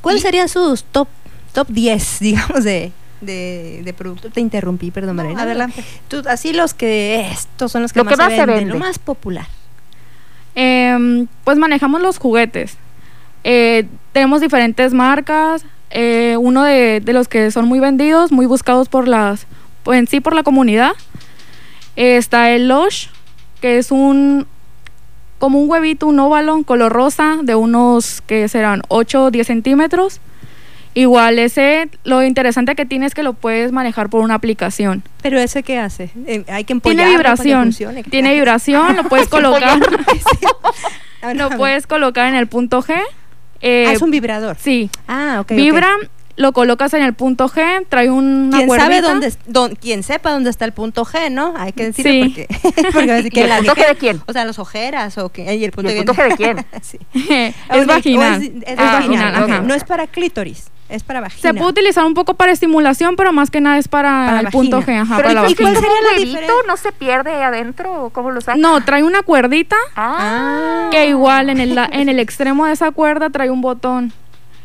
[0.02, 1.08] ¿Cuáles serían sus top,
[1.54, 2.92] top 10, digamos, de,
[3.22, 4.32] de, de productos?
[4.32, 5.42] Te interrumpí, perdón, Mariana.
[5.42, 5.84] adelante.
[6.08, 8.74] Tú, así los que, estos son los que, Lo más, que más se venden, vende.
[8.74, 9.48] lo más popular.
[10.54, 12.78] Em, pues manejamos los juguetes.
[13.44, 15.66] Eh, tenemos diferentes marcas.
[15.98, 19.48] Eh, uno de, de los que son muy vendidos, muy buscados por las,
[19.86, 20.92] en sí por la comunidad.
[21.96, 23.08] eh, está el Lush,
[23.62, 24.46] que es un
[25.40, 30.20] como un huevito, un óvalo color rosa de unos que serán 8 o 10 centímetros.
[30.94, 35.04] Igual ese, lo interesante que tiene es que lo puedes manejar por una aplicación.
[35.22, 36.10] ¿Pero ese qué hace?
[36.26, 38.04] Eh, hay que Tiene empollarlo para que vibración, funcione.
[38.04, 39.78] tiene vibración, lo puedes colocar,
[41.36, 42.96] lo puedes colocar en el punto G.
[43.66, 44.58] eh, Ah, es un vibrador.
[44.60, 44.90] Sí.
[45.08, 45.52] Ah, ok.
[45.52, 45.90] Vibra,
[46.38, 50.50] lo colocas en el punto G, trae una Quien sabe dónde, dón- quien sepa dónde
[50.50, 51.54] está el punto G, ¿no?
[51.58, 52.20] Hay que decirlo Sí.
[52.24, 52.48] porque,
[52.94, 54.22] porque va a decir que ¿Y el la punto dije- G de quién?
[54.28, 56.66] O sea, las ojeras o que y el punto, ¿Y el punto G de quién?
[56.82, 57.00] Sí.
[57.74, 58.44] es vaginal.
[58.44, 59.66] Es, es Ah, vaginal.
[59.68, 61.42] No es para clítoris, es para vagina.
[61.42, 64.48] Se puede utilizar un poco para estimulación, pero más que nada es para, Para el
[64.50, 65.02] punto G, vagina.
[65.02, 65.82] ajá, Pero para la ¿y cuál vagina.
[65.82, 66.26] sería la la huevito?
[66.38, 66.56] diferencia?
[66.68, 68.60] ¿No se pierde adentro o cómo lo sacas?
[68.60, 70.90] No, trae una cuerdita Ah.
[70.92, 74.14] que igual en el, la- en el extremo de esa cuerda trae un botón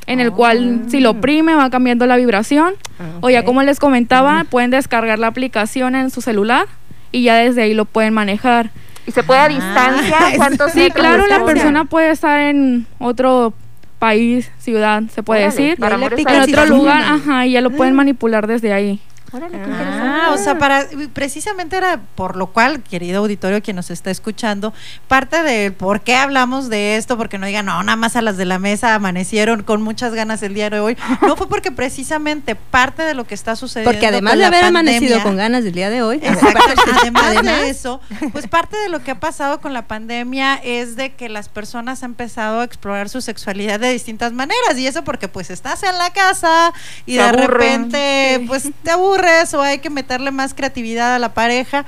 [0.06, 2.74] en el cual si lo oprime va cambiando la vibración.
[3.22, 6.66] O ya como les comentaba, pueden descargar la aplicación en su celular
[7.12, 8.70] y ya desde ahí lo pueden manejar.
[9.06, 10.18] ¿Y se puede a distancia?
[10.36, 13.54] ¿Cuántos Sí, claro, la persona puede estar en otro
[14.00, 15.78] país, ciudad, se puede Órale, decir.
[15.78, 18.98] para En otro lugar, ajá, y ya lo pueden manipular desde ahí.
[19.32, 23.90] Órale, qué Ah, o sea, para precisamente era por lo cual, querido auditorio que nos
[23.90, 24.72] está escuchando,
[25.08, 28.36] parte del por qué hablamos de esto, porque no digan, no, nada más a las
[28.36, 30.96] de la mesa amanecieron con muchas ganas el día de hoy.
[31.22, 33.90] No fue porque precisamente parte de lo que está sucediendo.
[33.92, 36.60] Porque además con de la haber amanecido con ganas del día de hoy, Exacto.
[37.00, 37.60] Además, Además.
[37.60, 38.00] de eso,
[38.32, 42.02] pues parte de lo que ha pasado con la pandemia es de que las personas
[42.02, 45.96] han empezado a explorar su sexualidad de distintas maneras y eso porque pues estás en
[45.98, 46.72] la casa
[47.06, 47.48] y de aburren.
[47.48, 51.84] repente pues te aburres o hay que meterle más creatividad a la pareja.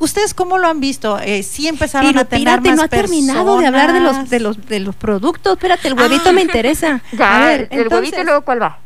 [0.00, 1.18] ¿Ustedes cómo lo han visto?
[1.20, 4.28] Eh, sí empezaron Pero a tener espérate, más no ha terminado de hablar de los
[4.30, 5.52] de los de los productos.
[5.54, 6.32] Espérate, el huevito Ah.
[6.32, 7.00] me interesa.
[7.12, 8.78] Ya, a ver, el huevito y luego ¿cuál va?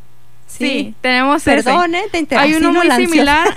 [0.45, 1.63] Sí, tenemos ese.
[1.63, 3.47] Perdón, eh, te inter- Hay uno no muy similar.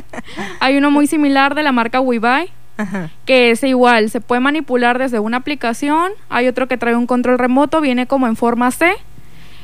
[0.60, 3.10] hay uno muy similar de la marca WeBuy, Ajá.
[3.24, 6.12] que es igual, se puede manipular desde una aplicación.
[6.28, 8.92] Hay otro que trae un control remoto, viene como en forma C.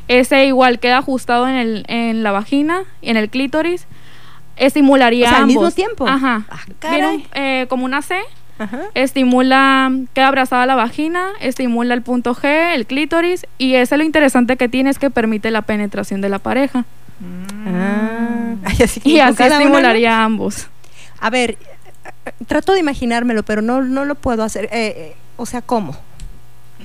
[0.09, 3.86] Ese igual queda ajustado en, el, en la vagina y en el clítoris.
[4.56, 5.55] Estimularía O sea, al ambos.
[5.56, 6.06] mismo tiempo.
[6.09, 6.44] Ajá.
[6.51, 7.26] Ah, caray.
[7.35, 8.16] eh, como una C.
[8.59, 8.82] Ajá.
[8.94, 14.56] Estimula, queda abrazada la vagina, estimula el punto G, el clítoris, y ese lo interesante
[14.56, 16.85] que tiene es que permite la penetración de la pareja.
[17.66, 18.55] Ah.
[18.64, 20.68] Ay, así que Y así estimularía a ambos.
[21.20, 21.59] A ver,
[22.47, 24.66] trato de imaginármelo, pero no, no lo puedo hacer.
[24.66, 25.97] Eh, eh, o sea, ¿cómo?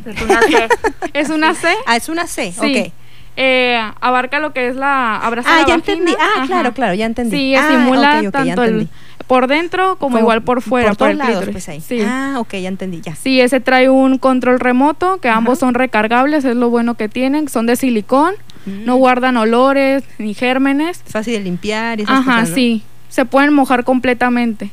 [0.06, 0.68] Es una C.
[1.14, 1.68] Es una C.
[1.86, 2.60] Ah, es una C, Sí.
[2.88, 2.94] ok.
[3.42, 5.94] Eh, abarca lo que es la abrazar Ah, la ya vagina.
[5.94, 6.14] entendí.
[6.20, 6.46] Ah, Ajá.
[6.48, 7.38] claro, claro, ya entendí.
[7.38, 8.90] Sí, Ah, estimula tanto el
[9.28, 11.80] por dentro como, igual por fuera, por, todos el lados, pues ahí.
[11.80, 12.02] Sí.
[12.06, 13.16] Ah, ok, ya entendí, ya.
[13.16, 17.48] Sí, ese trae un control remoto, que ambos son recargables, es lo bueno que tienen,
[17.48, 18.34] son de silicón,
[18.66, 21.02] no guardan olores ni gérmenes.
[21.08, 22.56] Fácil de limpiar y esas Ajá, cosas, ¿no?
[22.56, 24.72] sí, se pueden mojar completamente.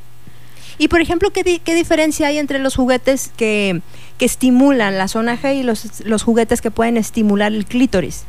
[0.79, 3.81] Y por ejemplo, ¿qué, di- qué diferencia hay entre los juguetes que,
[4.19, 8.25] que estimulan la zona G y los, los juguetes que pueden estimular el clítoris?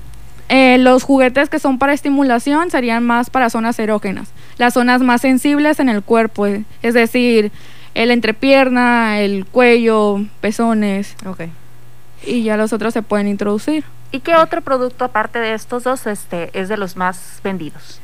[0.49, 5.21] Eh, los juguetes que son para estimulación serían más para zonas erógenas, las zonas más
[5.21, 7.51] sensibles en el cuerpo, eh, es decir,
[7.95, 11.15] el entrepierna, el cuello, pezones.
[11.25, 11.41] Ok.
[12.25, 13.83] y ya los otros se pueden introducir.
[14.11, 17.99] ¿Y qué otro producto aparte de estos dos este, es de los más vendidos?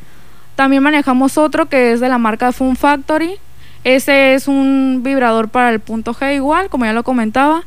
[0.56, 3.36] También manejamos otro que es de la marca Fun Factory.
[3.84, 7.64] Ese es un vibrador para el punto G igual, como ya lo comentaba.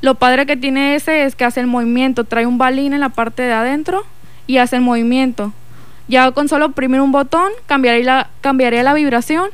[0.00, 3.10] Lo padre que tiene ese es que hace el movimiento, trae un balín en la
[3.10, 4.04] parte de adentro
[4.50, 5.52] y hace el movimiento.
[6.08, 9.48] Ya con solo oprimir un botón cambiaría la, cambiaría la vibración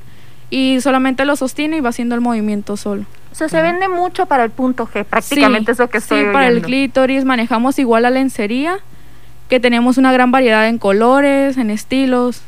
[0.48, 3.04] y solamente lo sostiene y va haciendo el movimiento solo.
[3.30, 6.20] O sea, se vende mucho para el punto G, prácticamente Sí, es lo que estoy
[6.24, 8.78] Sí, para el clítoris manejamos igual la lencería,
[9.50, 12.40] que tenemos una gran variedad en colores, en estilos.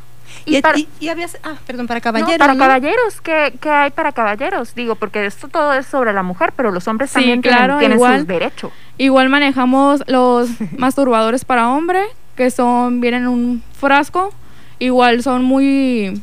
[0.45, 2.37] Y, y- y habías, ah, perdón, para No, caballeros.
[2.39, 2.59] para ¿no?
[2.59, 4.73] caballeros, ¿qué, qué hay para caballeros?
[4.73, 7.77] Digo, porque esto todo es sobre la mujer, pero los hombres Sí, también tienen- claro,
[7.77, 8.19] tienen, igual.
[8.19, 8.71] sus derechos.
[8.97, 12.01] Igual manejamos los masturbadores para hombre,
[12.39, 14.33] que son, vienen en un frasco.
[14.79, 16.21] Igual son muy,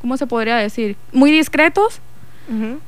[0.00, 0.96] ¿cómo se podría decir?
[1.12, 2.00] Muy discretos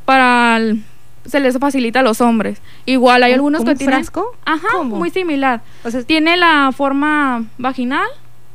[0.05, 0.83] para, el-
[1.25, 2.61] se les facilita a los hombres.
[2.85, 3.95] Igual hay ¿Como- algunos que un tienen...
[3.95, 4.37] frasco?
[4.45, 4.97] Ajá, ¿Cómo?
[4.97, 5.61] muy similar.
[6.07, 8.09] Tiene la forma vaginal.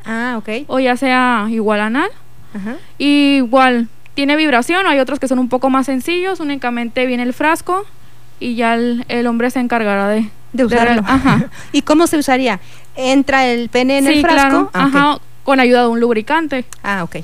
[0.05, 0.49] Ah, ok.
[0.67, 2.09] O ya sea igual anal.
[2.53, 2.75] Ajá.
[2.97, 7.33] Y igual tiene vibración, hay otros que son un poco más sencillos, únicamente viene el
[7.33, 7.85] frasco
[8.41, 11.03] y ya el, el hombre se encargará de, De usarlo.
[11.05, 11.45] Ajá.
[11.71, 12.59] ¿Y cómo se usaría?
[12.97, 14.69] ¿Entra el pene en Sí, el frasco?
[14.69, 16.65] claro, Ah, ajá, con ayuda de un lubricante.
[16.83, 17.17] Ah, ok.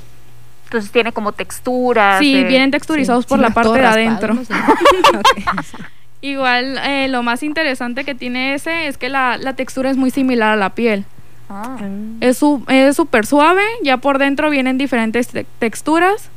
[0.66, 2.18] Entonces tiene como texturas.
[2.20, 4.36] Sí, eh, vienen texturizados sí, por sí, la parte de adentro.
[6.20, 10.10] Igual, eh, lo más interesante que tiene ese es que la, la textura es muy
[10.10, 11.04] similar a la piel.
[11.50, 11.76] Ah.
[12.20, 16.30] Es su- es súper suave, ya por dentro vienen diferentes te- texturas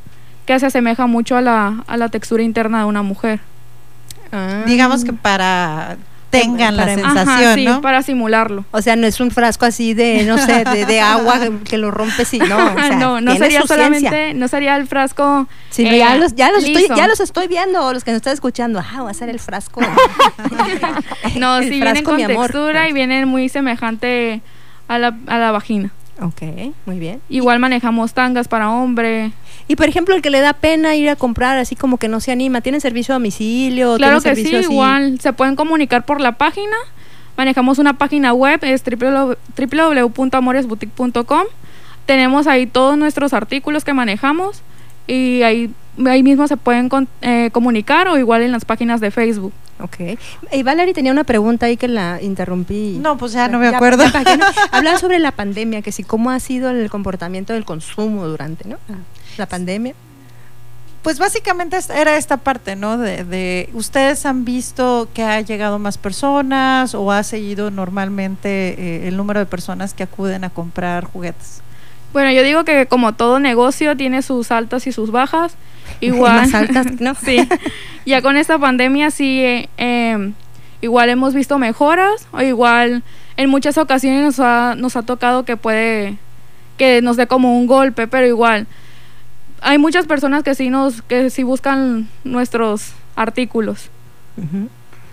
[0.46, 3.40] que se asemeja mucho a la, a la textura interna de una mujer.
[4.66, 5.96] Digamos que para
[6.30, 7.82] tengan la Para- sensación, Ajá, sí, ¿no?
[7.82, 8.66] para simularlo.
[8.72, 11.90] O sea, no es un frasco así de, no sé, de, de agua que lo
[11.92, 12.46] rompes y no.
[12.74, 14.34] O sea, no, no sería solamente, ciencia.
[14.34, 15.48] no sería el frasco.
[15.78, 16.96] Eh, ya los, ya los estoy, liso.
[16.96, 18.80] ya los estoy viendo, los que nos están escuchando.
[18.80, 19.82] Ah, va a ser el frasco.
[21.38, 22.48] No, El sí vienen frasco, con mi amor.
[22.48, 24.42] textura y vienen muy semejante
[24.88, 25.92] a la, a la vagina.
[26.22, 26.42] Ok,
[26.86, 27.22] muy bien.
[27.30, 29.32] Igual manejamos tangas para hombre.
[29.68, 32.20] Y por ejemplo, el que le da pena ir a comprar, así como que no
[32.22, 33.98] se anima, ¿tiene servicio a domicilio?
[33.98, 34.72] Claro ¿Tiene que sí, así?
[34.72, 36.76] igual se pueden comunicar por la página.
[37.36, 41.44] Manejamos una página web, es www- www.amoresboutique.com.
[42.06, 44.62] Tenemos ahí todos nuestros artículos que manejamos
[45.08, 45.70] y ahí,
[46.06, 49.54] ahí mismo se pueden con- eh, comunicar o igual en las páginas de Facebook.
[49.80, 50.18] Ok.
[50.52, 52.98] Y Valerie tenía una pregunta ahí que la interrumpí.
[53.02, 54.04] No, pues ya no me acuerdo.
[54.84, 58.78] ya, sobre la pandemia, que sí, cómo ha sido el comportamiento del consumo durante, ¿no?
[59.38, 59.94] La pandemia.
[61.04, 62.98] Pues básicamente era esta parte, ¿no?
[62.98, 69.08] De, de ustedes han visto que ha llegado más personas o ha seguido normalmente eh,
[69.08, 71.62] el número de personas que acuden a comprar juguetes.
[72.18, 75.56] Bueno, yo digo que como todo negocio tiene sus altas y sus bajas.
[76.02, 76.34] Igual.
[76.34, 77.14] Más altas, ¿no?
[77.24, 77.48] sí.
[78.08, 80.32] Ya con esta pandemia sí, eh, eh,
[80.82, 83.04] igual hemos visto mejoras o igual
[83.38, 86.18] en muchas ocasiones nos ha, nos ha tocado que puede
[86.80, 88.66] que nos dé como un golpe, pero igual
[89.62, 93.92] hay muchas personas que sí nos que sí buscan nuestros artículos.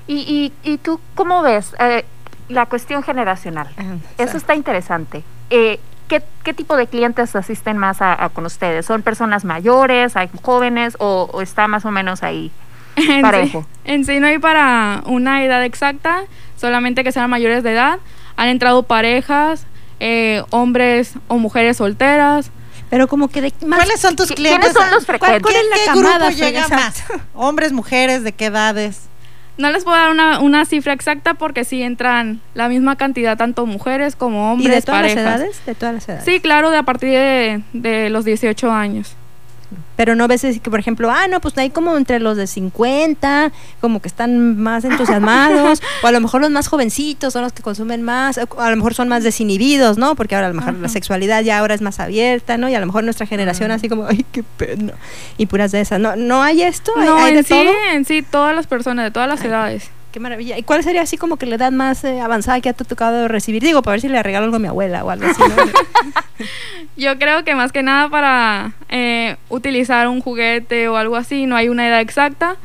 [0.06, 2.06] ¿Y, y, y tú cómo ves eh,
[2.48, 3.68] la cuestión generacional?
[3.76, 5.22] Ah, Eso está interesante.
[5.50, 5.78] Eh,
[6.08, 8.86] ¿qué, qué tipo de clientes asisten más a, a con ustedes?
[8.86, 12.50] ¿Son personas mayores, hay jóvenes o, o está más o menos ahí
[12.96, 13.62] En parejo?
[13.62, 16.22] sí, en sí no hay para una edad exacta,
[16.56, 17.98] solamente que sean mayores de edad.
[18.36, 19.66] Han entrado parejas,
[20.00, 22.50] eh, hombres o mujeres solteras.
[22.90, 24.72] Pero como que de ¿Cuáles son tus ¿Qui- clientes?
[24.72, 25.38] quiénes son los ¿Cuál- frecuentes?
[25.38, 27.04] ¿Qué, ¿Cuál es la qué camada, grupo llega más?
[27.34, 29.08] ¿Hombres, mujeres, de qué edades?
[29.56, 33.66] No les puedo dar una, una cifra exacta porque sí entran la misma cantidad, tanto
[33.66, 35.24] mujeres como ¿Y hombres, de todas parejas.
[35.24, 35.66] las edades?
[35.66, 36.24] De todas las edades.
[36.24, 39.16] Sí, claro, de a partir de, de los 18 años.
[39.96, 43.52] Pero no ves que, por ejemplo, ah, no, pues hay como entre los de 50,
[43.80, 47.62] como que están más entusiasmados, o a lo mejor los más jovencitos son los que
[47.62, 50.14] consumen más, o a lo mejor son más desinhibidos, ¿no?
[50.14, 52.68] Porque ahora a lo mejor la sexualidad ya ahora es más abierta, ¿no?
[52.68, 54.94] Y a lo mejor nuestra generación así como, ay, qué pena.
[55.38, 56.00] Y puras de esas.
[56.00, 56.92] ¿No, no hay esto?
[56.96, 57.72] ¿Hay, No, hay de en sí, todo?
[57.92, 59.90] en sí, todas las personas de todas las edades.
[60.14, 60.56] Qué maravilla.
[60.56, 63.60] ¿Y cuál sería así como que la edad más eh, avanzada que ha tocado recibir?
[63.64, 65.42] Digo, para ver si le regalo algo a mi abuela o algo así.
[66.96, 71.56] Yo creo que más que nada para eh, utilizar un juguete o algo así, no
[71.56, 72.58] hay una edad exacta,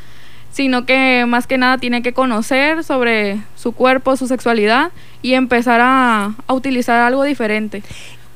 [0.51, 4.91] sino que más que nada tiene que conocer sobre su cuerpo, su sexualidad
[5.23, 7.81] y empezar a utilizar algo diferente.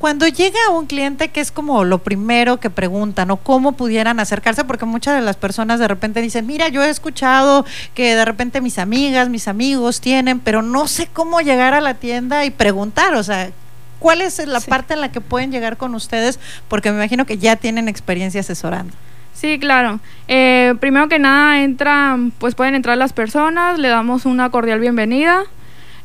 [0.04, 4.66] Cuando llega un cliente que es como lo primero que preguntan o cómo pudieran acercarse,
[4.66, 8.60] porque muchas de las personas de repente dicen, mira, yo he escuchado que de repente
[8.60, 13.16] mis amigas, mis amigos tienen, pero no sé cómo llegar a la tienda y preguntar,
[13.16, 13.52] o sea,
[14.00, 16.38] ¿cuál es la parte en la que pueden llegar con ustedes?
[16.68, 18.94] Porque me imagino que ya tienen experiencia asesorando.
[19.34, 20.02] Sí, claro.
[20.28, 25.44] Eh, primero que nada entran, pues pueden entrar las personas, le damos una cordial bienvenida.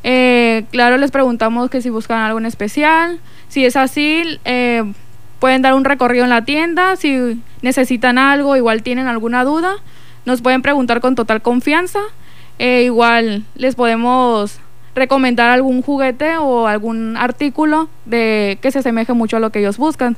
[0.05, 3.19] Eh, claro, les preguntamos que si buscan algo en especial.
[3.49, 4.83] Si es así, eh,
[5.39, 6.95] pueden dar un recorrido en la tienda.
[6.95, 9.75] Si necesitan algo, igual tienen alguna duda,
[10.25, 11.99] nos pueden preguntar con total confianza.
[12.59, 14.59] Eh, igual les podemos
[14.95, 19.77] recomendar algún juguete o algún artículo de que se asemeje mucho a lo que ellos
[19.77, 20.17] buscan.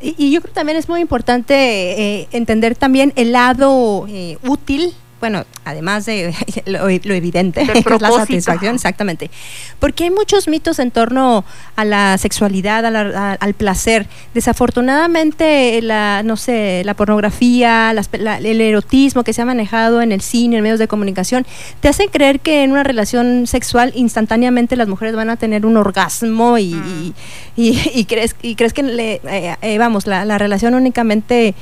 [0.00, 4.38] Y, y yo creo que también es muy importante eh, entender también el lado eh,
[4.46, 4.94] útil.
[5.18, 6.34] Bueno, además de
[6.66, 9.30] lo, lo evidente, que es la satisfacción, exactamente.
[9.78, 11.44] Porque hay muchos mitos en torno
[11.76, 13.00] a la sexualidad, a la-
[13.32, 14.06] a- al placer.
[14.34, 20.12] Desafortunadamente, la, no sé, la pornografía, las la- el erotismo que se ha manejado en
[20.12, 21.46] el cine, en medios de comunicación,
[21.80, 25.76] te hacen creer que en una relación sexual instantáneamente las mujeres van a tener un
[25.76, 27.14] orgasmo y, y-
[27.56, 31.54] y- y crees, y crees que, le- eh, eh, vamos, la, la relación únicamente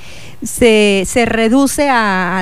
[0.42, 1.94] se, se reduce a,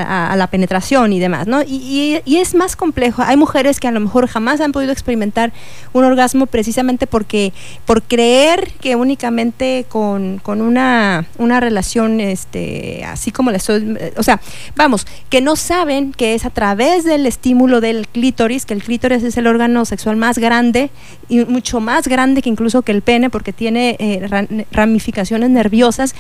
[0.03, 1.63] a- a la penetración y demás, ¿no?
[1.63, 3.23] Y- y es más complejo.
[3.23, 5.53] Hay mujeres que a lo mejor jamás han podido experimentar
[5.93, 7.53] un orgasmo precisamente porque
[7.87, 14.23] por creer que únicamente con, con una, una relación este, así como la estoy, o
[14.23, 14.41] sea,
[14.77, 19.23] vamos, que no saben que es a través del estímulo del clítoris, que el clítoris
[19.23, 20.91] es el órgano sexual más grande
[21.29, 26.15] y mucho más grande que incluso que el pene porque tiene eh, ra- ramificaciones nerviosas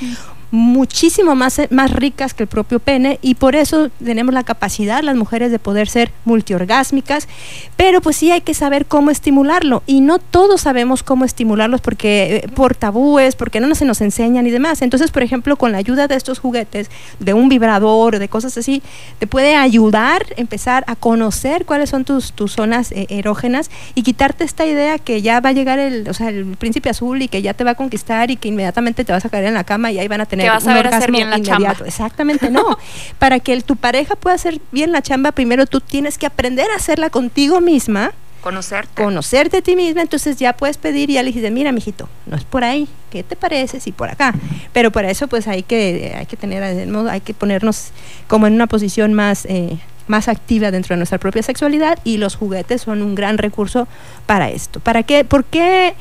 [0.50, 5.16] muchísimo más, más ricas que el propio pene y por eso tenemos la capacidad las
[5.16, 7.28] mujeres de poder ser multiorgásmicas,
[7.76, 12.36] pero pues sí hay que saber cómo estimularlo y no todos sabemos cómo estimularlos porque
[12.36, 14.82] eh, por tabúes, porque no se nos enseñan y demás.
[14.82, 18.82] Entonces, por ejemplo, con la ayuda de estos juguetes, de un vibrador de cosas así,
[19.18, 24.02] te puede ayudar a empezar a conocer cuáles son tus, tus zonas eh, erógenas y
[24.02, 27.28] quitarte esta idea que ya va a llegar el, o sea, el príncipe azul y
[27.28, 29.64] que ya te va a conquistar y que inmediatamente te vas a caer en la
[29.64, 31.62] cama y ahí van a tener Que vas a un ver hacer bien la inmediato.
[31.64, 31.86] chamba.
[31.86, 32.78] Exactamente, no.
[33.18, 36.70] Para que el- tu pareja pueda hacer bien la chamba, primero tú tienes que aprender
[36.70, 39.02] a hacerla contigo misma Conocerte.
[39.02, 42.36] conocerte a ti misma, entonces ya puedes pedir y ya le dices, mira, mijito, no
[42.38, 44.34] es por ahí, ¿qué te parece si por acá?
[44.72, 47.90] Pero para eso pues hay que, hay que tener, hay que ponernos
[48.28, 49.76] como en una posición más, eh,
[50.06, 53.86] más activa dentro de nuestra propia sexualidad y los juguetes son un gran recurso
[54.24, 54.80] para esto.
[54.80, 55.22] ¿Para qué?
[55.26, 55.94] ¿Por qué,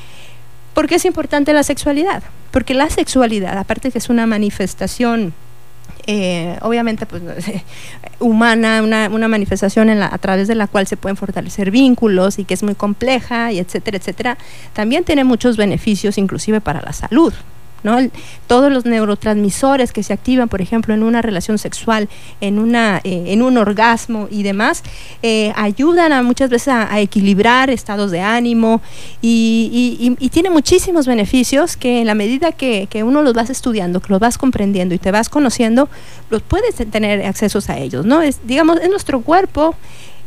[0.80, 2.24] por qué es importante la sexualidad?
[2.52, 5.34] Porque la sexualidad, aparte que es una manifestación
[6.08, 7.22] eh, obviamente pues
[8.20, 12.40] humana, una, una manifestación en la, a través de la cual se pueden fortalecer vínculos
[12.40, 14.38] y que es muy compleja y etcétera, etcétera,
[14.72, 17.34] también tiene muchos beneficios inclusive para la salud.
[17.84, 17.98] ¿No?
[18.48, 22.10] Todos los neurotransmisores que se activan, por ejemplo, en una relación sexual,
[22.42, 24.84] en, una, eh, en un orgasmo y demás,
[25.22, 28.82] eh, ayudan a muchas veces a, equilibrar estados de ánimo
[29.22, 34.00] y- y tiene muchísimos beneficios que en la medida que, que uno los vas estudiando,
[34.00, 35.90] que los vas comprendiendo y te vas conociendo,
[36.30, 38.22] los puedes tener accesos a ellos, ¿no?
[38.22, 39.76] Es, digamos, es nuestro cuerpo,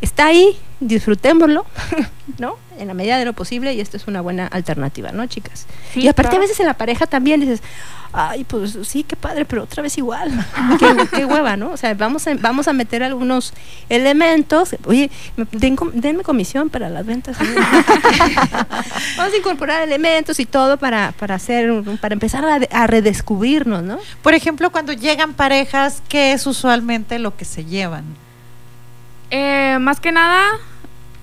[0.03, 1.65] está ahí, disfrutémoslo,
[2.39, 2.57] ¿no?
[2.79, 5.67] En la medida de lo posible y esto es una buena alternativa, ¿no, chicas?
[5.95, 6.39] Sí, y aparte claro.
[6.39, 7.61] a veces en la pareja también dices,
[8.15, 10.31] ay, pues sí, qué padre, pero otra vez igual,
[10.79, 11.71] qué, qué hueva, ¿no?
[11.71, 13.53] O sea, vamos a, vamos a meter algunos
[13.89, 17.37] elementos, oye, me- den denme comisión para las ventas.
[19.17, 23.83] vamos a incorporar elementos y todo para, para hacer, un- para empezar a, a redescubrirnos,
[23.83, 23.99] ¿no?
[24.23, 28.05] Por ejemplo, cuando llegan parejas, ¿qué es usualmente lo que se llevan?
[29.35, 30.43] Eh, más que nada,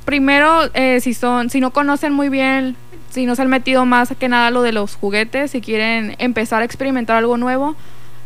[0.04, 2.76] primero, eh, si son, si no conocen muy bien,
[3.12, 6.64] si no se han metido más que nada lo de los juguetes, si quieren empezar
[6.64, 7.76] a experimentar algo nuevo,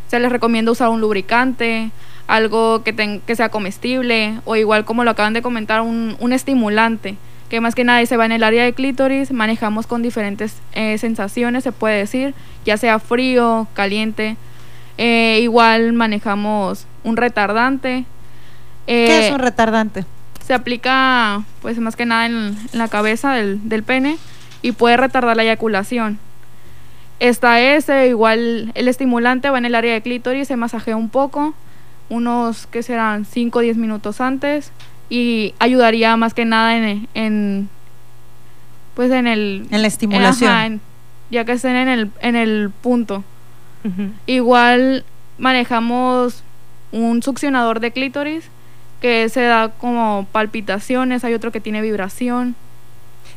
[0.08, 1.90] se les recomienda usar un lubricante,
[2.26, 7.16] algo que, sea comestible, o igual como lo acaban de comentar, un, un estimulante,
[7.50, 10.96] que más que nada se va en el área de clítoris, manejamos con diferentes eh,
[10.96, 12.32] sensaciones, se puede decir,
[12.64, 14.38] ya sea frío, caliente,
[14.96, 18.06] eh, igual manejamos un retardante.
[18.86, 20.04] ¿Qué Eh, es un retardante?
[20.44, 24.18] se aplica pues más que nada en, en la cabeza del, del pene
[24.60, 26.18] y puede retardar la eyaculación.
[27.18, 31.54] Está ese, igual el estimulante va en el área de clítoris, se masajea un poco,
[32.10, 34.70] unos que serán 5 o 10 minutos antes
[35.08, 37.68] y ayudaría más que nada en, en
[38.94, 40.50] pues en el En la estimulación.
[40.50, 40.80] Ajá, en-
[41.30, 43.24] ya que estén en el en el punto.
[44.26, 45.04] Igual
[45.38, 46.42] manejamos
[46.92, 48.44] un succionador de clítoris
[49.04, 52.54] que se da como palpitaciones, hay otro que tiene vibración.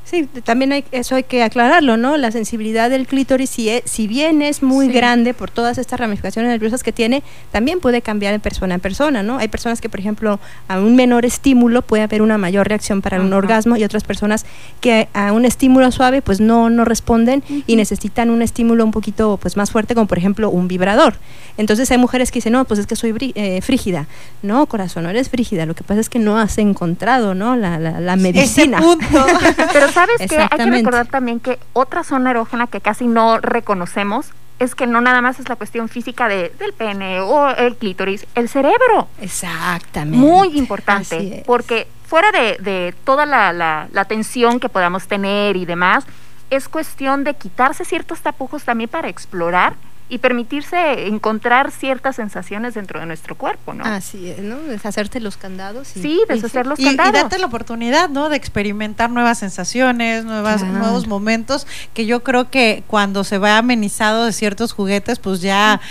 [0.09, 2.15] Sí, también hay, eso hay que aclararlo, ¿no?
[2.15, 4.93] La sensibilidad del clítoris, si, es- si bien es muy Sí.
[4.93, 9.21] grande por todas estas ramificaciones nerviosas que tiene, también puede cambiar de persona en persona,
[9.21, 9.37] ¿no?
[9.37, 10.39] Hay personas que, por ejemplo,
[10.69, 14.45] a un menor estímulo puede haber una mayor reacción para un orgasmo y otras personas
[14.79, 19.37] que a un estímulo suave pues no, no responden y necesitan un estímulo un poquito
[19.41, 21.15] pues más fuerte, como por ejemplo un vibrador.
[21.57, 24.05] Entonces hay mujeres que dicen, no, pues es que soy eh, frígida.
[24.41, 25.65] No, corazón, no eres frígida.
[25.65, 27.55] Lo que pasa es que no has encontrado, ¿no?
[27.57, 28.79] La, la, la medicina.
[29.73, 34.31] Pero sabes que hay que recordar también que otra zona erógena que casi no reconocemos
[34.59, 38.25] es que no nada más es la cuestión física de, del pene o el clítoris,
[38.35, 39.07] el cerebro.
[39.21, 40.17] Exactamente.
[40.17, 45.65] Muy importante, porque fuera de, de toda la, la, la tensión que podamos tener y
[45.65, 46.05] demás,
[46.49, 49.73] es cuestión de quitarse ciertos tapujos también para explorar
[50.09, 53.83] y permitirse encontrar ciertas sensaciones dentro de nuestro cuerpo, ¿no?
[53.83, 54.55] Así es, ¿no?
[54.57, 55.95] Deshacerte los candados.
[55.97, 57.13] Y, Sí, deshacer los y, y candados.
[57.23, 58.29] date la oportunidad, ¿no?
[58.29, 60.77] De experimentar nuevas sensaciones, nuevas, Claro.
[60.79, 65.81] nuevos momentos, que yo creo que cuando se va amenizado de ciertos juguetes, pues ya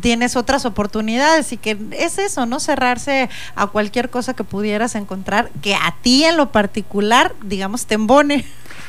[0.00, 2.58] tienes otras oportunidades y que es eso, ¿no?
[2.60, 7.94] Cerrarse a cualquier cosa que pudieras encontrar que a ti en lo particular, digamos, te
[7.94, 8.44] embone.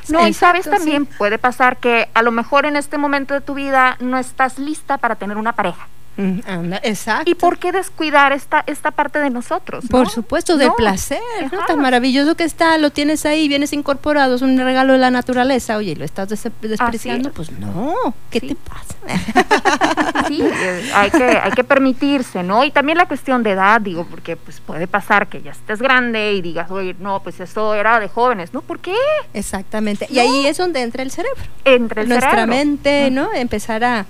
[0.09, 3.53] No, y sabes también puede pasar que a lo mejor en este momento de tu
[3.53, 5.87] vida no estás lista para tener una pareja.
[6.17, 7.29] Mm, anda, exacto.
[7.29, 9.83] ¿Y por qué descuidar esta, esta parte de nosotros?
[9.83, 9.89] no?
[9.89, 10.75] Por supuesto, del No.
[10.75, 11.19] placer,
[11.51, 11.65] ¿no?
[11.65, 15.75] Tan maravilloso que está, lo tienes ahí, vienes incorporado, es un regalo de la naturaleza.
[15.77, 17.29] Oye, ¿lo estás des- despreciando?
[17.29, 17.35] es.
[17.35, 17.93] Pues no,
[18.29, 18.95] ¿qué te pasa?
[20.27, 22.63] Sí, eh, hay que, hay que permitirse, ¿no?
[22.63, 26.33] Y también la cuestión de edad, digo, porque pues puede pasar que ya estés grande
[26.33, 28.61] y digas, oye, no, pues eso era de jóvenes, ¿no?
[28.61, 28.95] ¿Por qué?
[29.33, 30.07] Exactamente.
[30.09, 31.43] Y ahí es donde entra el cerebro.
[31.63, 32.55] Entre el Nuestra cerebro.
[32.55, 33.31] mente, ¿no?
[33.33, 34.05] Empezar a,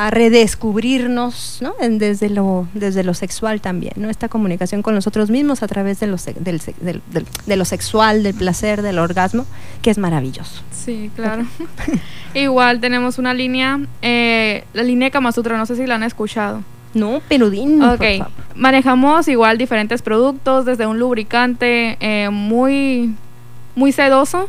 [0.00, 1.74] a redescubrirnos, ¿no?
[1.80, 4.08] En- desde lo desde lo sexual también, ¿no?
[4.10, 8.22] Esta comunicación con nosotros mismos a través de lo, del, del- del- de lo sexual,
[8.22, 9.44] del placer, del orgasmo,
[9.82, 10.62] que es maravilloso.
[10.70, 11.44] Sí, claro.
[12.34, 16.62] Igual tenemos una línea, eh, la línea Kama Sutra, no sé si la han escuchado.
[16.94, 18.32] No, dinos, Ok, por favor.
[18.54, 23.14] manejamos igual diferentes productos, desde un lubricante eh, muy,
[23.74, 24.48] muy sedoso,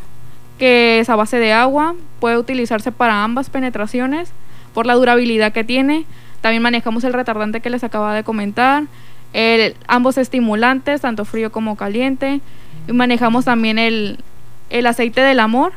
[0.58, 4.30] que es a base de agua, puede utilizarse para ambas penetraciones
[4.74, 6.04] por la durabilidad que tiene.
[6.40, 8.84] También manejamos el retardante que les acaba de comentar,
[9.32, 12.40] el- ambos estimulantes, tanto frío como caliente.
[12.88, 14.18] Y manejamos también el,
[14.70, 15.72] el aceite del amor,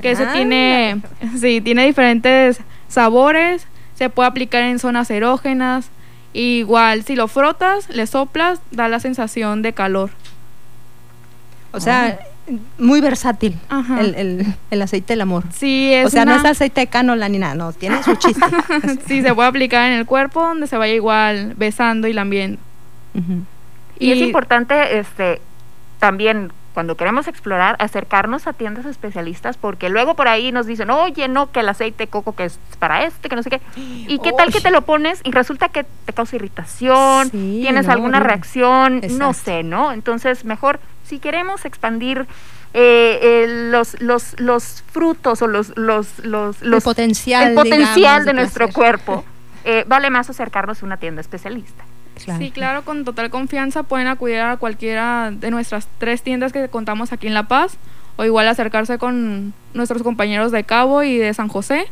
[0.00, 1.00] que ese Ah, tiene,
[1.38, 5.90] sí, tiene diferentes sabores, se puede aplicar en zonas erógenas.
[6.32, 10.10] Igual, si lo frotas, le soplas, da la sensación de calor.
[11.72, 12.18] O sea,
[12.78, 14.00] muy versátil Ajá.
[14.00, 15.44] el, el- el aceite del amor.
[15.52, 18.44] Sí, es o sea, no es aceite de cánola ni nada, no, tiene su chiste.
[19.06, 22.58] sí, se puede aplicar en el cuerpo donde se vaya igual besando y lambiendo.
[23.98, 25.40] Y, es importante este
[25.98, 31.28] también cuando queremos explorar acercarnos a tiendas especialistas porque luego por ahí nos dicen, "Oye,
[31.28, 33.60] no, que el aceite de coco que es para este, que no sé qué."
[34.08, 37.86] ¿Y qué tal que te lo pones y resulta que te causa irritación, Sí, tienes
[37.86, 38.24] no, alguna no.
[38.24, 39.92] reacción, no sé, ¿no?
[39.92, 40.80] Entonces, mejor
[41.12, 42.26] si queremos expandir
[42.72, 48.24] eh, eh, los, los, los frutos o los, los, los, los- potencial, el potencial digamos,
[48.24, 48.74] de nuestro placer.
[48.74, 49.24] cuerpo,
[49.66, 51.84] eh, vale más acercarnos a una tienda especialista.
[52.38, 57.12] Sí, claro, con total confianza pueden acudir a cualquiera de nuestras tres tiendas que contamos
[57.12, 57.76] aquí en La Paz
[58.16, 61.86] o igual acercarse con nuestros compañeros de Cabo y de San José.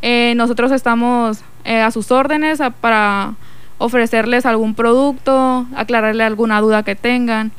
[0.00, 3.34] Eh, nosotros estamos eh, a sus órdenes a- para
[3.78, 7.52] ofrecerles algún producto, aclararle alguna duda que tengan.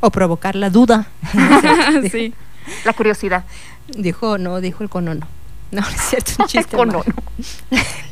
[0.00, 1.06] O provocar la duda.
[2.10, 2.34] sí.
[2.84, 3.44] La curiosidad.
[3.88, 5.26] Dijo, no, dijo el conono.
[5.70, 6.76] No, no es cierto, es un chiste.
[6.76, 7.04] Conono.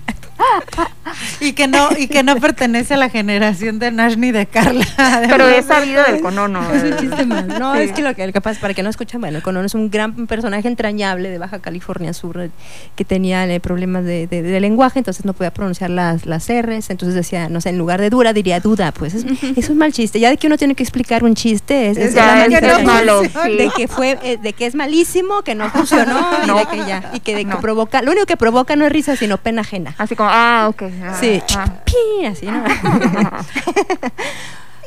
[1.41, 4.85] y que no y que no pertenece a la generación de Nash ni de Carla.
[5.29, 6.71] Pero es sabido del conono.
[6.73, 7.59] Es un chiste malo.
[7.59, 7.83] No, Sí.
[7.83, 10.27] es que lo que, pasa, para que no escuchan, bueno, el conono es un gran
[10.27, 12.51] personaje entrañable de Baja California Sur eh,
[12.97, 16.91] que tenía eh, problemas de, de- de lenguaje, entonces no podía pronunciar las, las R's,
[16.91, 19.25] entonces decía, no sé, en lugar de dura diría duda, pues es,
[19.57, 20.21] es un mal chiste.
[20.21, 22.47] Ya de que uno tiene que explicar un chiste, es, es Ya,
[22.85, 23.57] malo, sí.
[23.57, 27.11] de que fue, eh, de que es malísimo, que no funcionó y de que ya,
[27.15, 29.95] y que, de que provoca, lo único que provoca no es risa, sino pena ajena.
[29.99, 30.82] Así como, ah, ok.
[31.05, 31.82] ah, Sí, ah.
[32.28, 32.65] así, ¿no?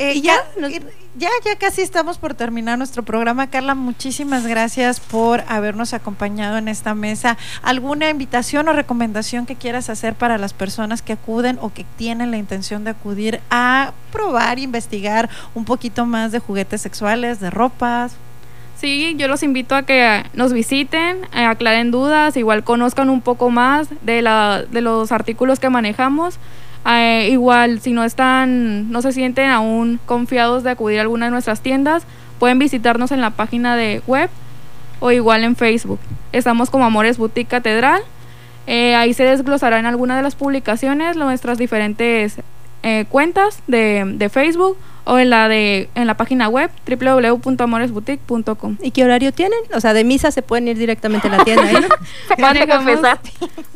[0.01, 0.37] Eh, ya,
[1.17, 3.47] ya, ya casi estamos por terminar nuestro programa.
[3.47, 7.37] Carla, muchísimas gracias por habernos acompañado en esta mesa.
[7.63, 12.31] ¿Alguna invitación o recomendación que quieras hacer para las personas que acuden o que tienen
[12.31, 18.13] la intención de acudir a probar, investigar un poquito más de juguetes sexuales, de ropas?
[18.79, 23.49] Sí, yo los invito a que nos visiten, eh, aclaren dudas, igual conozcan un poco
[23.49, 26.39] más de, la, de los artículos que manejamos.
[26.89, 31.31] Eh, igual, si no están, no se sienten aún confiados de acudir a alguna de
[31.31, 32.03] nuestras tiendas,
[32.39, 34.29] pueden visitarnos en la página de web
[35.01, 35.99] o igual en Facebook.
[36.31, 38.01] Estamos como Amores Boutique Catedral.
[38.65, 42.37] Eh, ahí se desglosarán algunas de las publicaciones, nuestras diferentes
[43.09, 44.77] cuentas de, de Facebook
[45.09, 48.77] o en la de en la página web www.amoresboutique.com.
[48.81, 49.57] ¿Y qué horario tienen?
[49.73, 51.71] O sea, de misa se pueden ir directamente a la tienda.
[51.71, 51.87] ¿eh?
[52.37, 52.99] manejamos,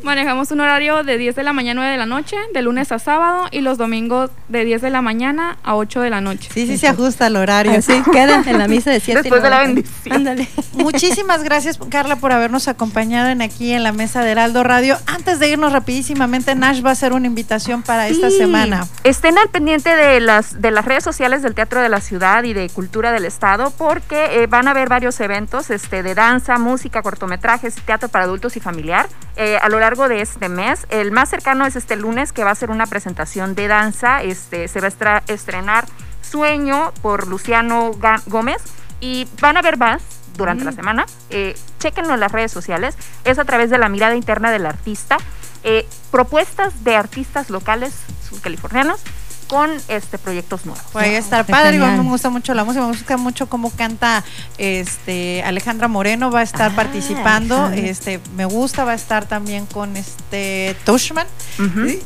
[0.04, 2.92] manejamos un horario de 10 de la mañana a 9 de la noche, de lunes
[2.92, 6.50] a sábado, y los domingos de 10 de la mañana a 8 de la noche.
[6.54, 7.74] Sí, sí se ajusta el horario.
[7.74, 10.16] Así queda en la misa de 7 Después de la bendición.
[10.16, 10.48] Ándale.
[10.74, 14.98] Muchísimas gracias, Carla, por habernos acompañado en aquí en la mesa de Heraldo Radio.
[15.08, 18.38] Antes de irnos rapidísimamente, Nash va a hacer una invitación para esta Sí.
[18.38, 18.86] semana.
[19.04, 22.52] Estén al pendiente de las, de las redes sociales del Teatro de la Ciudad y
[22.54, 27.02] de Cultura del Estado porque eh, van a haber varios eventos este, de danza, música,
[27.02, 30.86] cortometrajes, teatro para adultos y familiar eh, a lo largo de este mes.
[30.90, 34.22] El más cercano es este lunes que va a ser una presentación de danza.
[34.22, 35.86] Este, se va a estrenar
[36.22, 38.62] Sueño por Luciano Ga- Gómez
[39.00, 40.02] y van a ver más
[40.36, 41.06] durante la semana.
[41.30, 42.98] Eh, chéquenlo en las redes sociales.
[43.24, 45.18] Es a través de la mirada interna del artista.
[45.64, 47.94] Eh, propuestas de artistas locales
[48.42, 49.00] californianos
[49.48, 50.84] con este proyectos nuevos.
[50.92, 54.24] Puede estar Qué padre, igual me gusta mucho la música, me gusta mucho cómo canta
[54.58, 57.90] este Alejandra Moreno, va a estar Ah, participando, Alejandra.
[57.92, 61.28] este me gusta, va a estar también con este Tushman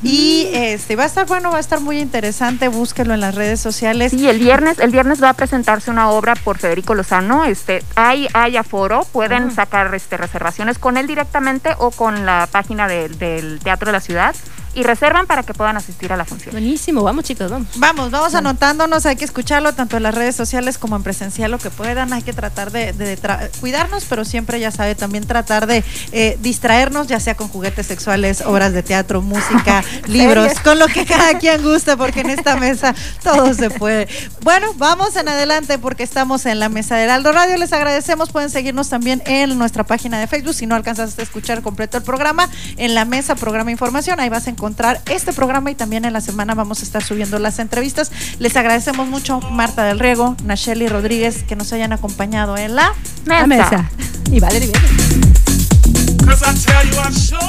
[0.04, 3.60] y este va a estar bueno, va a estar muy interesante, búsquelo en las redes
[3.60, 4.12] sociales.
[4.12, 7.46] Sí, el viernes, el viernes va a presentarse una obra por Federico Lozano.
[7.46, 9.52] Este, hay, hay aforo, pueden Ah.
[9.56, 14.02] sacar este, reservaciones con él directamente o con la página de- del Teatro de la
[14.02, 14.36] Ciudad
[14.78, 16.52] y reservan para que puedan asistir a la función.
[16.52, 17.68] Buenísimo, vamos chicos, vamos.
[17.78, 21.58] Vamos, vamos anotándonos, hay que escucharlo tanto en las redes sociales como en presencial, lo
[21.58, 25.66] que puedan, hay que tratar de, de tra- cuidarnos, pero siempre ya sabe, también tratar
[25.66, 30.86] de eh, distraernos, ya sea con juguetes sexuales, obras de teatro, música, libros, con lo
[30.86, 32.94] que cada quien guste, porque en esta mesa
[33.24, 34.08] todo se puede.
[34.44, 38.52] Bueno, vamos en adelante porque estamos en la mesa de Heraldo Radio, les agradecemos, pueden
[38.52, 42.48] seguirnos también en nuestra página de Facebook, si no alcanzaste a escuchar completo el programa,
[42.78, 44.67] en la mesa programa información, ahí vas a encontrar
[45.10, 48.12] este programa y también en la semana vamos a estar subiendo las entrevistas.
[48.40, 52.94] Les agradecemos mucho Marta del Riego, Nacheli Rodríguez que nos hayan acompañado en la
[53.26, 53.90] La mesa.
[54.32, 54.72] Y Valerie,